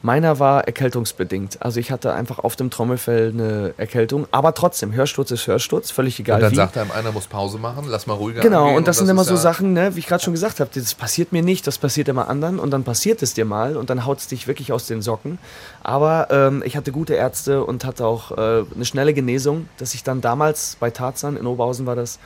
Meiner 0.00 0.38
war 0.38 0.64
erkältungsbedingt. 0.64 1.60
Also 1.60 1.80
ich 1.80 1.90
hatte 1.90 2.12
einfach 2.12 2.38
auf 2.38 2.54
dem 2.54 2.70
Trommelfell 2.70 3.30
eine 3.30 3.74
Erkältung. 3.78 4.28
Aber 4.30 4.54
trotzdem, 4.54 4.92
Hörsturz 4.92 5.32
ist 5.32 5.46
Hörsturz, 5.48 5.90
völlig 5.90 6.20
egal 6.20 6.36
Und 6.36 6.42
dann 6.42 6.52
wie. 6.52 6.56
sagt 6.56 6.78
einem 6.78 6.92
einer, 6.92 7.10
muss 7.10 7.26
Pause 7.26 7.58
machen, 7.58 7.86
lass 7.88 8.06
mal 8.06 8.14
ruhiger 8.14 8.40
Genau, 8.40 8.76
und 8.76 8.86
das 8.86 8.98
sind 8.98 9.08
immer 9.08 9.22
ist 9.22 9.28
so 9.28 9.36
Sachen, 9.36 9.72
ne, 9.72 9.96
wie 9.96 10.00
ich 10.00 10.06
gerade 10.06 10.22
schon 10.22 10.32
gesagt 10.32 10.60
habe, 10.60 10.70
das 10.72 10.94
passiert 10.94 11.32
mir 11.32 11.42
nicht, 11.42 11.66
das 11.66 11.78
passiert 11.78 12.08
immer 12.08 12.28
anderen 12.28 12.60
und 12.60 12.70
dann 12.70 12.84
passiert 12.84 13.22
es 13.22 13.34
dir 13.34 13.44
mal 13.44 13.76
und 13.76 13.90
dann 13.90 14.06
haut 14.06 14.18
es 14.18 14.28
dich 14.28 14.46
wirklich 14.46 14.72
aus 14.72 14.86
den 14.86 15.02
Socken. 15.02 15.38
Aber 15.82 16.28
ähm, 16.30 16.62
ich 16.64 16.76
hatte 16.76 16.92
gute 16.92 17.14
Ärzte 17.14 17.64
und 17.64 17.84
hatte 17.84 18.06
auch 18.06 18.32
äh, 18.32 18.64
eine 18.74 18.84
schnelle 18.84 19.14
Genesung, 19.14 19.68
dass 19.78 19.94
ich 19.94 20.04
dann 20.04 20.20
damals 20.20 20.76
bei 20.78 20.90
Tarzan, 20.90 21.36
in 21.36 21.46
Oberhausen 21.46 21.86
war 21.86 21.96
das, 21.96 22.20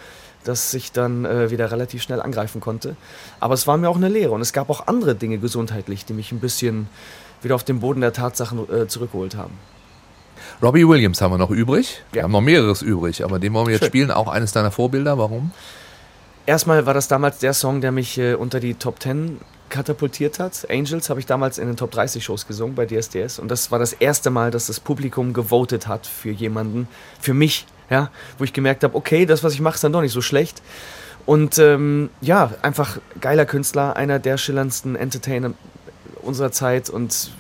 dass 0.49 0.73
ich 0.75 0.93
dann 0.93 1.25
äh, 1.25 1.51
wieder 1.51 1.71
relativ 1.71 2.03
schnell 2.03 2.21
angreifen 2.21 2.61
konnte. 2.61 2.97
Aber 3.41 3.55
es 3.55 3.67
war 3.67 3.77
mir 3.77 3.89
auch 3.89 3.97
eine 3.97 4.09
Lehre 4.09 4.33
und 4.33 4.41
es 4.41 4.53
gab 4.53 4.71
auch 4.71 4.87
andere 4.87 5.15
Dinge 5.15 5.39
gesundheitlich, 5.39 6.05
die 6.05 6.13
mich 6.13 6.33
ein 6.33 6.41
bisschen 6.41 6.89
wieder 7.43 7.55
auf 7.55 7.65
den 7.65 7.81
Boden 7.81 8.01
der 8.01 8.13
Tatsachen 8.13 8.61
äh, 8.71 8.87
zurückgeholt 8.89 9.37
haben. 9.37 9.53
Robbie 10.63 10.87
Williams 10.89 11.21
haben 11.21 11.33
wir 11.33 11.39
noch 11.39 11.51
übrig. 11.51 12.03
Wir 12.13 12.19
Ja. 12.21 12.25
haben 12.25 12.33
noch 12.33 12.41
mehreres 12.41 12.83
übrig, 12.83 13.25
aber 13.25 13.39
den 13.39 13.53
wollen 13.53 13.67
wir 13.67 13.73
jetzt 13.73 13.83
Schön. 13.83 13.89
spielen. 13.89 14.11
Auch 14.11 14.29
eines 14.29 14.53
deiner 14.53 14.71
Vorbilder. 14.71 15.19
Warum? 15.19 15.51
Erstmal 16.47 16.87
war 16.87 16.95
das 16.95 17.09
damals 17.09 17.39
der 17.39 17.53
Song, 17.55 17.81
der 17.81 17.93
mich 17.93 18.19
äh, 18.19 18.35
unter 18.35 18.61
die 18.61 18.75
Top 18.75 19.03
10 19.03 19.41
katapultiert 19.69 20.39
hat. 20.39 20.67
Angels 20.71 21.11
habe 21.11 21.19
ich 21.19 21.27
damals 21.27 21.59
in 21.59 21.67
den 21.67 21.77
Top 21.77 21.91
30 21.91 22.25
Shows 22.25 22.47
gesungen 22.47 22.77
bei 22.77 22.87
DSDS 22.87 23.41
und 23.41 23.51
das 23.51 23.73
war 23.73 23.81
das 23.81 23.93
erste 23.95 24.31
Mal, 24.31 24.53
dass 24.53 24.69
das 24.69 24.79
Publikum 24.79 25.33
gewotet 25.33 25.89
hat 25.89 26.07
für 26.07 26.31
jemanden, 26.31 26.87
für 27.21 27.35
mich, 27.35 27.67
ja, 27.91 28.11
wo 28.39 28.45
ich 28.45 28.53
gemerkt 28.53 28.85
habe, 28.85 28.95
okay, 28.97 29.27
das, 29.27 29.45
was 29.45 29.55
ich 29.55 29.61
mache, 29.61 29.77
ist 29.77 29.85
dann 29.85 29.93
doch 29.93 30.01
nicht 30.01 30.13
so 30.13 30.21
schlecht. 30.21 30.63
Und 31.25 31.59
ähm, 31.59 32.11
ja, 32.21 32.53
einfach 32.63 32.99
geiler 33.21 33.47
Künstler, 33.47 33.97
einer 33.97 34.19
der 34.19 34.39
schillerndsten 34.39 34.95
Entertainer 34.95 35.53
unserer 36.23 36.53
Zeit 36.53 36.89
und 36.89 37.31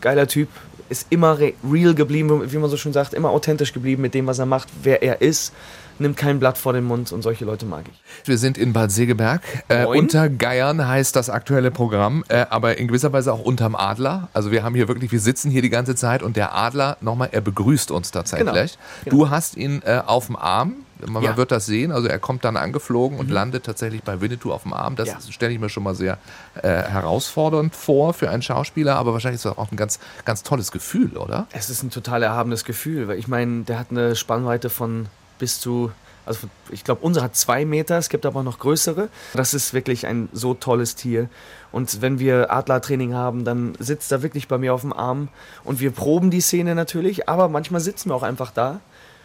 geiler 0.00 0.26
Typ, 0.26 0.48
ist 0.88 1.06
immer 1.10 1.38
re 1.38 1.54
real 1.70 1.94
geblieben, 1.94 2.52
wie 2.52 2.58
man 2.58 2.70
so 2.70 2.76
schön 2.76 2.92
sagt, 2.92 3.14
immer 3.14 3.30
authentisch 3.30 3.72
geblieben 3.72 4.02
mit 4.02 4.14
dem, 4.14 4.26
was 4.26 4.38
er 4.38 4.46
macht, 4.46 4.68
wer 4.82 5.02
er 5.02 5.20
ist, 5.20 5.52
nimmt 5.98 6.16
kein 6.16 6.38
Blatt 6.38 6.58
vor 6.58 6.72
den 6.72 6.84
Mund 6.84 7.12
und 7.12 7.22
solche 7.22 7.44
Leute 7.44 7.66
mag 7.66 7.84
ich. 7.90 8.26
Wir 8.28 8.38
sind 8.38 8.58
in 8.58 8.72
Bad 8.72 8.90
Segeberg. 8.90 9.42
Äh, 9.68 9.84
unter 9.86 10.28
Geiern 10.28 10.86
heißt 10.86 11.14
das 11.16 11.30
aktuelle 11.30 11.70
Programm, 11.70 12.24
äh, 12.28 12.46
aber 12.50 12.78
in 12.78 12.88
gewisser 12.88 13.12
Weise 13.12 13.32
auch 13.32 13.40
unterm 13.40 13.74
Adler. 13.74 14.28
Also 14.32 14.50
wir 14.50 14.62
haben 14.62 14.74
hier 14.74 14.88
wirklich, 14.88 15.12
wir 15.12 15.20
sitzen 15.20 15.50
hier 15.50 15.62
die 15.62 15.70
ganze 15.70 15.94
Zeit 15.94 16.22
und 16.22 16.36
der 16.36 16.54
Adler, 16.54 16.96
nochmal, 17.00 17.28
er 17.32 17.40
begrüßt 17.40 17.90
uns 17.90 18.10
tatsächlich. 18.10 18.78
Genau. 19.04 19.16
Du 19.16 19.30
hast 19.30 19.56
ihn 19.56 19.82
äh, 19.84 20.00
auf 20.04 20.26
dem 20.26 20.36
Arm. 20.36 20.74
Man 21.04 21.24
Ja. 21.24 21.32
Mhm. 21.32 21.36
wird 21.36 21.50
das 21.50 21.66
sehen, 21.66 21.90
also 21.90 22.06
er 22.06 22.20
kommt 22.20 22.44
dann 22.44 22.56
angeflogen 22.56 23.18
und 23.18 23.28
landet 23.28 23.64
tatsächlich 23.66 24.04
bei 24.04 24.20
Winnetou 24.20 24.52
auf 24.52 24.62
dem 24.62 24.72
Arm. 24.72 24.94
Das 24.94 25.08
Ja. 25.08 25.16
stelle 25.30 25.52
ich 25.52 25.58
mir 25.58 25.68
schon 25.68 25.82
mal 25.82 25.96
sehr 25.96 26.16
äh, 26.62 26.68
herausfordernd 26.68 27.74
vor 27.74 28.14
für 28.14 28.30
einen 28.30 28.42
Schauspieler, 28.42 28.94
aber 28.96 29.12
wahrscheinlich 29.12 29.38
ist 29.38 29.44
das 29.44 29.58
auch 29.58 29.72
ein 29.72 29.76
ganz, 29.76 29.98
ganz 30.24 30.44
tolles 30.44 30.70
Gefühl, 30.70 31.16
oder? 31.16 31.48
Es 31.50 31.70
ist 31.70 31.82
ein 31.82 31.90
total 31.90 32.22
erhabenes 32.22 32.64
Gefühl, 32.64 33.08
weil 33.08 33.18
ich 33.18 33.26
meine, 33.26 33.64
der 33.64 33.80
hat 33.80 33.88
eine 33.90 34.14
Spannweite 34.14 34.70
von 34.70 35.06
bis 35.42 35.58
zu, 35.58 35.90
also 36.24 36.46
ich 36.70 36.84
glaube, 36.84 37.00
unsere 37.02 37.24
hat 37.24 37.34
zwei 37.34 37.64
Meter, 37.64 37.98
es 37.98 38.08
gibt 38.08 38.24
aber 38.26 38.44
noch 38.44 38.60
größere. 38.60 39.08
Das 39.34 39.54
ist 39.54 39.74
wirklich 39.74 40.06
ein 40.06 40.28
so 40.32 40.54
tolles 40.54 40.94
Tier. 40.94 41.28
Und 41.72 42.00
wenn 42.00 42.20
wir 42.20 42.52
Adlertraining 42.52 43.12
haben, 43.12 43.44
dann 43.44 43.74
sitzt 43.80 44.12
er 44.12 44.22
wirklich 44.22 44.46
bei 44.46 44.56
mir 44.56 44.72
auf 44.72 44.82
dem 44.82 44.92
Arm 44.92 45.26
und 45.64 45.80
wir 45.80 45.90
proben 45.90 46.30
die 46.30 46.40
Szene 46.40 46.76
natürlich, 46.76 47.28
aber 47.28 47.48
manchmal 47.48 47.80
sitzen 47.80 48.10
wir 48.10 48.14
auch 48.14 48.22
einfach 48.22 48.52
da. 48.52 48.78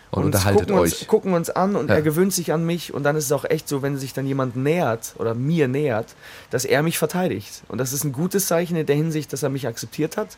Und 0.10 0.24
unterhaltet 0.24 0.62
gucken 0.70 0.80
euch. 0.80 0.94
Uns, 1.02 1.08
gucken 1.08 1.34
uns 1.34 1.50
an 1.52 1.76
und 1.76 1.90
Ja. 1.90 1.96
er 1.98 2.02
gewöhnt 2.02 2.34
sich 2.34 2.52
an 2.52 2.66
mich 2.66 2.94
und 2.96 3.04
dann 3.04 3.16
ist 3.16 3.26
es 3.26 3.32
auch 3.32 3.46
echt 3.46 3.68
so, 3.70 3.84
wenn 3.84 3.98
sich 3.98 4.14
dann 4.14 4.26
jemand 4.26 4.56
nähert 4.56 5.14
oder 5.20 5.36
mir 5.36 5.68
nähert, 5.68 6.16
dass 6.50 6.66
er 6.66 6.82
mich 6.82 6.98
verteidigt. 6.98 7.62
Und 7.68 7.78
das 7.78 7.94
ist 7.94 8.06
ein 8.06 8.12
gutes 8.14 8.48
Zeichen 8.48 8.76
in 8.76 8.88
der 8.88 8.96
Hinsicht, 8.96 9.34
dass 9.34 9.44
er 9.44 9.50
mich 9.50 9.68
akzeptiert 9.68 10.18
hat. 10.18 10.38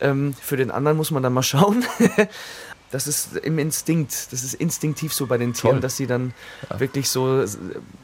Ähm, 0.00 0.34
für 0.40 0.56
den 0.56 0.70
anderen 0.72 0.96
muss 0.96 1.10
man 1.12 1.22
dann 1.22 1.32
mal 1.34 1.42
schauen. 1.44 1.84
Das 2.92 3.06
ist 3.06 3.36
im 3.38 3.58
Instinkt, 3.58 4.32
das 4.32 4.44
ist 4.44 4.52
instinktiv 4.54 5.14
so 5.14 5.26
bei 5.26 5.38
den 5.38 5.54
Tieren, 5.54 5.76
Toll. 5.76 5.80
dass 5.80 5.96
sie 5.96 6.06
dann 6.06 6.34
wirklich 6.76 7.08
so, 7.08 7.42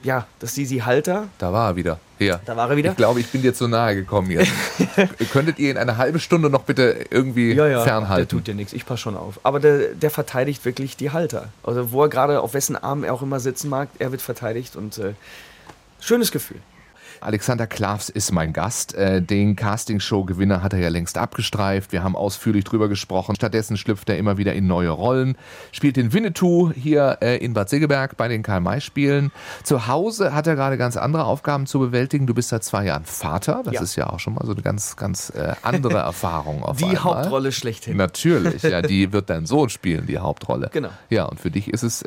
ja, 0.02 0.26
dass 0.40 0.54
sie 0.54 0.64
sie 0.64 0.82
Halter, 0.82 1.28
Da 1.38 1.52
war 1.52 1.70
er 1.70 1.76
wieder. 1.76 2.00
Hier. 2.18 2.40
da 2.46 2.56
war 2.56 2.70
er 2.70 2.76
wieder. 2.76 2.90
Ich 2.90 2.96
glaube, 2.96 3.20
ich 3.20 3.28
bin 3.28 3.42
dir 3.42 3.52
zu 3.54 3.68
nahe 3.68 3.94
gekommen 3.94 4.30
jetzt. 4.30 4.50
Könntet 5.32 5.58
ihr 5.58 5.70
ihn 5.70 5.76
eine 5.76 5.98
halbe 5.98 6.18
Stunde 6.18 6.50
noch 6.50 6.62
bitte 6.62 7.04
irgendwie 7.10 7.52
ja, 7.52 7.66
ja, 7.66 7.76
der 7.76 7.84
fernhalten? 7.84 8.28
tut 8.28 8.46
dir 8.46 8.54
nichts, 8.54 8.72
ich 8.72 8.86
passe 8.86 9.02
schon 9.02 9.16
auf. 9.16 9.38
Aber 9.42 9.60
der, 9.60 9.94
der 9.94 10.10
verteidigt 10.10 10.64
wirklich 10.64 10.96
die 10.96 11.10
Halter. 11.10 11.50
Also 11.62 11.92
wo 11.92 12.02
er 12.02 12.08
gerade, 12.08 12.40
auf 12.40 12.54
wessen 12.54 12.74
Arm 12.74 13.04
er 13.04 13.12
auch 13.12 13.22
immer 13.22 13.40
sitzen 13.40 13.68
mag, 13.68 13.90
er 13.98 14.10
wird 14.10 14.22
verteidigt 14.22 14.74
und 14.74 14.96
äh, 14.98 15.12
schönes 16.00 16.32
Gefühl. 16.32 16.60
Alexander 17.20 17.66
Klavs 17.66 18.08
ist 18.08 18.32
mein 18.32 18.52
Gast. 18.52 18.94
Äh, 18.94 19.20
Den 19.22 19.56
Castingshow-Gewinner 19.56 20.62
hat 20.62 20.72
er 20.72 20.78
ja 20.78 20.88
längst 20.88 21.18
abgestreift. 21.18 21.92
Wir 21.92 22.02
haben 22.02 22.16
ausführlich 22.16 22.64
drüber 22.64 22.88
gesprochen. 22.88 23.34
Stattdessen 23.34 23.76
schlüpft 23.76 24.08
er 24.08 24.18
immer 24.18 24.36
wieder 24.38 24.52
in 24.54 24.66
neue 24.66 24.90
Rollen. 24.90 25.36
Spielt 25.72 25.96
den 25.96 26.12
Winnetou 26.12 26.72
hier 26.72 27.18
äh, 27.20 27.36
in 27.38 27.54
Bad 27.54 27.68
Segeberg 27.68 28.16
bei 28.16 28.28
den 28.28 28.42
Karl-May-Spielen. 28.42 29.32
Zu 29.64 29.86
Hause 29.86 30.34
hat 30.34 30.46
er 30.46 30.54
gerade 30.56 30.76
ganz 30.78 30.96
andere 30.96 31.24
Aufgaben 31.24 31.66
zu 31.66 31.78
bewältigen. 31.78 32.26
Du 32.26 32.34
bist 32.34 32.50
seit 32.50 32.64
zwei 32.64 32.84
Jahren 32.84 33.04
Vater. 33.04 33.62
Das 33.64 33.74
Ja. 33.74 33.82
ist 33.82 33.96
ja 33.96 34.10
auch 34.10 34.20
schon 34.20 34.34
mal 34.34 34.44
so 34.46 34.52
eine 34.52 34.62
ganz, 34.62 34.96
ganz 34.96 35.30
äh, 35.30 35.54
andere 35.62 35.98
Erfahrung 35.98 36.62
auf 36.62 36.76
Die 36.76 36.84
einmal. 36.84 37.02
Hauptrolle 37.04 37.52
schlechthin. 37.52 37.96
Natürlich, 37.96 38.62
ja, 38.62 38.82
die 38.82 39.12
wird 39.12 39.30
dein 39.30 39.46
Sohn 39.46 39.68
spielen, 39.68 40.06
die 40.06 40.18
Hauptrolle. 40.18 40.70
Genau. 40.72 40.90
Ja, 41.10 41.24
und 41.24 41.40
für 41.40 41.50
dich 41.50 41.72
ist 41.72 41.82
es 41.82 42.04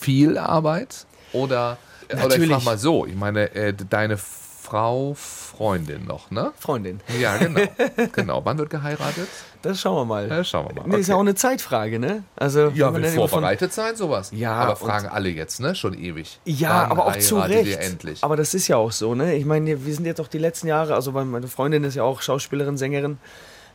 viel 0.00 0.38
Arbeit 0.38 1.06
oder, 1.32 1.78
oder 2.08 2.16
ich 2.16 2.22
Natürlich. 2.22 2.50
frage 2.50 2.64
mal 2.64 2.78
so, 2.78 3.06
ich 3.06 3.14
meine, 3.16 3.48
deine 3.88 4.18
Frau, 4.64 5.12
Freundin 5.14 6.06
noch, 6.06 6.30
ne? 6.30 6.52
Freundin, 6.58 7.00
Ja, 7.20 7.36
genau. 7.36 7.60
genau. 8.12 8.40
Wann 8.44 8.56
wird 8.56 8.70
geheiratet? 8.70 9.28
das 9.60 9.78
schauen 9.80 9.96
wir 9.96 10.04
mal. 10.06 10.26
Ja, 10.28 10.42
schauen 10.42 10.68
wir 10.68 10.82
mal. 10.82 10.88
Nee, 10.88 11.00
ist 11.00 11.08
ja 11.08 11.14
auch 11.16 11.18
Okay. 11.20 11.28
eine 11.28 11.34
Zeitfrage, 11.34 11.98
ne? 11.98 12.24
Also, 12.36 12.68
Ja, 12.74 12.92
will 12.94 13.04
immer 13.04 13.12
von- 13.14 13.28
vorbereitet 13.28 13.72
sein, 13.74 13.94
sowas. 13.94 14.30
Ja, 14.32 14.52
Aber 14.54 14.76
fragen 14.76 15.08
alle 15.08 15.28
jetzt, 15.28 15.60
ne? 15.60 15.74
Schon 15.74 15.92
ewig. 15.94 16.40
Ja, 16.46 16.82
Wann 16.84 16.90
aber 16.92 17.06
auch 17.06 17.16
zu 17.18 17.38
Recht. 17.38 17.78
Endlich? 17.78 18.24
Aber 18.24 18.36
das 18.36 18.54
ist 18.54 18.66
ja 18.68 18.76
auch 18.76 18.92
so, 18.92 19.14
ne? 19.14 19.34
Ich 19.36 19.44
meine, 19.44 19.84
wir 19.84 19.94
sind 19.94 20.06
jetzt 20.06 20.20
auch 20.20 20.28
die 20.28 20.38
letzten 20.38 20.66
Jahre, 20.66 20.94
also 20.94 21.12
meine 21.12 21.46
Freundin 21.48 21.84
ist 21.84 21.94
ja 21.94 22.02
auch 22.02 22.22
Schauspielerin, 22.22 22.76
Sängerin. 22.78 23.18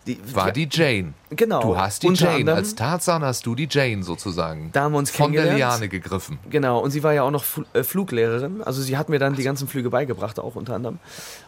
Die, 0.08 0.18
War 0.34 0.52
die 0.52 0.68
Jane. 0.72 1.14
Genau. 1.30 1.62
Du 1.62 1.78
hast 1.78 2.02
die 2.02 2.08
Unter 2.08 2.26
Jane. 2.26 2.38
anderem- 2.40 2.58
Als 2.60 2.74
Tarzan 2.74 3.22
hast 3.22 3.46
du 3.46 3.54
die 3.54 3.68
Jane 3.70 4.02
sozusagen. 4.02 4.70
Da 4.72 4.84
haben 4.84 4.94
wir 4.94 4.98
uns 5.00 5.12
Von 5.12 5.34
der. 5.34 5.54
Liane 5.54 5.88
gegriffen. 5.90 6.40
Genau, 6.50 6.80
und 6.80 6.90
sie 6.92 7.04
war 7.04 7.14
ja 7.14 7.24
auch 7.24 7.32
noch 7.32 7.44
Fl 7.44 7.66
äh, 7.74 7.84
Fluglehrerin. 7.84 8.64
Also 8.64 8.82
sie 8.82 8.98
hat 8.98 9.10
mir 9.10 9.20
dann 9.20 9.36
die 9.36 9.44
ganzen 9.44 9.68
Flüge 9.68 9.90
beigebracht, 9.90 10.40
auch 10.40 10.56
unter 10.56 10.74
anderem. 10.76 11.00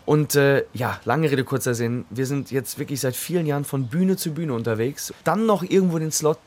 Und 0.05 0.35
äh, 0.35 0.65
ja, 0.73 0.99
lange 1.05 1.31
Rede, 1.31 1.43
kurzer 1.43 1.73
Sinn. 1.73 2.05
Wir 2.09 2.25
sind 2.27 2.51
jetzt 2.51 2.77
wirklich 2.77 2.99
seit 2.99 3.15
vielen 3.15 3.45
Jahren 3.47 3.63
von 3.65 3.87
Bühne 3.87 4.17
zu 4.17 4.31
Bühne 4.33 4.53
unterwegs. 4.53 5.13
Dann 5.23 5.45
noch 5.45 5.63
irgendwo 5.63 5.97
den 5.97 6.11
Slot 6.11 6.37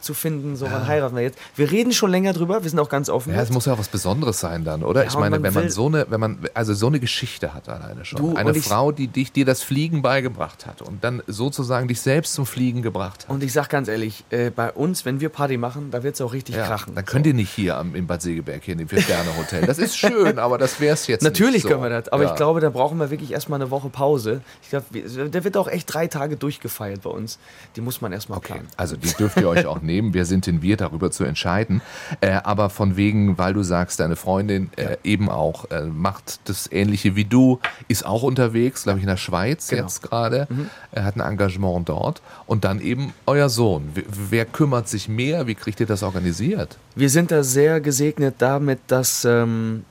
zu 0.00 0.12
finden, 0.14 0.56
so 0.56 0.66
wann 0.70 0.86
heiraten 0.86 1.16
wir 1.16 1.22
jetzt. 1.22 1.38
Wir 1.56 1.70
reden 1.70 1.92
schon 1.92 2.10
länger 2.10 2.32
drüber, 2.34 2.62
wir 2.62 2.68
sind 2.70 2.78
auch 2.78 2.88
ganz 2.88 3.08
offen. 3.08 3.32
Ja, 3.34 3.40
es 3.40 3.50
muss 3.50 3.64
ja 3.66 3.72
auch 3.72 3.78
was 3.78 3.88
Besonderes 3.88 4.38
sein 4.40 4.62
dann, 4.64 4.82
oder? 4.82 5.02
Ja, 5.02 5.08
ich 5.08 5.14
meine, 5.14 5.30
man 5.38 5.42
wenn 5.42 5.54
man 5.54 5.70
so 5.70 5.86
eine, 5.86 6.06
wenn 6.10 6.20
man 6.20 6.38
also 6.54 6.74
so 6.74 6.86
eine 6.88 7.00
Geschichte 7.00 7.54
hat 7.54 7.68
alleine 7.68 8.04
schon, 8.04 8.18
Du, 8.20 8.36
eine 8.36 8.52
Frau, 8.54 8.92
die 8.92 9.08
dich 9.08 9.32
dir 9.32 9.44
das 9.46 9.62
Fliegen 9.62 10.02
beigebracht 10.02 10.66
hat 10.66 10.82
und 10.82 11.02
dann 11.02 11.22
sozusagen 11.26 11.88
dich 11.88 12.00
selbst 12.00 12.34
zum 12.34 12.44
Fliegen 12.46 12.82
gebracht 12.82 13.24
hat. 13.24 13.30
und 13.30 13.42
ich 13.42 13.52
sag 13.52 13.68
ganz 13.70 13.88
ehrlich, 13.88 14.24
äh, 14.30 14.50
bei 14.50 14.70
uns, 14.72 15.04
wenn 15.04 15.20
wir 15.20 15.28
Party 15.30 15.56
machen, 15.56 15.90
da 15.90 16.02
wird 16.02 16.14
es 16.14 16.20
auch 16.20 16.32
richtig 16.34 16.56
Ja, 16.56 16.66
krachen. 16.66 16.94
dann 16.94 17.04
könnt 17.06 17.26
ihr 17.26 17.34
nicht 17.34 17.50
hier 17.50 17.76
am, 17.78 17.94
in 17.94 18.06
Bad 18.06 18.20
Segeberg 18.22 18.62
hier 18.64 18.72
in 18.72 18.78
dem 18.78 18.88
Vier-Sterne-Hotel. 18.88 19.66
Das 19.66 19.78
ist 19.78 19.96
schön, 19.96 20.38
aber 20.38 20.58
das 20.58 20.78
wäre 20.78 20.94
es 20.94 21.06
jetzt 21.06 21.22
Natürlich 21.22 21.54
nicht 21.54 21.62
so. 21.62 21.68
können 21.70 21.82
wir 21.82 21.90
das, 21.90 22.08
aber 22.10 22.24
Ja. 22.24 22.30
ich 22.30 22.36
glaube, 22.36 22.60
da 22.60 22.68
brauchen 22.70 22.98
wir 22.98 23.10
wirklich 23.10 23.32
erstmal 23.32 23.60
eine 23.60 23.70
Woche 23.70 23.88
Pause. 23.88 24.42
Ich 24.62 24.68
glaube, 24.70 24.86
der 25.30 25.44
wird 25.44 25.56
auch 25.56 25.68
echt 25.68 25.92
drei 25.92 26.06
Tage 26.06 26.36
durchgefeiert 26.36 27.02
bei 27.02 27.10
uns. 27.10 27.38
Die 27.76 27.80
muss 27.80 28.00
man 28.02 28.12
erstmal 28.12 28.38
Okay, 28.38 28.54
planen. 28.54 28.68
also 28.76 28.96
die 28.96 29.12
dürft 29.14 29.38
ihr 29.38 29.48
euch 29.48 29.64
auch 29.66 29.80
nehmen. 29.86 30.12
Wir 30.12 30.24
sind 30.24 30.46
denn 30.46 30.60
wir, 30.62 30.76
darüber 30.76 31.10
zu 31.10 31.24
entscheiden. 31.24 31.80
Äh, 32.20 32.32
aber 32.44 32.68
von 32.70 32.96
wegen, 32.96 33.38
weil 33.38 33.54
du 33.54 33.62
sagst, 33.62 34.00
deine 34.00 34.16
Freundin 34.16 34.70
äh, 34.76 34.96
eben 35.04 35.30
auch 35.30 35.70
äh, 35.70 35.82
macht 35.82 36.40
das 36.44 36.70
Ähnliche 36.70 37.16
wie 37.16 37.24
du, 37.24 37.60
ist 37.88 38.04
auch 38.04 38.22
unterwegs, 38.22 38.82
glaube 38.82 38.98
ich, 38.98 39.04
in 39.04 39.08
der 39.08 39.16
Schweiz 39.16 39.68
Genau. 39.68 39.82
jetzt 39.82 40.02
gerade. 40.02 40.46
Er 40.92 41.04
hat 41.04 41.16
ein 41.16 41.20
Engagement 41.20 41.88
dort. 41.88 42.20
Und 42.46 42.64
dann 42.64 42.80
eben 42.80 43.14
euer 43.26 43.48
Sohn. 43.48 43.90
Wer, 43.94 44.04
wer 44.30 44.44
kümmert 44.44 44.88
sich 44.88 45.08
mehr? 45.08 45.46
Wie 45.46 45.54
kriegt 45.54 45.80
ihr 45.80 45.86
das 45.86 46.02
organisiert? 46.02 46.76
Wir 46.94 47.10
sind 47.10 47.30
da 47.30 47.42
sehr 47.42 47.80
gesegnet 47.80 48.36
damit, 48.38 48.80
dass 48.88 49.24
ähm, 49.24 49.84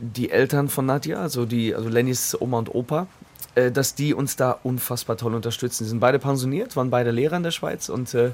die 0.00 0.30
Eltern 0.30 0.68
von 0.68 0.86
Nadja, 0.86 1.20
also, 1.20 1.46
die, 1.46 1.74
also 1.74 1.88
Lennys 1.88 2.36
Oma 2.40 2.58
und 2.58 2.74
Opa, 2.74 3.06
äh, 3.54 3.70
dass 3.70 3.94
die 3.94 4.14
uns 4.14 4.36
da 4.36 4.58
unfassbar 4.62 5.16
toll 5.16 5.34
unterstützen. 5.34 5.84
Die 5.84 5.90
sind 5.90 6.00
beide 6.00 6.18
pensioniert, 6.18 6.76
waren 6.76 6.90
beide 6.90 7.10
Lehrer 7.10 7.36
in 7.36 7.42
der 7.42 7.50
Schweiz 7.50 7.88
und 7.88 8.14
äh, 8.14 8.30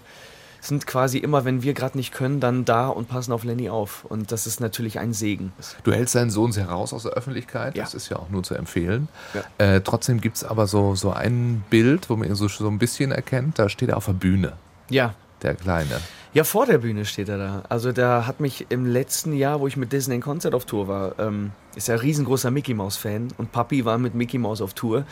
sind 0.68 0.86
quasi 0.86 1.18
immer, 1.18 1.44
wenn 1.44 1.62
wir 1.62 1.74
gerade 1.74 1.96
nicht 1.96 2.12
können, 2.12 2.40
dann 2.40 2.64
da 2.64 2.88
und 2.88 3.08
passen 3.08 3.32
auf 3.32 3.44
Lenny 3.44 3.68
auf. 3.70 4.04
Und 4.04 4.32
das 4.32 4.46
ist 4.46 4.60
natürlich 4.60 4.98
ein 4.98 5.12
Segen. 5.12 5.52
Du 5.84 5.92
hältst 5.92 6.14
deinen 6.14 6.30
Sohn 6.30 6.52
sehr 6.52 6.68
raus 6.68 6.92
aus 6.92 7.04
der 7.04 7.12
Öffentlichkeit, 7.12 7.76
Ja. 7.76 7.84
das 7.84 7.94
ist 7.94 8.08
ja 8.08 8.16
auch 8.18 8.28
nur 8.30 8.42
zu 8.42 8.54
empfehlen. 8.54 9.08
Ja. 9.34 9.42
Äh, 9.74 9.80
trotzdem 9.82 10.20
gibt 10.20 10.36
es 10.36 10.44
aber 10.44 10.66
so, 10.66 10.94
so 10.94 11.10
ein 11.12 11.64
Bild, 11.70 12.10
wo 12.10 12.16
man 12.16 12.28
ihn 12.28 12.34
so, 12.34 12.48
so 12.48 12.68
ein 12.68 12.78
bisschen 12.78 13.12
erkennt, 13.12 13.58
da 13.58 13.68
steht 13.68 13.88
er 13.90 13.96
auf 13.96 14.06
der 14.06 14.12
Bühne. 14.14 14.52
Ja, 14.90 15.14
der 15.42 15.54
Kleine? 15.54 16.00
Ja, 16.34 16.44
vor 16.44 16.66
der 16.66 16.78
Bühne 16.78 17.04
steht 17.06 17.28
er 17.30 17.38
da. 17.38 17.62
Also 17.70 17.92
der 17.92 18.26
hat 18.26 18.40
mich 18.40 18.66
im 18.68 18.84
letzten 18.84 19.32
Jahr, 19.32 19.60
wo 19.60 19.66
ich 19.66 19.76
mit 19.78 19.92
Disney 19.92 20.16
in 20.16 20.20
Concert 20.20 20.54
auf 20.54 20.66
Tour 20.66 20.86
war, 20.86 21.18
ähm, 21.18 21.52
ist 21.76 21.88
er 21.88 21.94
ein 21.94 22.00
riesengroßer 22.00 22.50
Mickey 22.50 22.74
Mouse 22.74 22.96
Fan 22.96 23.28
und 23.38 23.52
Papi 23.52 23.84
war 23.86 23.96
mit 23.96 24.14
Mickey 24.14 24.36
Mouse 24.38 24.60
auf 24.60 24.74
Tour. 24.74 25.04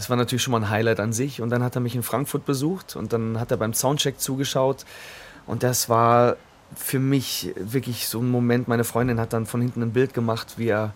Das 0.00 0.08
war 0.08 0.16
natürlich 0.16 0.42
schon 0.42 0.52
mal 0.52 0.62
ein 0.62 0.70
Highlight 0.70 0.98
an 0.98 1.12
sich 1.12 1.42
und 1.42 1.50
dann 1.50 1.62
hat 1.62 1.74
er 1.74 1.82
mich 1.82 1.94
in 1.94 2.02
Frankfurt 2.02 2.46
besucht 2.46 2.96
und 2.96 3.12
dann 3.12 3.38
hat 3.38 3.50
er 3.50 3.58
beim 3.58 3.74
Soundcheck 3.74 4.18
zugeschaut 4.18 4.86
und 5.46 5.62
das 5.62 5.90
war 5.90 6.36
für 6.74 6.98
mich 6.98 7.52
wirklich 7.56 8.08
so 8.08 8.20
ein 8.20 8.30
Moment. 8.30 8.66
Meine 8.66 8.84
Freundin 8.84 9.20
hat 9.20 9.34
dann 9.34 9.44
von 9.44 9.60
hinten 9.60 9.82
ein 9.82 9.92
Bild 9.92 10.14
gemacht, 10.14 10.54
wie 10.56 10.68
er 10.68 10.94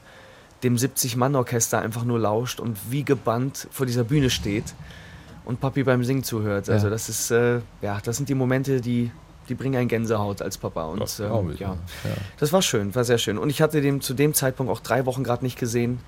dem 0.62 0.76
70-Mann-Orchester 0.76 1.80
einfach 1.80 2.04
nur 2.04 2.18
lauscht 2.18 2.60
und 2.60 2.78
wie 2.88 3.04
gebannt 3.04 3.68
vor 3.70 3.84
dieser 3.84 4.04
Bühne 4.04 4.30
steht 4.30 4.72
und 5.44 5.60
Papi 5.60 5.82
beim 5.82 6.02
Singen 6.02 6.24
zuhört. 6.24 6.70
Also 6.70 6.86
Ja. 6.86 6.90
das 6.90 7.10
ist, 7.10 7.30
äh, 7.30 7.60
ja, 7.82 8.00
das 8.02 8.16
sind 8.16 8.30
die 8.30 8.34
Momente, 8.34 8.80
die, 8.80 9.10
die 9.50 9.54
bringen 9.54 9.76
einen 9.76 9.88
Gänsehaut 9.88 10.40
als 10.40 10.56
Papa. 10.56 10.84
Und 10.84 11.18
ja, 11.18 11.26
ja. 11.60 11.76
Ja. 12.04 12.10
das 12.38 12.54
war 12.54 12.62
schön, 12.62 12.94
war 12.94 13.04
sehr 13.04 13.18
schön. 13.18 13.36
Und 13.36 13.50
ich 13.50 13.60
hatte 13.60 13.82
den 13.82 14.00
zu 14.00 14.14
dem 14.14 14.32
Zeitpunkt 14.32 14.72
auch 14.72 14.80
drei 14.80 15.04
Wochen 15.04 15.24
gerade 15.24 15.44
nicht 15.44 15.58
gesehen. 15.58 16.00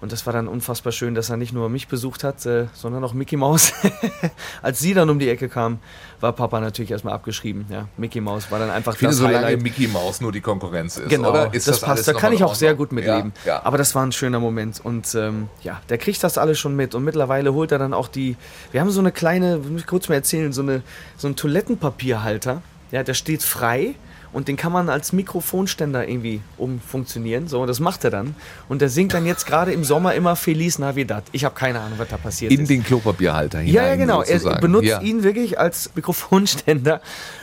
Und 0.00 0.12
das 0.12 0.26
war 0.26 0.32
dann 0.32 0.46
unfassbar 0.46 0.92
schön, 0.92 1.16
dass 1.16 1.28
er 1.28 1.36
nicht 1.36 1.52
nur 1.52 1.68
mich 1.68 1.88
besucht 1.88 2.22
hat, 2.22 2.46
äh, 2.46 2.66
sondern 2.72 3.02
auch 3.02 3.14
Mickey 3.14 3.36
Mouse. 3.36 3.72
Als 4.62 4.78
sie 4.78 4.94
dann 4.94 5.10
um 5.10 5.18
die 5.18 5.28
Ecke 5.28 5.48
kam, 5.48 5.80
war 6.20 6.32
Papa 6.32 6.60
natürlich 6.60 6.92
erstmal 6.92 7.14
abgeschrieben. 7.14 7.66
Ja, 7.68 7.88
Mickey 7.96 8.20
Mouse 8.20 8.48
war 8.50 8.60
dann 8.60 8.70
einfach 8.70 8.92
Ich 8.92 8.98
finde, 9.00 9.10
das 9.10 9.18
solange 9.18 9.38
Highlight. 9.38 9.62
Mickey 9.62 9.88
Mouse 9.88 10.20
nur 10.20 10.30
die 10.30 10.40
Konkurrenz 10.40 10.98
ist, 10.98 11.08
Genau, 11.08 11.30
oder? 11.30 11.52
Ist 11.52 11.66
das, 11.66 11.82
alles 11.82 12.04
passt. 12.04 12.08
Da 12.08 12.12
kann 12.12 12.32
ich 12.32 12.44
auch 12.44 12.54
sehr 12.54 12.74
gut 12.76 12.92
mitleben. 12.92 13.32
Ja, 13.44 13.54
ja. 13.54 13.64
Aber 13.64 13.76
das 13.76 13.94
war 13.96 14.04
ein 14.06 14.12
schöner 14.12 14.38
Moment. 14.38 14.80
Und 14.84 15.12
ähm, 15.16 15.48
ja, 15.62 15.80
der 15.88 15.98
kriegt 15.98 16.22
das 16.22 16.38
alles 16.38 16.60
schon 16.60 16.76
mit. 16.76 16.94
Und 16.94 17.02
mittlerweile 17.02 17.52
holt 17.52 17.72
er 17.72 17.78
dann 17.78 17.92
auch 17.92 18.06
die. 18.06 18.36
Wir 18.70 18.80
haben 18.80 18.90
so 18.90 19.00
eine 19.00 19.10
kleine, 19.10 19.64
will 19.68 19.78
ich 19.78 19.86
kurz 19.86 20.08
mal 20.08 20.14
erzählen, 20.14 20.52
so, 20.52 20.62
eine, 20.62 20.82
so 21.16 21.26
einen 21.26 21.34
Toilettenpapierhalter. 21.34 22.62
Ja, 22.92 23.02
der 23.02 23.14
steht 23.14 23.42
frei. 23.42 23.96
Und 24.32 24.48
den 24.48 24.56
kann 24.56 24.72
man 24.72 24.88
als 24.88 25.12
Mikrofonständer 25.12 26.06
irgendwie 26.06 26.40
umfunktionieren. 26.58 27.48
So, 27.48 27.64
das 27.66 27.80
macht 27.80 28.04
er 28.04 28.10
dann. 28.10 28.34
Und 28.68 28.82
der 28.82 28.88
singt 28.88 29.14
dann 29.14 29.26
jetzt 29.26 29.46
gerade 29.46 29.72
im 29.72 29.84
Sommer 29.84 30.14
immer 30.14 30.36
Feliz 30.36 30.78
Navidad. 30.78 31.24
Ich 31.32 31.44
habe 31.44 31.54
keine 31.54 31.80
Ahnung, 31.80 31.98
was 31.98 32.08
da 32.08 32.16
passiert 32.16 32.52
In 32.52 32.62
ist. 32.62 32.68
den 32.70 32.84
Klopapierhalter 32.84 33.58
hinein. 33.60 33.74
Ja, 33.74 33.86
ja, 33.86 33.96
genau. 33.96 34.20
Er 34.20 34.38
sozusagen. 34.38 34.60
benutzt 34.60 34.88
ja. 34.88 35.00
ihn 35.00 35.22
wirklich 35.22 35.58
als 35.58 35.90
Mikrofonständer. 35.94 37.00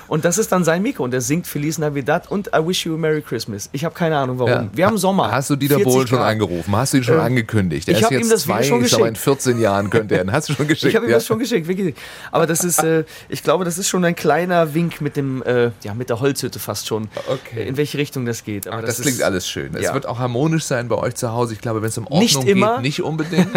Und 0.08 0.26
das 0.26 0.38
ist 0.38 0.52
dann 0.52 0.64
sein 0.64 0.82
Mikro. 0.82 1.04
Und 1.04 1.14
er 1.14 1.22
singt 1.22 1.48
Feliz 1.48 1.78
Navidad 1.78 2.30
und 2.30 2.48
I 2.56 2.66
Wish 2.66 2.86
You 2.86 2.96
a 2.96 2.98
Merry 2.98 3.22
Christmas. 3.22 3.70
Ich 3.72 3.84
habe 3.86 3.96
keine 3.96 4.18
Ahnung 4.18 4.38
warum. 4.40 4.52
Ja. 4.52 4.68
Wir 4.74 4.86
haben 4.88 4.98
Sommer. 4.98 5.32
Hast 5.32 5.50
du 5.50 5.56
Dieter 5.56 5.76
40 5.76 5.92
Bohlen 5.94 6.08
schon 6.08 6.20
angerufen? 6.20 6.76
Hast 6.76 6.94
du 6.94 6.98
ihn 6.98 7.04
schon 7.04 7.16
Ähm, 7.16 7.22
angekündigt? 7.22 7.88
ich 7.88 7.94
Er 7.96 8.00
ist 8.00 8.06
hab 8.06 8.12
ihm 8.12 8.30
das 8.30 8.46
Video 8.48 8.56
zwei, 8.58 8.64
schon 8.64 8.84
ich 8.84 8.92
sag 8.92 9.00
mal, 9.00 9.08
in 9.08 9.14
geschickt. 9.14 9.24
14 9.24 9.60
Jahren 9.60 9.90
könnte 9.90 10.18
er. 10.18 10.32
Hast 10.32 10.50
du 10.50 10.54
schon 10.54 10.68
geschickt? 10.68 10.90
Ich 10.90 10.96
habe 10.96 11.06
ihm 11.06 11.10
ja? 11.12 11.18
das 11.18 11.26
schon 11.26 11.40
geschickt, 11.40 11.68
wirklich. 11.68 11.96
Aber 12.32 12.46
das 12.48 12.64
ist, 12.64 12.84
äh, 12.84 13.04
ich 13.30 13.44
glaube, 13.44 13.66
das 13.66 13.78
ist 13.78 13.88
schon 13.90 14.04
ein 14.06 14.16
kleiner 14.16 14.74
Wink 14.74 15.02
mit 15.02 15.16
dem, 15.18 15.42
äh, 15.44 15.72
ja, 15.84 15.94
mit 15.94 16.10
der 16.10 16.20
Holzhütte 16.20 16.60
fast 16.60 16.88
schon. 16.88 17.08
Okay. 17.28 17.68
In 17.68 17.78
welche 17.78 17.98
Richtung 17.98 18.26
das 18.26 18.44
geht. 18.44 18.68
Aber 18.68 18.78
Ach, 18.78 18.82
das, 18.82 19.00
ist- 19.00 19.06
klingt 19.06 19.22
alles 19.24 19.48
schön. 19.48 19.76
Es 19.76 19.82
ja. 19.84 19.94
wird 19.94 20.06
auch 20.08 20.20
harmonisch 20.20 20.64
sein 20.66 20.88
bei 20.88 20.96
euch 20.98 21.16
zu 21.16 21.32
Hause. 21.32 21.54
Ich 21.54 21.62
glaube, 21.62 21.82
wenn 21.82 21.90
es 21.90 21.98
um 21.98 22.06
Ordnung 22.06 22.20
Nicht 22.22 22.44
immer. 22.46 22.74
geht, 22.76 22.82
nicht 22.84 23.02
unbedingt. 23.04 23.50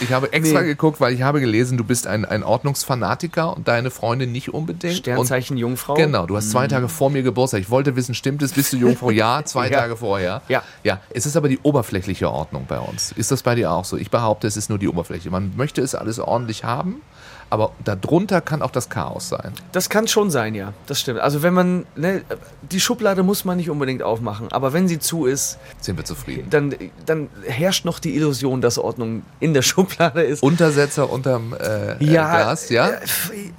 Ich 0.00 0.12
habe 0.12 0.32
extra 0.32 0.60
Nee. 0.62 0.66
geguckt, 0.68 1.00
weil 1.00 1.12
ich 1.12 1.22
habe 1.22 1.40
gelesen, 1.40 1.76
du 1.76 1.84
bist 1.84 2.06
ein, 2.06 2.24
ein 2.24 2.42
Ordnungsfanatiker 2.42 3.56
und 3.56 3.68
deine 3.68 3.90
Freundin 3.90 4.32
nicht 4.32 4.52
unbedingt. 4.54 4.94
Sternzeichen 4.96 5.56
Jungfrau. 5.60 5.94
Genau, 5.94 6.26
du 6.26 6.36
hast 6.36 6.50
zwei 6.50 6.66
Tage 6.66 6.88
vor 6.88 7.10
mir 7.10 7.22
Geburtstag. 7.22 7.60
Ich 7.60 7.70
wollte 7.70 7.94
wissen, 7.96 8.14
stimmt 8.14 8.42
es? 8.42 8.52
Bist 8.52 8.72
du 8.72 8.76
Jungfrau? 8.76 9.10
Ja, 9.10 9.42
zwei 9.44 9.68
Ja. 9.70 9.80
Tage 9.80 9.96
vorher. 9.96 10.42
Ja. 10.48 10.62
Ja, 10.82 11.00
es 11.14 11.26
ist 11.26 11.36
aber 11.36 11.48
die 11.48 11.58
oberflächliche 11.62 12.30
Ordnung 12.30 12.64
bei 12.68 12.78
uns. 12.78 13.12
Ist 13.12 13.30
das 13.30 13.42
bei 13.42 13.54
dir 13.54 13.70
auch 13.70 13.84
so? 13.84 13.96
Ich 13.96 14.10
behaupte, 14.10 14.46
es 14.46 14.56
ist 14.56 14.68
nur 14.70 14.78
die 14.78 14.88
Oberfläche. 14.88 15.30
Man 15.30 15.52
möchte 15.56 15.80
es 15.82 15.94
alles 15.94 16.18
ordentlich 16.18 16.64
haben, 16.64 17.02
aber 17.50 17.72
darunter 17.84 18.40
kann 18.40 18.62
auch 18.62 18.70
das 18.70 18.88
Chaos 18.90 19.28
sein. 19.28 19.52
Das 19.72 19.90
kann 19.90 20.06
schon 20.06 20.30
sein, 20.30 20.54
ja. 20.54 20.72
Das 20.86 21.00
stimmt. 21.00 21.18
Also 21.20 21.42
wenn 21.42 21.52
man, 21.52 21.84
ne, 21.96 22.22
die 22.62 22.78
Schublade 22.80 23.22
muss 23.24 23.44
man 23.44 23.56
nicht 23.56 23.70
unbedingt 23.70 24.02
aufmachen. 24.04 24.46
Aber 24.52 24.72
wenn 24.72 24.86
sie 24.86 24.98
zu 25.00 25.26
ist, 25.26 25.58
Sind 25.80 25.96
wir 25.96 26.04
zufrieden. 26.04 26.48
dann, 26.50 26.74
dann 27.06 27.28
herrscht 27.44 27.84
noch 27.84 27.98
die 27.98 28.14
Illusion, 28.14 28.60
dass 28.60 28.78
Ordnung 28.78 29.22
in 29.40 29.52
der 29.54 29.62
Schublade 29.70 30.22
ist. 30.22 30.42
Untersetzer 30.44 31.10
unterm 31.10 31.52
äh, 31.54 31.92
äh, 31.94 31.96
Glas, 31.98 32.68
ja? 32.70 32.88
äh, 32.88 32.98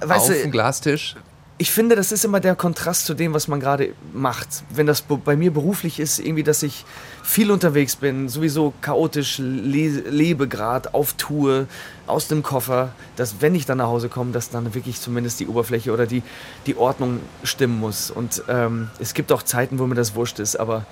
weißt 0.00 0.30
Auf 0.30 0.36
dem 0.42 0.50
Glastisch. 0.50 1.16
Ich 1.62 1.70
finde, 1.70 1.94
das 1.94 2.10
ist 2.10 2.24
immer 2.24 2.40
der 2.40 2.56
Kontrast 2.56 3.06
zu 3.06 3.14
dem, 3.14 3.34
was 3.34 3.46
man 3.46 3.60
gerade 3.60 3.94
macht. 4.12 4.48
Wenn 4.70 4.88
das 4.88 5.00
be- 5.00 5.16
bei 5.16 5.36
mir 5.36 5.52
beruflich 5.52 6.00
ist, 6.00 6.18
irgendwie, 6.18 6.42
dass 6.42 6.64
ich 6.64 6.84
viel 7.22 7.52
unterwegs 7.52 7.94
bin, 7.94 8.28
sowieso 8.28 8.72
chaotisch 8.80 9.38
le 9.38 9.86
lebe 10.10 10.48
gerade, 10.48 10.92
auf 10.92 11.12
Tour, 11.12 11.68
aus 12.08 12.26
dem 12.26 12.42
Koffer, 12.42 12.90
dass 13.14 13.36
wenn 13.42 13.54
ich 13.54 13.64
dann 13.64 13.78
nach 13.78 13.86
Hause 13.86 14.08
komme, 14.08 14.32
dass 14.32 14.50
dann 14.50 14.74
wirklich 14.74 15.00
zumindest 15.00 15.38
die 15.38 15.46
Oberfläche 15.46 15.92
oder 15.92 16.06
die, 16.06 16.24
die 16.66 16.76
Ordnung 16.76 17.20
stimmen 17.44 17.78
muss. 17.78 18.10
Und 18.10 18.42
ähm, 18.48 18.90
es 18.98 19.14
gibt 19.14 19.30
auch 19.30 19.44
Zeiten, 19.44 19.78
wo 19.78 19.86
mir 19.86 19.94
das 19.94 20.16
wurscht 20.16 20.40
ist, 20.40 20.56
aber 20.56 20.84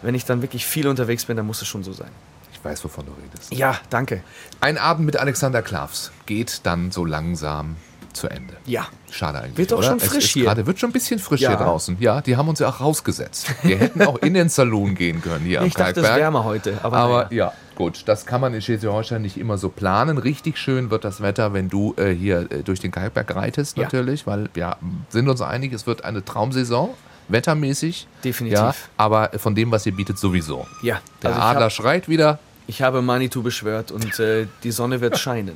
wenn 0.00 0.14
ich 0.14 0.24
dann 0.24 0.40
wirklich 0.40 0.64
viel 0.64 0.88
unterwegs 0.88 1.26
bin, 1.26 1.36
dann 1.36 1.44
muss 1.46 1.60
es 1.60 1.68
schon 1.68 1.84
so 1.84 1.92
sein. 1.92 2.10
Ich 2.54 2.64
weiß, 2.64 2.82
wovon 2.82 3.04
du 3.04 3.12
redest. 3.12 3.52
Ja, 3.52 3.78
danke. 3.90 4.22
Ein 4.62 4.78
Abend 4.78 5.04
mit 5.04 5.16
Alexander 5.18 5.60
Klavs 5.60 6.12
geht 6.24 6.60
dann 6.62 6.90
so 6.92 7.04
langsam 7.04 7.76
zu 8.14 8.28
Ende. 8.28 8.54
Ja. 8.66 8.86
Schade 9.10 9.40
eigentlich. 9.40 9.58
Wird 9.58 9.72
doch 9.72 9.78
oder? 9.78 9.88
schon 9.88 9.96
Es 9.98 10.04
frisch 10.06 10.24
ist 10.24 10.30
hier. 10.32 10.44
Gerade 10.44 10.66
wird 10.66 10.78
schon 10.80 10.90
ein 10.90 10.92
bisschen 10.92 11.18
frisch 11.18 11.40
Ja. 11.42 11.50
hier 11.50 11.58
draußen. 11.58 11.96
Ja, 12.00 12.20
die 12.20 12.36
haben 12.36 12.48
uns 12.48 12.58
ja 12.60 12.68
auch 12.68 12.80
rausgesetzt. 12.80 13.46
Wir 13.62 13.78
hätten 13.78 14.02
auch 14.02 14.18
in 14.18 14.34
den 14.34 14.48
Saloon 14.48 14.94
gehen 14.94 15.20
können 15.20 15.44
hier 15.44 15.60
am 15.60 15.66
Ich 15.66 15.74
dachte, 15.74 15.90
es 16.00 16.06
Kalkberg. 16.06 16.16
wärmer 16.18 16.44
heute. 16.44 16.78
Aber, 16.82 16.96
Aber 16.96 17.32
ja, 17.32 17.52
gut, 17.74 18.02
das 18.06 18.24
kann 18.26 18.40
man 18.40 18.54
in 18.54 18.62
Schleswig-Holstein 18.62 19.22
nicht 19.22 19.36
immer 19.36 19.58
so 19.58 19.68
planen. 19.68 20.18
Richtig 20.18 20.58
schön 20.58 20.90
wird 20.90 21.04
das 21.04 21.20
Wetter, 21.20 21.52
wenn 21.52 21.68
du 21.68 21.94
äh, 21.96 22.12
hier 22.12 22.50
äh, 22.50 22.62
durch 22.62 22.80
den 22.80 22.90
Kalkberg 22.90 23.34
reitest, 23.34 23.76
Ja. 23.76 23.84
natürlich, 23.84 24.26
weil 24.26 24.48
wir 24.54 24.76
sind 25.10 25.28
uns 25.28 25.40
einig, 25.42 25.72
es 25.72 25.86
wird 25.86 26.04
eine 26.04 26.24
Traumsaison, 26.24 26.90
wettermäßig. 27.28 28.06
Definitiv. 28.22 28.58
Ja, 28.58 28.74
aber 28.96 29.30
von 29.36 29.54
dem, 29.54 29.70
was 29.70 29.86
ihr 29.86 29.92
bietet, 29.94 30.18
sowieso. 30.18 30.66
ja. 30.82 31.00
Der 31.22 31.30
Also 31.30 31.42
Adler 31.42 31.64
hab- 31.66 31.72
schreit 31.72 32.08
wieder. 32.08 32.38
Ich 32.66 32.80
habe 32.80 33.02
Manitou 33.02 33.42
beschwört 33.42 33.90
und 33.90 34.18
äh, 34.18 34.46
die 34.62 34.70
Sonne 34.70 35.00
wird 35.02 35.18
scheinen. 35.18 35.54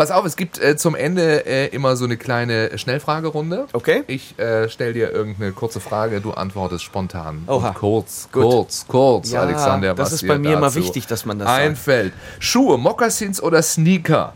Pass 0.00 0.10
auf, 0.12 0.24
es 0.24 0.36
gibt 0.36 0.58
äh, 0.58 0.78
zum 0.78 0.94
Ende 0.94 1.44
äh, 1.44 1.66
immer 1.74 1.94
so 1.94 2.06
eine 2.06 2.16
kleine 2.16 2.78
Schnellfragerunde. 2.78 3.66
Okay. 3.74 4.02
Ich 4.06 4.38
äh, 4.38 4.66
stelle 4.70 4.94
dir 4.94 5.10
irgendeine 5.12 5.52
kurze 5.52 5.78
Frage, 5.78 6.22
du 6.22 6.30
antwortest 6.30 6.84
spontan. 6.84 7.44
Oha. 7.46 7.68
Und 7.68 7.74
kurz, 7.74 8.26
Gut. 8.32 8.42
kurz, 8.42 8.86
kurz, 8.88 9.30
Ja, 9.30 9.42
Alexander. 9.42 9.92
das 9.94 10.12
ist 10.12 10.26
bei 10.26 10.38
mir 10.38 10.54
immer 10.54 10.74
wichtig, 10.74 11.06
dass 11.06 11.26
man 11.26 11.38
das 11.38 11.48
sagt. 11.48 11.60
einfällt. 11.60 12.14
Schuhe, 12.38 12.78
Mokassins 12.78 13.42
oder 13.42 13.60
Sneaker? 13.60 14.32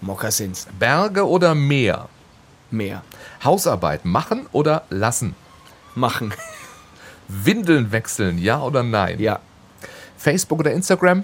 Mokassins. 0.00 0.66
Berge 0.80 1.24
oder 1.28 1.54
Meer? 1.54 2.08
Mehr. 2.72 3.02
Hausarbeit 3.44 4.04
machen 4.04 4.46
oder 4.50 4.82
lassen? 4.90 5.36
Machen. 5.94 6.34
Windeln 7.28 7.92
wechseln, 7.92 8.36
ja 8.38 8.60
oder 8.60 8.82
nein? 8.82 9.20
Ja. 9.20 9.38
Facebook 10.18 10.58
oder 10.58 10.72
Instagram? 10.72 11.22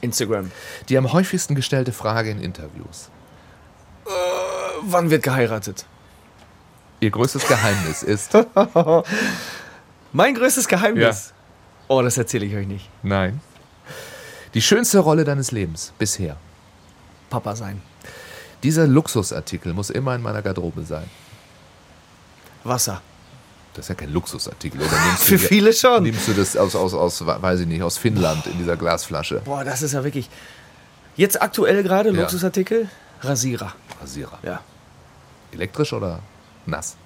Instagram. 0.00 0.52
Die 0.88 0.96
am 0.96 1.12
häufigsten 1.12 1.56
gestellte 1.56 1.90
Frage 1.90 2.30
in 2.30 2.40
Interviews. 2.40 3.08
Wann 4.84 5.10
wird 5.10 5.22
geheiratet? 5.22 5.84
Ihr 7.00 7.10
größtes 7.10 7.46
Geheimnis 7.46 8.02
ist 8.02 8.30
Mein 10.12 10.34
größtes 10.34 10.68
Geheimnis. 10.68 11.32
Oh, 11.88 12.02
das 12.02 12.16
erzähle 12.18 12.46
ich 12.46 12.54
euch 12.54 12.66
nicht. 12.66 12.88
nein. 13.02 13.40
Die 14.54 14.60
schönste 14.60 14.98
Rolle 14.98 15.24
deines 15.24 15.50
Lebens 15.50 15.94
bisher. 15.98 16.36
Papa 17.30 17.56
sein. 17.56 17.80
Dieser 18.62 18.86
Luxusartikel 18.86 19.72
muss 19.72 19.88
immer 19.88 20.14
in 20.14 20.20
meiner 20.20 20.42
Garderobe 20.42 20.82
sein. 20.82 21.08
Wasser. 22.62 23.00
Das 23.72 23.86
ist 23.86 23.88
ja 23.88 23.94
kein 23.94 24.12
Luxusartikel. 24.12 24.78
Oder 24.82 24.90
nimmst 25.06 25.24
Für 25.24 25.38
du, 25.38 25.46
viele 25.48 25.72
schon. 25.72 26.02
Nimmst 26.02 26.28
du 26.28 26.34
das 26.34 26.54
aus, 26.58 26.74
aus, 26.76 26.92
aus, 26.92 27.24
weiß 27.26 27.60
ich 27.60 27.66
nicht, 27.66 27.82
aus 27.82 27.96
Finnland 27.96 28.46
in 28.46 28.58
dieser 28.58 28.76
Glasflasche? 28.76 29.40
Boah, 29.46 29.64
das 29.64 29.80
ist 29.80 29.92
ja 29.92 30.04
wirklich. 30.04 30.28
Jetzt 31.16 31.40
aktuell 31.40 31.82
gerade 31.82 32.10
Ja. 32.10 32.20
Luxusartikel? 32.20 32.90
Rasierer. 33.22 33.72
Rasierer. 34.02 34.38
Ja. 34.42 34.60
Elektrisch 35.52 35.92
oder 35.92 36.20
nass? 36.66 36.96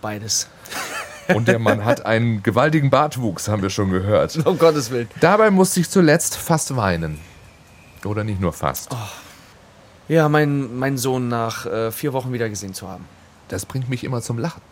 Beides. 0.00 0.48
Und 1.34 1.46
der 1.46 1.58
Mann 1.58 1.84
hat 1.84 2.06
einen 2.06 2.42
gewaltigen 2.42 2.90
Bartwuchs, 2.90 3.48
haben 3.48 3.62
wir 3.62 3.70
schon 3.70 3.90
gehört. 3.90 4.36
Um 4.44 4.58
Gottes 4.58 4.90
Willen. 4.90 5.08
Dabei 5.20 5.50
musste 5.50 5.80
ich 5.80 5.88
zuletzt 5.88 6.36
fast 6.36 6.74
weinen. 6.76 7.20
Oder 8.04 8.24
nicht 8.24 8.40
nur 8.40 8.52
fast. 8.52 8.90
Ja, 10.08 10.28
mein, 10.28 10.76
mein 10.76 10.98
Sohn 10.98 11.28
nach 11.28 11.66
äh, 11.66 11.92
vier 11.92 12.12
Wochen 12.12 12.32
wieder 12.32 12.48
gesehen 12.48 12.74
zu 12.74 12.88
haben. 12.88 13.04
Das 13.48 13.66
bringt 13.66 13.88
mich 13.88 14.02
immer 14.02 14.22
zum 14.22 14.38
Lachen. 14.38 14.62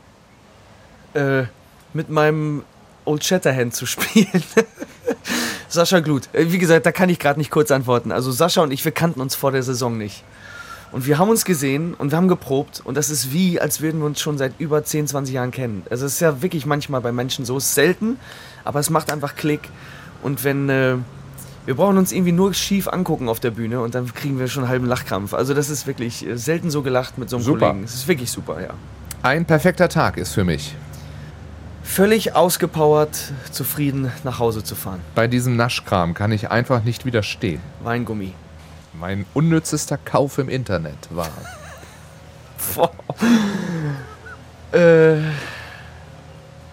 Äh, 1.14 1.44
mit 1.92 2.10
meinem 2.10 2.64
Old 3.04 3.24
Shatterhand 3.24 3.74
zu 3.74 3.86
spielen. 3.86 4.42
Sascha 5.68 6.00
Glut. 6.00 6.28
Äh, 6.32 6.50
Wie 6.50 6.58
gesagt, 6.58 6.86
da 6.86 6.92
kann 6.92 7.08
ich 7.08 7.18
gerade 7.18 7.38
nicht 7.38 7.50
kurz 7.50 7.70
antworten. 7.70 8.12
Also 8.12 8.32
Sascha 8.32 8.62
und 8.62 8.72
ich, 8.72 8.84
wir 8.84 8.92
kannten 8.92 9.20
uns 9.20 9.34
vor 9.34 9.52
der 9.52 9.62
Saison 9.62 9.96
nicht. 9.96 10.24
Und 10.90 11.06
wir 11.06 11.18
haben 11.18 11.28
uns 11.28 11.44
gesehen 11.44 11.94
und 11.94 12.10
wir 12.12 12.16
haben 12.16 12.28
geprobt 12.28 12.80
und 12.84 12.96
das 12.96 13.10
ist 13.10 13.32
wie, 13.32 13.60
als 13.60 13.80
würden 13.80 14.00
wir 14.00 14.06
uns 14.06 14.20
schon 14.20 14.38
seit 14.38 14.52
über 14.58 14.82
10, 14.82 15.06
20 15.06 15.34
Jahren 15.34 15.50
kennen. 15.50 15.82
Also 15.90 16.06
es 16.06 16.14
ist 16.14 16.20
ja 16.20 16.40
wirklich 16.40 16.64
manchmal 16.64 17.00
bei 17.00 17.12
Menschen 17.12 17.44
so, 17.44 17.58
es 17.58 17.66
ist 17.66 17.74
selten, 17.74 18.18
aber 18.64 18.80
es 18.80 18.88
macht 18.88 19.12
einfach 19.12 19.36
Klick. 19.36 19.68
Und 20.22 20.44
wenn, 20.44 20.68
äh, 20.70 20.96
wir 21.66 21.74
brauchen 21.74 21.98
uns 21.98 22.12
irgendwie 22.12 22.32
nur 22.32 22.54
schief 22.54 22.88
angucken 22.88 23.28
auf 23.28 23.40
der 23.40 23.50
Bühne 23.50 23.80
und 23.80 23.94
dann 23.94 24.12
kriegen 24.14 24.38
wir 24.38 24.48
schon 24.48 24.62
einen 24.62 24.70
halben 24.70 24.86
Lachkrampf. 24.86 25.34
Also 25.34 25.52
das 25.52 25.68
ist 25.68 25.86
wirklich 25.86 26.26
äh, 26.26 26.38
selten 26.38 26.70
so 26.70 26.82
gelacht 26.82 27.18
mit 27.18 27.28
so 27.28 27.36
einem 27.36 27.44
Super. 27.44 27.68
Kollegen. 27.68 27.84
Es 27.84 27.94
ist 27.94 28.08
wirklich 28.08 28.30
super, 28.30 28.60
ja. 28.60 28.70
Ein 29.22 29.44
perfekter 29.44 29.88
Tag 29.88 30.16
ist 30.16 30.32
für 30.32 30.44
mich. 30.44 30.74
Völlig 31.82 32.34
ausgepowert, 32.34 33.32
zufrieden 33.50 34.12
nach 34.24 34.38
Hause 34.38 34.62
zu 34.62 34.74
fahren. 34.74 35.00
Bei 35.14 35.26
diesem 35.26 35.56
Naschkram 35.56 36.14
kann 36.14 36.32
ich 36.32 36.50
einfach 36.50 36.84
nicht 36.84 37.04
widerstehen. 37.04 37.60
Weingummi. 37.82 38.32
Mein 38.98 39.26
unnützester 39.32 39.96
Kauf 39.96 40.38
im 40.38 40.48
Internet 40.48 41.08
war. 41.10 41.30
Boah. 42.74 42.90
äh, 44.76 45.20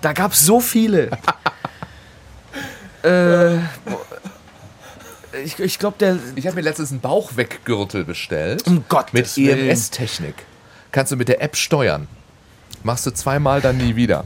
da 0.01 0.13
gab 0.13 0.31
es 0.33 0.41
so 0.41 0.59
viele. 0.59 1.11
äh, 3.03 3.57
ich 5.43 5.59
ich 5.59 5.77
glaube, 5.77 5.97
der. 5.99 6.17
Ich 6.35 6.47
habe 6.47 6.55
mir 6.55 6.61
letztens 6.61 6.91
einen 6.91 7.01
Bauchweggürtel 7.01 8.03
bestellt. 8.03 8.65
Um 8.65 8.83
Gottes 8.89 9.37
Mit. 9.37 9.49
EMS-Technik. 9.49 10.35
Kannst 10.91 11.11
du 11.11 11.17
mit 11.17 11.27
der 11.27 11.43
App 11.43 11.55
steuern. 11.55 12.07
Machst 12.83 13.05
du 13.05 13.11
zweimal, 13.11 13.61
dann 13.61 13.77
nie 13.77 13.95
wieder. 13.95 14.25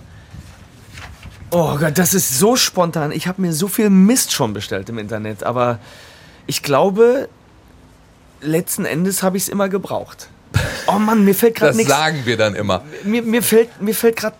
Oh 1.52 1.78
Gott, 1.78 1.98
das 1.98 2.14
ist 2.14 2.38
so 2.38 2.56
spontan. 2.56 3.12
Ich 3.12 3.28
habe 3.28 3.42
mir 3.42 3.52
so 3.52 3.68
viel 3.68 3.90
Mist 3.90 4.32
schon 4.32 4.54
bestellt 4.54 4.88
im 4.88 5.00
Internet, 5.00 5.44
aber 5.44 5.80
ich 6.46 6.64
glaube, 6.64 7.28
letzten 8.42 8.86
Endes 8.86 9.24
habe 9.24 9.38
ich 9.38 9.44
es 9.44 9.50
immer 9.50 9.70
gebraucht. 9.70 10.30
Oh 10.88 10.94
Mann, 11.00 11.24
mir 11.24 11.36
fällt 11.36 11.56
gerade 11.56 11.70
Das 11.70 11.78
nichts. 11.78 11.92
sagen 11.92 12.22
wir 12.26 12.38
dann 12.38 12.56
immer. 12.56 12.82
Mir, 13.04 13.22
mir 13.22 13.44
fällt, 13.44 13.82
mir 13.82 13.94
fällt 13.94 14.16
gerade. 14.16 14.36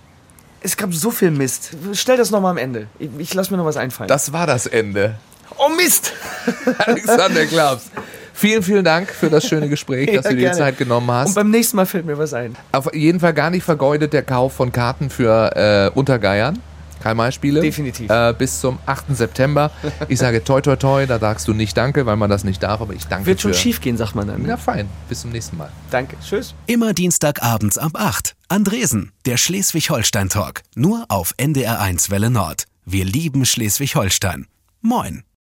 Es 0.62 0.76
gab 0.76 0.94
so 0.94 1.12
viel 1.12 1.32
Mist. 1.32 1.72
Stell 1.94 2.18
das 2.18 2.32
nochmal 2.32 2.52
am 2.52 2.58
Ende. 2.58 2.88
Ich, 2.98 3.10
ich 3.18 3.34
lasse 3.34 3.52
mir 3.52 3.58
noch 3.58 3.66
was 3.66 3.78
einfallen. 3.78 4.08
Das 4.08 4.34
war 4.34 4.46
das 4.48 4.66
Ende. 4.66 5.16
oh 5.58 5.70
Mist! 5.70 6.14
Alexander 6.80 7.46
Klaps. 7.46 7.92
Vielen, 8.34 8.64
vielen 8.64 8.84
Dank 8.86 9.10
für 9.10 9.30
das 9.30 9.46
schöne 9.46 9.70
Gespräch, 9.70 10.08
dass 10.16 10.26
Ja, 10.26 10.32
du 10.32 10.38
dir 10.38 10.50
die. 10.52 10.58
Zeit 10.58 10.78
genommen 10.78 11.10
Und 11.10 11.16
hast. 11.16 11.36
beim 11.36 11.50
nächsten 11.52 11.76
Mal 11.78 11.86
fällt 11.86 12.06
mir 12.06 12.18
was 12.18 12.34
ein. 12.34 12.56
Auf 12.72 12.94
jeden 12.94 13.20
Fall 13.20 13.34
gar 13.34 13.50
nicht 13.50 13.64
vergeudet 13.64 14.14
der 14.14 14.24
Kauf 14.24 14.54
von 14.54 14.72
Karten 14.72 15.10
für 15.10 15.92
äh, 15.94 15.98
Untergeiern. 15.98 16.60
Karl-May-Spiele. 17.02 17.62
Definitiv. 17.62 18.10
Äh, 18.10 18.34
bis 18.38 18.60
zum 18.60 18.80
8. 18.86 19.16
September. 19.16 19.72
Ich 20.08 20.20
sage 20.20 20.44
toi, 20.44 20.62
toi, 20.62 20.76
toi. 20.76 21.06
Da 21.06 21.20
sagst 21.20 21.48
du 21.48 21.54
nicht 21.54 21.76
Danke, 21.78 22.06
weil 22.06 22.16
man 22.16 22.30
das 22.30 22.44
nicht 22.44 22.62
darf, 22.64 22.82
aber 22.82 22.94
ich 22.94 23.06
danke 23.06 23.26
Wird 23.26 23.42
schon 23.42 23.54
für... 23.54 23.58
schief 23.60 23.82
gehen, 23.82 23.98
sagt 23.98 24.16
man 24.16 24.28
dann. 24.28 24.42
Ja, 24.42 24.48
Ne? 24.56 24.58
fein. 24.58 24.90
Bis 25.08 25.22
zum 25.22 25.32
nächsten 25.32 25.58
Mal. 25.58 25.70
Danke. 25.92 26.16
Tschüss. 26.24 26.54
Immer 26.66 26.94
Dienstagabends 26.94 27.78
ab 27.78 27.92
8. 27.96 28.36
Andresen, 28.50 29.12
der 29.26 29.38
Schleswig-Holstein-Talk. 29.38 30.62
Nur 30.76 31.06
auf 31.10 31.34
NDR1 31.38 32.10
Welle 32.10 32.30
Nord. 32.30 32.66
Wir 32.86 33.06
lieben 33.06 33.46
Schleswig-Holstein. 33.46 34.48
Moin. 34.82 35.24